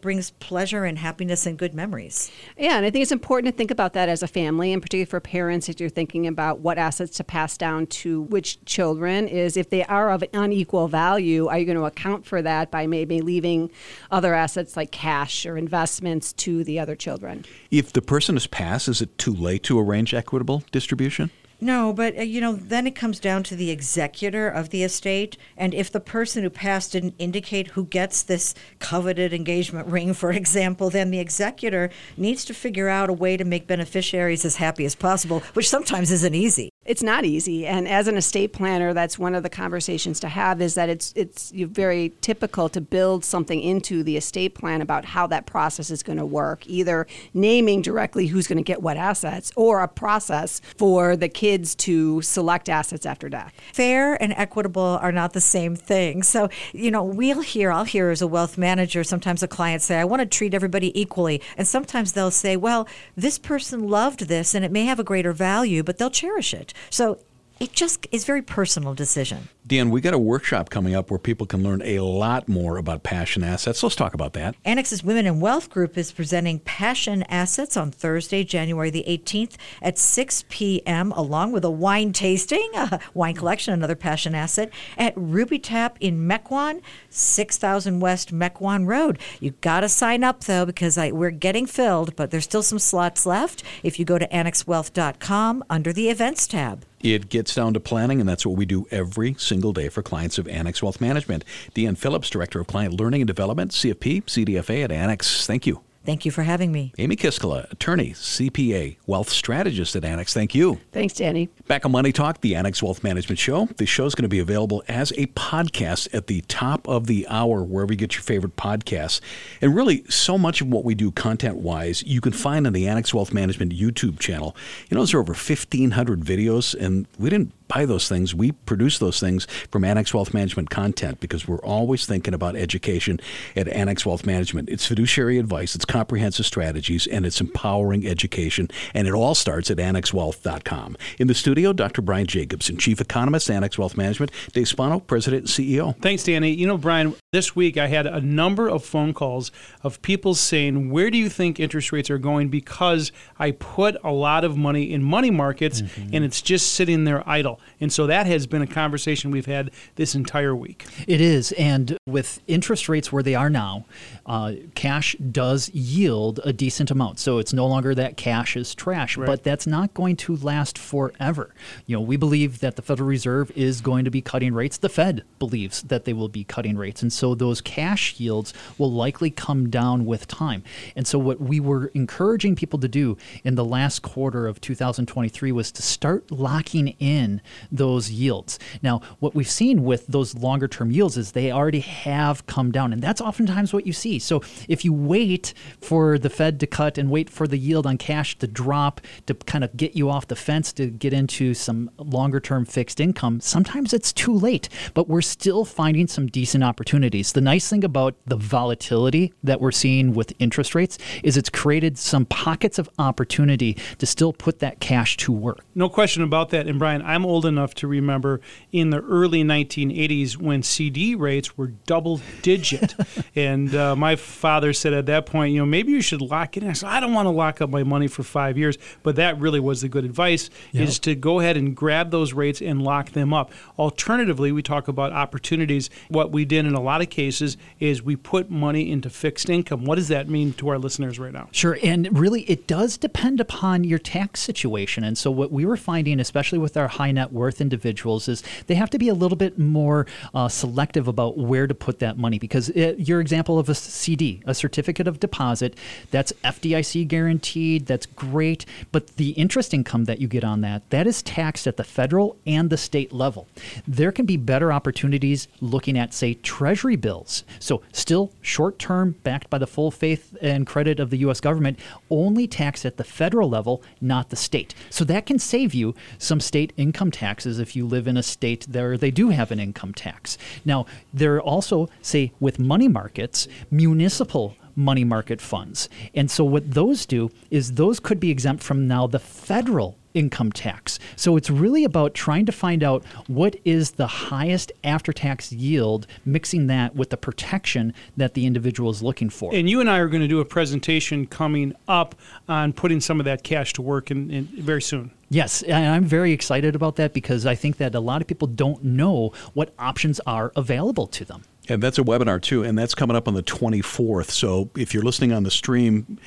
brings 0.00 0.30
pleasure 0.30 0.84
and 0.84 0.98
happiness 0.98 1.44
and 1.44 1.58
good 1.58 1.74
memories. 1.74 2.30
Yeah, 2.56 2.76
and 2.76 2.86
I 2.86 2.90
think 2.90 3.02
it's 3.02 3.12
important 3.12 3.52
to 3.52 3.56
think 3.56 3.72
about 3.72 3.94
that 3.94 4.08
as 4.08 4.22
a 4.22 4.28
family, 4.28 4.72
and 4.72 4.80
particularly 4.80 5.06
for 5.06 5.18
parents, 5.18 5.68
if 5.68 5.80
you're 5.80 5.88
thinking 5.88 6.28
about 6.28 6.60
what 6.60 6.78
assets 6.78 7.16
to 7.16 7.24
pass 7.24 7.56
down 7.56 7.88
to 7.88 8.22
which 8.22 8.64
children, 8.64 9.26
is 9.26 9.56
if 9.56 9.70
they 9.70 9.84
are 9.84 10.10
of 10.10 10.22
unequal 10.32 10.86
value, 10.86 11.48
are 11.48 11.58
you 11.58 11.64
going 11.64 11.78
to 11.78 11.84
account 11.84 12.26
for 12.26 12.42
that 12.42 12.70
by 12.70 12.86
maybe 12.86 13.20
leaving 13.20 13.70
other 14.10 14.32
assets 14.32 14.76
like 14.76 14.92
cash 14.92 15.15
or 15.46 15.56
investments 15.56 16.32
to 16.34 16.64
the 16.64 16.78
other 16.78 16.94
children? 16.96 17.44
if 17.70 17.92
the 17.92 18.02
person 18.02 18.36
has 18.36 18.46
passed, 18.46 18.88
is 18.88 19.00
it 19.00 19.16
too 19.18 19.34
late 19.34 19.62
to 19.64 19.78
arrange 19.78 20.14
equitable 20.14 20.62
distribution? 20.72 21.30
No, 21.60 21.92
but 21.92 22.18
uh, 22.18 22.22
you 22.22 22.40
know, 22.40 22.52
then 22.52 22.86
it 22.86 22.94
comes 22.94 23.18
down 23.18 23.42
to 23.44 23.56
the 23.56 23.70
executor 23.70 24.48
of 24.48 24.70
the 24.70 24.82
estate. 24.82 25.38
And 25.56 25.72
if 25.72 25.90
the 25.90 26.00
person 26.00 26.42
who 26.42 26.50
passed 26.50 26.92
didn't 26.92 27.14
indicate 27.18 27.68
who 27.68 27.86
gets 27.86 28.22
this 28.22 28.54
coveted 28.78 29.32
engagement 29.32 29.88
ring, 29.88 30.12
for 30.12 30.30
example, 30.32 30.90
then 30.90 31.10
the 31.10 31.18
executor 31.18 31.90
needs 32.16 32.44
to 32.46 32.54
figure 32.54 32.88
out 32.88 33.08
a 33.08 33.14
way 33.14 33.36
to 33.36 33.44
make 33.44 33.66
beneficiaries 33.66 34.44
as 34.44 34.56
happy 34.56 34.84
as 34.84 34.94
possible, 34.94 35.40
which 35.54 35.68
sometimes 35.68 36.10
isn't 36.10 36.34
easy. 36.34 36.70
It's 36.86 37.02
not 37.02 37.24
easy, 37.24 37.66
and 37.66 37.88
as 37.88 38.08
an 38.08 38.16
estate 38.16 38.52
planner, 38.52 38.94
that's 38.94 39.18
one 39.18 39.34
of 39.34 39.42
the 39.42 39.50
conversations 39.50 40.20
to 40.20 40.28
have. 40.28 40.60
Is 40.60 40.74
that 40.74 40.88
it's 40.88 41.12
it's 41.16 41.50
very 41.50 42.12
typical 42.20 42.68
to 42.70 42.80
build 42.80 43.24
something 43.24 43.60
into 43.60 44.02
the 44.02 44.16
estate 44.16 44.54
plan 44.54 44.80
about 44.80 45.04
how 45.04 45.26
that 45.28 45.46
process 45.46 45.90
is 45.90 46.02
going 46.02 46.18
to 46.18 46.26
work, 46.26 46.66
either 46.66 47.06
naming 47.34 47.82
directly 47.82 48.26
who's 48.28 48.46
going 48.46 48.58
to 48.58 48.62
get 48.62 48.82
what 48.82 48.96
assets, 48.96 49.52
or 49.56 49.82
a 49.82 49.88
process 49.88 50.60
for 50.78 51.16
the 51.16 51.28
kids 51.28 51.74
to 51.74 52.22
select 52.22 52.68
assets 52.68 53.04
after 53.04 53.28
death. 53.28 53.52
fair 53.72 54.20
and 54.22 54.32
equitable 54.34 54.98
are 55.02 55.12
not 55.12 55.32
the 55.32 55.40
same 55.40 55.76
thing. 55.76 56.22
So, 56.22 56.48
you 56.72 56.90
know, 56.90 57.02
we'll 57.02 57.40
hear, 57.40 57.70
I'll 57.70 57.84
hear 57.84 58.10
as 58.10 58.22
a 58.22 58.26
wealth 58.26 58.56
manager, 58.56 59.04
sometimes 59.04 59.42
a 59.42 59.48
client 59.48 59.82
say, 59.82 59.98
I 59.98 60.04
want 60.04 60.20
to 60.20 60.26
treat 60.26 60.54
everybody 60.54 60.98
equally. 60.98 61.42
And 61.56 61.66
sometimes 61.66 62.12
they'll 62.12 62.30
say, 62.30 62.56
well, 62.56 62.88
this 63.16 63.38
person 63.38 63.88
loved 63.88 64.28
this 64.28 64.54
and 64.54 64.64
it 64.64 64.72
may 64.72 64.84
have 64.84 64.98
a 64.98 65.04
greater 65.04 65.32
value, 65.32 65.82
but 65.82 65.98
they'll 65.98 66.10
cherish 66.10 66.54
it. 66.54 66.72
So 66.90 67.18
it 67.58 67.72
just 67.72 68.06
is 68.12 68.24
very 68.24 68.42
personal 68.42 68.94
decision. 68.94 69.48
Dan, 69.66 69.90
we 69.90 70.00
got 70.00 70.14
a 70.14 70.18
workshop 70.18 70.70
coming 70.70 70.94
up 70.94 71.10
where 71.10 71.18
people 71.18 71.44
can 71.44 71.64
learn 71.64 71.82
a 71.82 71.98
lot 71.98 72.48
more 72.48 72.76
about 72.76 73.02
passion 73.02 73.42
assets. 73.42 73.82
Let's 73.82 73.96
talk 73.96 74.14
about 74.14 74.32
that. 74.34 74.54
Annex's 74.64 75.02
Women 75.02 75.26
in 75.26 75.40
Wealth 75.40 75.70
Group 75.70 75.98
is 75.98 76.12
presenting 76.12 76.60
Passion 76.60 77.24
Assets 77.24 77.76
on 77.76 77.90
Thursday, 77.90 78.44
January 78.44 78.90
the 78.90 79.04
18th 79.08 79.56
at 79.82 79.98
6 79.98 80.44
p.m., 80.48 81.10
along 81.12 81.50
with 81.50 81.64
a 81.64 81.70
wine 81.70 82.12
tasting, 82.12 82.70
a 82.76 83.00
wine 83.12 83.34
collection, 83.34 83.74
another 83.74 83.96
passion 83.96 84.36
asset, 84.36 84.70
at 84.96 85.14
Ruby 85.16 85.58
Tap 85.58 85.96
in 86.00 86.28
Mequon, 86.28 86.80
6000 87.10 87.98
West 87.98 88.32
Mequon 88.32 88.86
Road. 88.86 89.18
you 89.40 89.50
got 89.62 89.80
to 89.80 89.88
sign 89.88 90.22
up, 90.22 90.44
though, 90.44 90.64
because 90.64 90.96
I, 90.96 91.10
we're 91.10 91.30
getting 91.30 91.66
filled, 91.66 92.14
but 92.14 92.30
there's 92.30 92.44
still 92.44 92.62
some 92.62 92.78
slots 92.78 93.26
left 93.26 93.64
if 93.82 93.98
you 93.98 94.04
go 94.04 94.18
to 94.18 94.28
annexwealth.com 94.28 95.64
under 95.68 95.92
the 95.92 96.08
events 96.08 96.46
tab. 96.46 96.84
It 97.00 97.28
gets 97.28 97.54
down 97.54 97.74
to 97.74 97.80
planning, 97.80 98.20
and 98.20 98.28
that's 98.28 98.46
what 98.46 98.56
we 98.56 98.66
do 98.66 98.86
every 98.90 99.34
single 99.34 99.72
day 99.72 99.88
for 99.88 100.02
clients 100.02 100.38
of 100.38 100.48
Annex 100.48 100.82
Wealth 100.82 101.00
Management. 101.00 101.44
Deanne 101.74 101.98
Phillips, 101.98 102.30
Director 102.30 102.60
of 102.60 102.66
Client 102.66 102.98
Learning 102.98 103.20
and 103.20 103.26
Development, 103.26 103.70
CFP, 103.70 104.24
CDFA 104.24 104.84
at 104.84 104.92
Annex. 104.92 105.46
Thank 105.46 105.66
you. 105.66 105.85
Thank 106.06 106.24
you 106.24 106.30
for 106.30 106.44
having 106.44 106.70
me. 106.70 106.92
Amy 106.98 107.16
Kiskala, 107.16 107.70
Attorney, 107.72 108.12
CPA, 108.12 108.96
Wealth 109.06 109.28
Strategist 109.28 109.96
at 109.96 110.04
Annex. 110.04 110.32
Thank 110.32 110.54
you. 110.54 110.80
Thanks, 110.92 111.14
Danny. 111.14 111.48
Back 111.66 111.84
on 111.84 111.90
Money 111.90 112.12
Talk, 112.12 112.40
the 112.40 112.54
Annex 112.54 112.80
Wealth 112.80 113.02
Management 113.02 113.40
Show. 113.40 113.66
The 113.76 113.86
show 113.86 114.06
is 114.06 114.14
going 114.14 114.22
to 114.22 114.28
be 114.28 114.38
available 114.38 114.84
as 114.86 115.10
a 115.12 115.26
podcast 115.26 116.14
at 116.14 116.28
the 116.28 116.42
top 116.42 116.86
of 116.88 117.08
the 117.08 117.26
hour, 117.28 117.64
wherever 117.64 117.92
you 117.92 117.98
get 117.98 118.14
your 118.14 118.22
favorite 118.22 118.56
podcasts. 118.56 119.20
And 119.60 119.74
really, 119.74 120.04
so 120.08 120.38
much 120.38 120.60
of 120.60 120.68
what 120.68 120.84
we 120.84 120.94
do 120.94 121.10
content 121.10 121.56
wise, 121.56 122.04
you 122.04 122.20
can 122.20 122.32
find 122.32 122.68
on 122.68 122.72
the 122.72 122.86
Annex 122.86 123.12
Wealth 123.12 123.34
Management 123.34 123.72
YouTube 123.72 124.20
channel. 124.20 124.56
You 124.88 124.96
know, 124.96 125.04
there 125.04 125.18
are 125.18 125.22
over 125.22 125.32
1,500 125.32 126.20
videos, 126.20 126.74
and 126.74 127.08
we 127.18 127.30
didn't 127.30 127.52
buy 127.68 127.86
those 127.86 128.08
things. 128.08 128.34
We 128.34 128.52
produce 128.52 128.98
those 128.98 129.20
things 129.20 129.46
from 129.70 129.84
Annex 129.84 130.12
Wealth 130.14 130.32
Management 130.34 130.70
content 130.70 131.20
because 131.20 131.46
we're 131.48 131.60
always 131.60 132.06
thinking 132.06 132.34
about 132.34 132.56
education 132.56 133.20
at 133.54 133.68
Annex 133.68 134.04
Wealth 134.06 134.26
Management. 134.26 134.68
It's 134.68 134.86
fiduciary 134.86 135.38
advice, 135.38 135.74
it's 135.74 135.84
comprehensive 135.84 136.46
strategies, 136.46 137.06
and 137.06 137.26
it's 137.26 137.40
empowering 137.40 138.06
education. 138.06 138.68
And 138.94 139.06
it 139.06 139.14
all 139.14 139.34
starts 139.34 139.70
at 139.70 139.78
annexwealth.com. 139.78 140.96
In 141.18 141.26
the 141.26 141.34
studio, 141.34 141.72
Dr. 141.72 142.02
Brian 142.02 142.26
Jacobsen, 142.26 142.76
Chief 142.78 143.00
Economist, 143.00 143.50
Annex 143.50 143.78
Wealth 143.78 143.96
Management, 143.96 144.32
Dave 144.52 144.68
Spano, 144.68 145.00
President 145.00 145.42
and 145.42 145.48
CEO. 145.48 146.00
Thanks, 146.00 146.24
Danny. 146.24 146.50
You 146.50 146.66
know, 146.66 146.78
Brian, 146.78 147.14
This 147.32 147.56
week, 147.56 147.76
I 147.76 147.88
had 147.88 148.06
a 148.06 148.20
number 148.20 148.68
of 148.68 148.84
phone 148.84 149.12
calls 149.12 149.50
of 149.82 150.00
people 150.00 150.32
saying, 150.36 150.90
Where 150.90 151.10
do 151.10 151.18
you 151.18 151.28
think 151.28 151.58
interest 151.58 151.90
rates 151.90 152.08
are 152.08 152.18
going? 152.18 152.50
Because 152.50 153.10
I 153.36 153.50
put 153.50 153.96
a 154.04 154.12
lot 154.12 154.44
of 154.44 154.56
money 154.56 154.92
in 154.92 155.02
money 155.02 155.32
markets 155.32 155.82
and 156.12 156.24
it's 156.24 156.40
just 156.40 156.74
sitting 156.74 157.02
there 157.02 157.28
idle. 157.28 157.58
And 157.80 157.92
so 157.92 158.06
that 158.06 158.26
has 158.28 158.46
been 158.46 158.62
a 158.62 158.66
conversation 158.68 159.32
we've 159.32 159.44
had 159.44 159.72
this 159.96 160.14
entire 160.14 160.54
week. 160.54 160.86
It 161.08 161.20
is. 161.20 161.50
And 161.52 161.98
with 162.06 162.40
interest 162.46 162.88
rates 162.88 163.10
where 163.10 163.24
they 163.24 163.34
are 163.34 163.50
now, 163.50 163.86
uh, 164.24 164.52
cash 164.76 165.16
does 165.16 165.68
yield 165.70 166.38
a 166.44 166.52
decent 166.52 166.92
amount. 166.92 167.18
So 167.18 167.38
it's 167.38 167.52
no 167.52 167.66
longer 167.66 167.92
that 167.96 168.16
cash 168.16 168.56
is 168.56 168.72
trash, 168.72 169.16
Right. 169.16 169.26
but 169.26 169.42
that's 169.42 169.66
not 169.66 169.92
going 169.94 170.14
to 170.18 170.36
last 170.36 170.78
forever. 170.78 171.52
You 171.86 171.96
know, 171.96 172.02
we 172.02 172.16
believe 172.16 172.60
that 172.60 172.76
the 172.76 172.82
Federal 172.82 173.08
Reserve 173.08 173.50
is 173.56 173.80
going 173.80 174.04
to 174.04 174.12
be 174.12 174.20
cutting 174.22 174.54
rates. 174.54 174.78
The 174.78 174.88
Fed 174.88 175.24
believes 175.40 175.82
that 175.82 176.04
they 176.04 176.12
will 176.12 176.28
be 176.28 176.44
cutting 176.44 176.76
rates. 176.76 177.02
And 177.02 177.12
so 177.16 177.34
those 177.34 177.60
cash 177.60 178.20
yields 178.20 178.52
will 178.78 178.92
likely 178.92 179.30
come 179.30 179.70
down 179.70 180.04
with 180.04 180.28
time. 180.28 180.62
And 180.94 181.06
so 181.06 181.18
what 181.18 181.40
we 181.40 181.60
were 181.60 181.86
encouraging 181.94 182.54
people 182.56 182.78
to 182.80 182.88
do 182.88 183.16
in 183.42 183.54
the 183.54 183.64
last 183.64 184.02
quarter 184.02 184.46
of 184.46 184.60
2023 184.60 185.52
was 185.52 185.72
to 185.72 185.82
start 185.82 186.30
locking 186.30 186.88
in 186.98 187.40
those 187.72 188.10
yields. 188.10 188.58
Now, 188.82 189.00
what 189.18 189.34
we've 189.34 189.48
seen 189.48 189.84
with 189.84 190.06
those 190.06 190.34
longer 190.34 190.68
term 190.68 190.90
yields 190.90 191.16
is 191.16 191.32
they 191.32 191.50
already 191.50 191.80
have 191.80 192.46
come 192.46 192.70
down. 192.70 192.92
And 192.92 193.02
that's 193.02 193.20
oftentimes 193.20 193.72
what 193.72 193.86
you 193.86 193.92
see. 193.92 194.18
So 194.18 194.42
if 194.68 194.84
you 194.84 194.92
wait 194.92 195.54
for 195.80 196.18
the 196.18 196.30
Fed 196.30 196.60
to 196.60 196.66
cut 196.66 196.98
and 196.98 197.10
wait 197.10 197.30
for 197.30 197.46
the 197.46 197.58
yield 197.58 197.86
on 197.86 197.98
cash 197.98 198.38
to 198.38 198.46
drop 198.46 199.00
to 199.26 199.34
kind 199.34 199.64
of 199.64 199.76
get 199.76 199.96
you 199.96 200.10
off 200.10 200.28
the 200.28 200.36
fence 200.36 200.72
to 200.74 200.86
get 200.86 201.12
into 201.12 201.54
some 201.54 201.90
longer 201.98 202.40
term 202.40 202.64
fixed 202.64 203.00
income, 203.00 203.40
sometimes 203.40 203.92
it's 203.94 204.12
too 204.12 204.32
late. 204.32 204.68
But 204.94 205.08
we're 205.08 205.22
still 205.22 205.64
finding 205.64 206.06
some 206.06 206.26
decent 206.26 206.62
opportunities. 206.62 207.05
The 207.14 207.40
nice 207.40 207.68
thing 207.68 207.84
about 207.84 208.14
the 208.26 208.36
volatility 208.36 209.32
that 209.42 209.60
we're 209.60 209.72
seeing 209.72 210.14
with 210.14 210.32
interest 210.38 210.74
rates 210.74 210.98
is 211.22 211.36
it's 211.36 211.50
created 211.50 211.98
some 211.98 212.24
pockets 212.26 212.78
of 212.78 212.88
opportunity 212.98 213.76
to 213.98 214.06
still 214.06 214.32
put 214.32 214.58
that 214.60 214.80
cash 214.80 215.16
to 215.18 215.32
work. 215.32 215.60
No 215.74 215.88
question 215.88 216.22
about 216.22 216.50
that. 216.50 216.66
And 216.66 216.78
Brian, 216.78 217.02
I'm 217.02 217.24
old 217.24 217.46
enough 217.46 217.74
to 217.76 217.86
remember 217.86 218.40
in 218.72 218.90
the 218.90 219.00
early 219.00 219.42
1980s 219.44 220.36
when 220.36 220.62
CD 220.62 221.14
rates 221.14 221.56
were 221.56 221.68
double 221.68 222.20
digit. 222.42 222.94
and 223.36 223.74
uh, 223.74 223.96
my 223.96 224.16
father 224.16 224.72
said 224.72 224.92
at 224.92 225.06
that 225.06 225.26
point, 225.26 225.52
you 225.52 225.60
know, 225.60 225.66
maybe 225.66 225.92
you 225.92 226.00
should 226.00 226.20
lock 226.20 226.56
it 226.56 226.62
in. 226.62 226.70
I 226.70 226.72
said, 226.72 226.88
I 226.88 227.00
don't 227.00 227.12
want 227.12 227.26
to 227.26 227.30
lock 227.30 227.60
up 227.60 227.70
my 227.70 227.82
money 227.82 228.08
for 228.08 228.22
five 228.22 228.58
years. 228.58 228.78
But 229.02 229.16
that 229.16 229.38
really 229.38 229.60
was 229.60 229.82
the 229.82 229.88
good 229.88 230.04
advice 230.04 230.50
is 230.72 230.98
to 231.00 231.14
go 231.14 231.40
ahead 231.40 231.56
and 231.56 231.76
grab 231.76 232.10
those 232.10 232.32
rates 232.32 232.60
and 232.60 232.82
lock 232.82 233.10
them 233.10 233.32
up. 233.32 233.52
Alternatively, 233.78 234.52
we 234.52 234.62
talk 234.62 234.88
about 234.88 235.12
opportunities. 235.12 235.90
What 236.08 236.32
we 236.32 236.44
did 236.44 236.66
in 236.66 236.74
a 236.74 236.80
lot 236.80 236.95
of 237.02 237.10
cases 237.10 237.56
is 237.80 238.02
we 238.02 238.16
put 238.16 238.50
money 238.50 238.90
into 238.90 239.10
fixed 239.10 239.48
income. 239.48 239.84
What 239.84 239.96
does 239.96 240.08
that 240.08 240.28
mean 240.28 240.52
to 240.54 240.68
our 240.68 240.78
listeners 240.78 241.18
right 241.18 241.32
now? 241.32 241.48
Sure. 241.52 241.78
And 241.82 242.16
really, 242.18 242.42
it 242.42 242.66
does 242.66 242.96
depend 242.96 243.40
upon 243.40 243.84
your 243.84 243.98
tax 243.98 244.40
situation. 244.40 245.04
And 245.04 245.16
so, 245.16 245.30
what 245.30 245.50
we 245.50 245.64
were 245.64 245.76
finding, 245.76 246.20
especially 246.20 246.58
with 246.58 246.76
our 246.76 246.88
high 246.88 247.12
net 247.12 247.32
worth 247.32 247.60
individuals, 247.60 248.28
is 248.28 248.42
they 248.66 248.74
have 248.74 248.90
to 248.90 248.98
be 248.98 249.08
a 249.08 249.14
little 249.14 249.36
bit 249.36 249.58
more 249.58 250.06
uh, 250.34 250.48
selective 250.48 251.08
about 251.08 251.36
where 251.36 251.66
to 251.66 251.74
put 251.74 251.98
that 251.98 252.18
money. 252.18 252.38
Because 252.38 252.68
it, 252.70 253.08
your 253.08 253.20
example 253.20 253.58
of 253.58 253.68
a 253.68 253.74
CD, 253.74 254.42
a 254.46 254.54
certificate 254.54 255.08
of 255.08 255.20
deposit, 255.20 255.76
that's 256.10 256.32
FDIC 256.44 257.08
guaranteed, 257.08 257.86
that's 257.86 258.06
great. 258.06 258.64
But 258.92 259.16
the 259.16 259.30
interest 259.30 259.74
income 259.74 260.04
that 260.04 260.20
you 260.20 260.28
get 260.28 260.44
on 260.44 260.60
that, 260.60 260.88
that 260.90 261.06
is 261.06 261.22
taxed 261.22 261.66
at 261.66 261.76
the 261.76 261.84
federal 261.84 262.36
and 262.46 262.70
the 262.70 262.76
state 262.76 263.12
level. 263.12 263.48
There 263.86 264.12
can 264.12 264.26
be 264.26 264.36
better 264.36 264.72
opportunities 264.72 265.48
looking 265.60 265.98
at, 265.98 266.14
say, 266.14 266.34
treasury 266.34 266.85
bills. 266.94 267.42
So, 267.58 267.82
still 267.90 268.32
short 268.40 268.78
term, 268.78 269.16
backed 269.24 269.50
by 269.50 269.58
the 269.58 269.66
full 269.66 269.90
faith 269.90 270.36
and 270.40 270.64
credit 270.64 271.00
of 271.00 271.10
the 271.10 271.18
U.S. 271.18 271.40
government, 271.40 271.80
only 272.10 272.46
taxed 272.46 272.86
at 272.86 272.98
the 272.98 273.02
federal 273.02 273.48
level, 273.48 273.82
not 274.00 274.30
the 274.30 274.36
state. 274.36 274.74
So, 274.90 275.04
that 275.06 275.26
can 275.26 275.40
save 275.40 275.74
you 275.74 275.96
some 276.18 276.38
state 276.38 276.72
income 276.76 277.10
taxes 277.10 277.58
if 277.58 277.74
you 277.74 277.84
live 277.84 278.06
in 278.06 278.16
a 278.16 278.22
state 278.22 278.66
where 278.70 278.96
they 278.96 279.10
do 279.10 279.30
have 279.30 279.50
an 279.50 279.58
income 279.58 279.92
tax. 279.92 280.38
Now, 280.64 280.86
there 281.12 281.34
are 281.34 281.42
also, 281.42 281.88
say, 282.02 282.32
with 282.38 282.60
money 282.60 282.86
markets, 282.86 283.48
municipal 283.70 284.54
money 284.76 285.04
market 285.04 285.40
funds. 285.40 285.88
And 286.14 286.30
so 286.30 286.44
what 286.44 286.72
those 286.72 287.06
do 287.06 287.30
is 287.50 287.72
those 287.72 287.98
could 287.98 288.20
be 288.20 288.30
exempt 288.30 288.62
from 288.62 288.86
now 288.86 289.06
the 289.06 289.18
federal 289.18 289.96
income 290.16 290.50
tax. 290.50 290.98
So 291.14 291.36
it's 291.36 291.50
really 291.50 291.84
about 291.84 292.14
trying 292.14 292.46
to 292.46 292.52
find 292.52 292.82
out 292.82 293.04
what 293.26 293.54
is 293.64 293.92
the 293.92 294.06
highest 294.06 294.72
after 294.82 295.12
tax 295.12 295.52
yield, 295.52 296.06
mixing 296.24 296.66
that 296.68 296.96
with 296.96 297.10
the 297.10 297.16
protection 297.16 297.92
that 298.16 298.34
the 298.34 298.46
individual 298.46 298.90
is 298.90 299.02
looking 299.02 299.30
for. 299.30 299.54
And 299.54 299.68
you 299.68 299.80
and 299.80 299.90
I 299.90 299.98
are 299.98 300.08
going 300.08 300.22
to 300.22 300.28
do 300.28 300.40
a 300.40 300.44
presentation 300.44 301.26
coming 301.26 301.74
up 301.86 302.14
on 302.48 302.72
putting 302.72 303.00
some 303.00 303.20
of 303.20 303.26
that 303.26 303.44
cash 303.44 303.74
to 303.74 303.82
work 303.82 304.10
in, 304.10 304.30
in 304.30 304.46
very 304.46 304.82
soon. 304.82 305.10
Yes, 305.28 305.62
and 305.62 305.86
I'm 305.86 306.04
very 306.04 306.32
excited 306.32 306.74
about 306.74 306.96
that 306.96 307.12
because 307.12 307.46
I 307.46 307.54
think 307.54 307.76
that 307.78 307.94
a 307.94 308.00
lot 308.00 308.22
of 308.22 308.28
people 308.28 308.48
don't 308.48 308.82
know 308.82 309.32
what 309.54 309.74
options 309.78 310.20
are 310.20 310.52
available 310.56 311.06
to 311.08 311.24
them. 311.24 311.42
And 311.68 311.82
that's 311.82 311.98
a 311.98 312.02
webinar 312.02 312.40
too, 312.40 312.62
and 312.62 312.78
that's 312.78 312.94
coming 312.94 313.16
up 313.16 313.28
on 313.28 313.34
the 313.34 313.42
24th. 313.42 314.30
So 314.30 314.70
if 314.76 314.94
you're 314.94 315.02
listening 315.02 315.32
on 315.32 315.42
the 315.42 315.50
stream, 315.50 316.18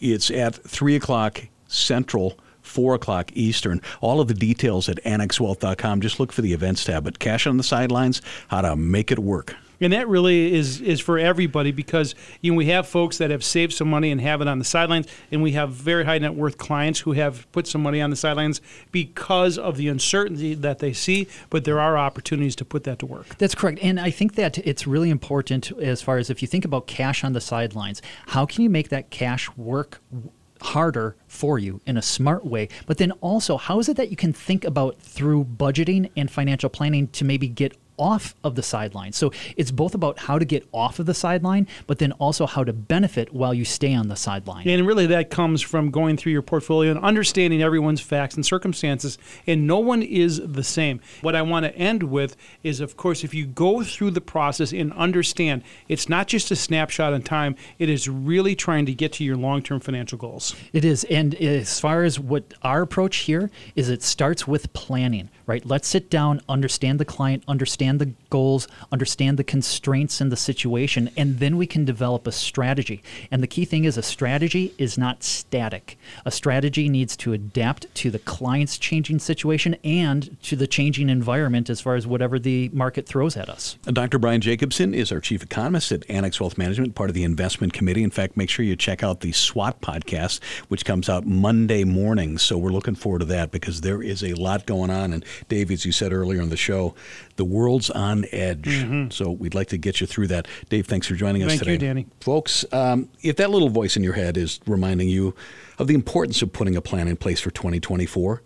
it's 0.00 0.30
at 0.30 0.54
3 0.54 0.96
o'clock 0.96 1.46
Central, 1.66 2.38
4 2.66 2.94
o'clock 2.94 3.30
Eastern. 3.34 3.80
All 4.00 4.20
of 4.20 4.28
the 4.28 4.34
details 4.34 4.88
at 4.88 5.02
annexwealth.com. 5.04 6.00
Just 6.00 6.20
look 6.20 6.32
for 6.32 6.42
the 6.42 6.52
events 6.52 6.84
tab. 6.84 7.04
But 7.04 7.18
cash 7.18 7.46
on 7.46 7.56
the 7.56 7.62
sidelines, 7.62 8.22
how 8.48 8.62
to 8.62 8.76
make 8.76 9.10
it 9.10 9.18
work. 9.18 9.56
And 9.80 9.92
that 9.92 10.08
really 10.08 10.54
is 10.54 10.80
is 10.80 11.00
for 11.00 11.18
everybody 11.18 11.72
because 11.72 12.14
you 12.40 12.52
know 12.52 12.56
we 12.56 12.66
have 12.66 12.88
folks 12.88 13.18
that 13.18 13.30
have 13.30 13.44
saved 13.44 13.72
some 13.72 13.88
money 13.88 14.10
and 14.10 14.20
have 14.20 14.40
it 14.40 14.48
on 14.48 14.58
the 14.58 14.64
sidelines, 14.64 15.06
and 15.30 15.42
we 15.42 15.52
have 15.52 15.70
very 15.70 16.04
high 16.04 16.18
net 16.18 16.34
worth 16.34 16.58
clients 16.58 17.00
who 17.00 17.12
have 17.12 17.50
put 17.52 17.66
some 17.66 17.82
money 17.82 18.00
on 18.00 18.10
the 18.10 18.16
sidelines 18.16 18.60
because 18.90 19.58
of 19.58 19.76
the 19.76 19.88
uncertainty 19.88 20.54
that 20.54 20.78
they 20.78 20.92
see. 20.92 21.28
But 21.50 21.64
there 21.64 21.80
are 21.80 21.98
opportunities 21.98 22.56
to 22.56 22.64
put 22.64 22.84
that 22.84 22.98
to 23.00 23.06
work. 23.06 23.36
That's 23.38 23.54
correct. 23.54 23.80
And 23.82 24.00
I 24.00 24.10
think 24.10 24.34
that 24.36 24.58
it's 24.58 24.86
really 24.86 25.10
important 25.10 25.72
as 25.72 26.00
far 26.00 26.18
as 26.18 26.30
if 26.30 26.40
you 26.40 26.48
think 26.48 26.64
about 26.64 26.86
cash 26.86 27.22
on 27.22 27.34
the 27.34 27.40
sidelines, 27.40 28.00
how 28.28 28.46
can 28.46 28.62
you 28.62 28.70
make 28.70 28.88
that 28.88 29.10
cash 29.10 29.54
work 29.56 30.00
harder 30.60 31.16
for 31.26 31.58
you 31.58 31.80
in 31.86 31.96
a 31.96 32.02
smart 32.02 32.44
way? 32.44 32.68
But 32.86 32.98
then 32.98 33.12
also, 33.20 33.56
how 33.56 33.78
is 33.78 33.88
it 33.88 33.96
that 33.96 34.10
you 34.10 34.16
can 34.16 34.32
think 34.32 34.64
about 34.64 35.00
through 35.00 35.44
budgeting 35.44 36.10
and 36.16 36.30
financial 36.30 36.68
planning 36.68 37.08
to 37.08 37.24
maybe 37.24 37.48
get 37.48 37.76
off 37.98 38.34
of 38.44 38.54
the 38.54 38.62
sideline. 38.62 39.12
So 39.12 39.32
it's 39.56 39.70
both 39.70 39.94
about 39.94 40.18
how 40.18 40.38
to 40.38 40.44
get 40.44 40.66
off 40.72 40.98
of 40.98 41.06
the 41.06 41.14
sideline, 41.14 41.66
but 41.86 41.98
then 41.98 42.12
also 42.12 42.46
how 42.46 42.64
to 42.64 42.72
benefit 42.72 43.32
while 43.32 43.54
you 43.54 43.64
stay 43.64 43.94
on 43.94 44.08
the 44.08 44.16
sideline. 44.16 44.68
And 44.68 44.86
really, 44.86 45.06
that 45.06 45.30
comes 45.30 45.62
from 45.62 45.90
going 45.90 46.16
through 46.16 46.32
your 46.32 46.42
portfolio 46.42 46.90
and 46.90 47.00
understanding 47.00 47.62
everyone's 47.62 48.00
facts 48.00 48.34
and 48.34 48.44
circumstances. 48.44 49.18
And 49.46 49.66
no 49.66 49.78
one 49.78 50.02
is 50.02 50.40
the 50.44 50.64
same. 50.64 51.00
What 51.20 51.34
I 51.34 51.42
want 51.42 51.64
to 51.64 51.74
end 51.76 52.02
with 52.04 52.36
is, 52.62 52.80
of 52.80 52.96
course, 52.96 53.24
if 53.24 53.34
you 53.34 53.46
go 53.46 53.82
through 53.82 54.12
the 54.12 54.20
process 54.20 54.72
and 54.72 54.92
understand 54.94 55.62
it's 55.88 56.08
not 56.08 56.26
just 56.26 56.50
a 56.50 56.56
snapshot 56.56 57.12
in 57.12 57.22
time, 57.22 57.56
it 57.78 57.88
is 57.88 58.08
really 58.08 58.54
trying 58.54 58.86
to 58.86 58.94
get 58.94 59.12
to 59.14 59.24
your 59.24 59.36
long 59.36 59.62
term 59.62 59.80
financial 59.80 60.18
goals. 60.18 60.54
It 60.72 60.84
is. 60.84 61.04
And 61.04 61.34
as 61.36 61.80
far 61.80 62.04
as 62.04 62.18
what 62.18 62.54
our 62.62 62.82
approach 62.82 63.18
here 63.18 63.50
is, 63.74 63.88
it 63.88 64.02
starts 64.02 64.46
with 64.46 64.72
planning, 64.72 65.30
right? 65.46 65.64
Let's 65.64 65.88
sit 65.88 66.10
down, 66.10 66.40
understand 66.48 66.98
the 66.98 67.04
client, 67.04 67.44
understand 67.48 67.85
the 67.94 68.12
goals, 68.30 68.68
understand 68.92 69.38
the 69.38 69.44
constraints 69.44 70.20
in 70.20 70.28
the 70.28 70.36
situation, 70.36 71.10
and 71.16 71.38
then 71.38 71.56
we 71.56 71.66
can 71.66 71.84
develop 71.84 72.26
a 72.26 72.32
strategy. 72.32 73.02
And 73.30 73.42
the 73.42 73.46
key 73.46 73.64
thing 73.64 73.84
is 73.84 73.96
a 73.96 74.02
strategy 74.02 74.74
is 74.78 74.98
not 74.98 75.22
static. 75.22 75.98
A 76.24 76.30
strategy 76.30 76.88
needs 76.88 77.16
to 77.18 77.32
adapt 77.32 77.92
to 77.96 78.10
the 78.10 78.18
client's 78.18 78.78
changing 78.78 79.18
situation 79.18 79.76
and 79.84 80.36
to 80.42 80.56
the 80.56 80.66
changing 80.66 81.08
environment 81.08 81.70
as 81.70 81.80
far 81.80 81.94
as 81.94 82.06
whatever 82.06 82.38
the 82.38 82.68
market 82.72 83.06
throws 83.06 83.36
at 83.36 83.48
us. 83.48 83.78
Dr. 83.84 84.18
Brian 84.18 84.40
Jacobsen 84.40 84.94
is 84.94 85.12
our 85.12 85.20
chief 85.20 85.42
economist 85.42 85.92
at 85.92 86.08
Annex 86.10 86.40
Wealth 86.40 86.58
Management, 86.58 86.94
part 86.94 87.10
of 87.10 87.14
the 87.14 87.24
investment 87.24 87.72
committee. 87.72 88.02
In 88.02 88.10
fact, 88.10 88.36
make 88.36 88.50
sure 88.50 88.64
you 88.64 88.76
check 88.76 89.02
out 89.02 89.20
the 89.20 89.32
SWAT 89.32 89.80
podcast, 89.80 90.42
which 90.68 90.84
comes 90.84 91.08
out 91.08 91.26
Monday 91.26 91.84
mornings. 91.84 92.42
So 92.42 92.58
we're 92.58 92.70
looking 92.70 92.94
forward 92.94 93.20
to 93.20 93.24
that 93.26 93.50
because 93.50 93.80
there 93.80 94.02
is 94.02 94.22
a 94.22 94.34
lot 94.34 94.66
going 94.66 94.90
on. 94.90 95.12
And 95.12 95.24
Dave, 95.48 95.70
as 95.70 95.84
you 95.84 95.92
said 95.92 96.12
earlier 96.12 96.40
in 96.40 96.48
the 96.48 96.56
show, 96.56 96.94
the 97.36 97.44
world's 97.76 97.90
on 97.90 98.24
edge. 98.32 99.12
So 99.12 99.30
we'd 99.30 99.54
like 99.54 99.68
to 99.68 99.76
get 99.76 100.00
you 100.00 100.06
through 100.06 100.28
that. 100.28 100.48
Dave, 100.70 100.86
thanks 100.86 101.06
for 101.06 101.14
joining 101.14 101.42
us 101.42 101.50
Thank 101.50 101.64
today. 101.64 101.86
you, 101.86 101.94
Deanne. 101.94 102.06
Folks, 102.20 102.64
um, 102.72 103.08
if 103.22 103.36
that 103.36 103.50
little 103.50 103.68
voice 103.68 103.96
in 103.96 104.02
your 104.02 104.14
head 104.14 104.36
is 104.36 104.60
reminding 104.66 105.08
you 105.08 105.34
of 105.78 105.86
the 105.86 105.94
importance 105.94 106.40
of 106.42 106.52
putting 106.52 106.74
a 106.76 106.80
plan 106.80 107.06
in 107.06 107.16
place 107.16 107.40
for 107.40 107.50
2024, 107.50 108.42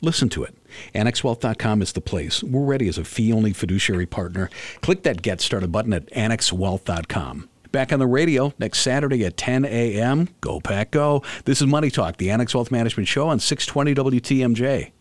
listen 0.00 0.28
to 0.30 0.44
it. 0.44 0.54
AnnexWealth.com 0.94 1.82
is 1.82 1.92
the 1.92 2.00
place. 2.00 2.42
We're 2.42 2.64
ready 2.64 2.88
as 2.88 2.96
a 2.96 3.04
fee 3.04 3.32
only 3.32 3.52
fiduciary 3.52 4.06
partner. 4.06 4.48
Click 4.80 5.02
that 5.02 5.20
Get 5.20 5.40
Started 5.42 5.70
button 5.70 5.92
at 5.92 6.06
AnnexWealth.com. 6.10 7.48
Back 7.72 7.92
on 7.92 7.98
the 8.00 8.06
radio 8.06 8.52
next 8.58 8.80
Saturday 8.80 9.24
at 9.24 9.36
10 9.36 9.64
a.m. 9.64 10.28
Go 10.40 10.58
Pack 10.60 10.90
Go. 10.90 11.22
This 11.44 11.60
is 11.60 11.68
Money 11.68 11.90
Talk, 11.90 12.16
the 12.16 12.30
Annex 12.30 12.52
Wealth 12.52 12.72
Management 12.72 13.06
Show 13.06 13.28
on 13.28 13.38
620 13.38 13.94
WTMJ. 14.20 14.88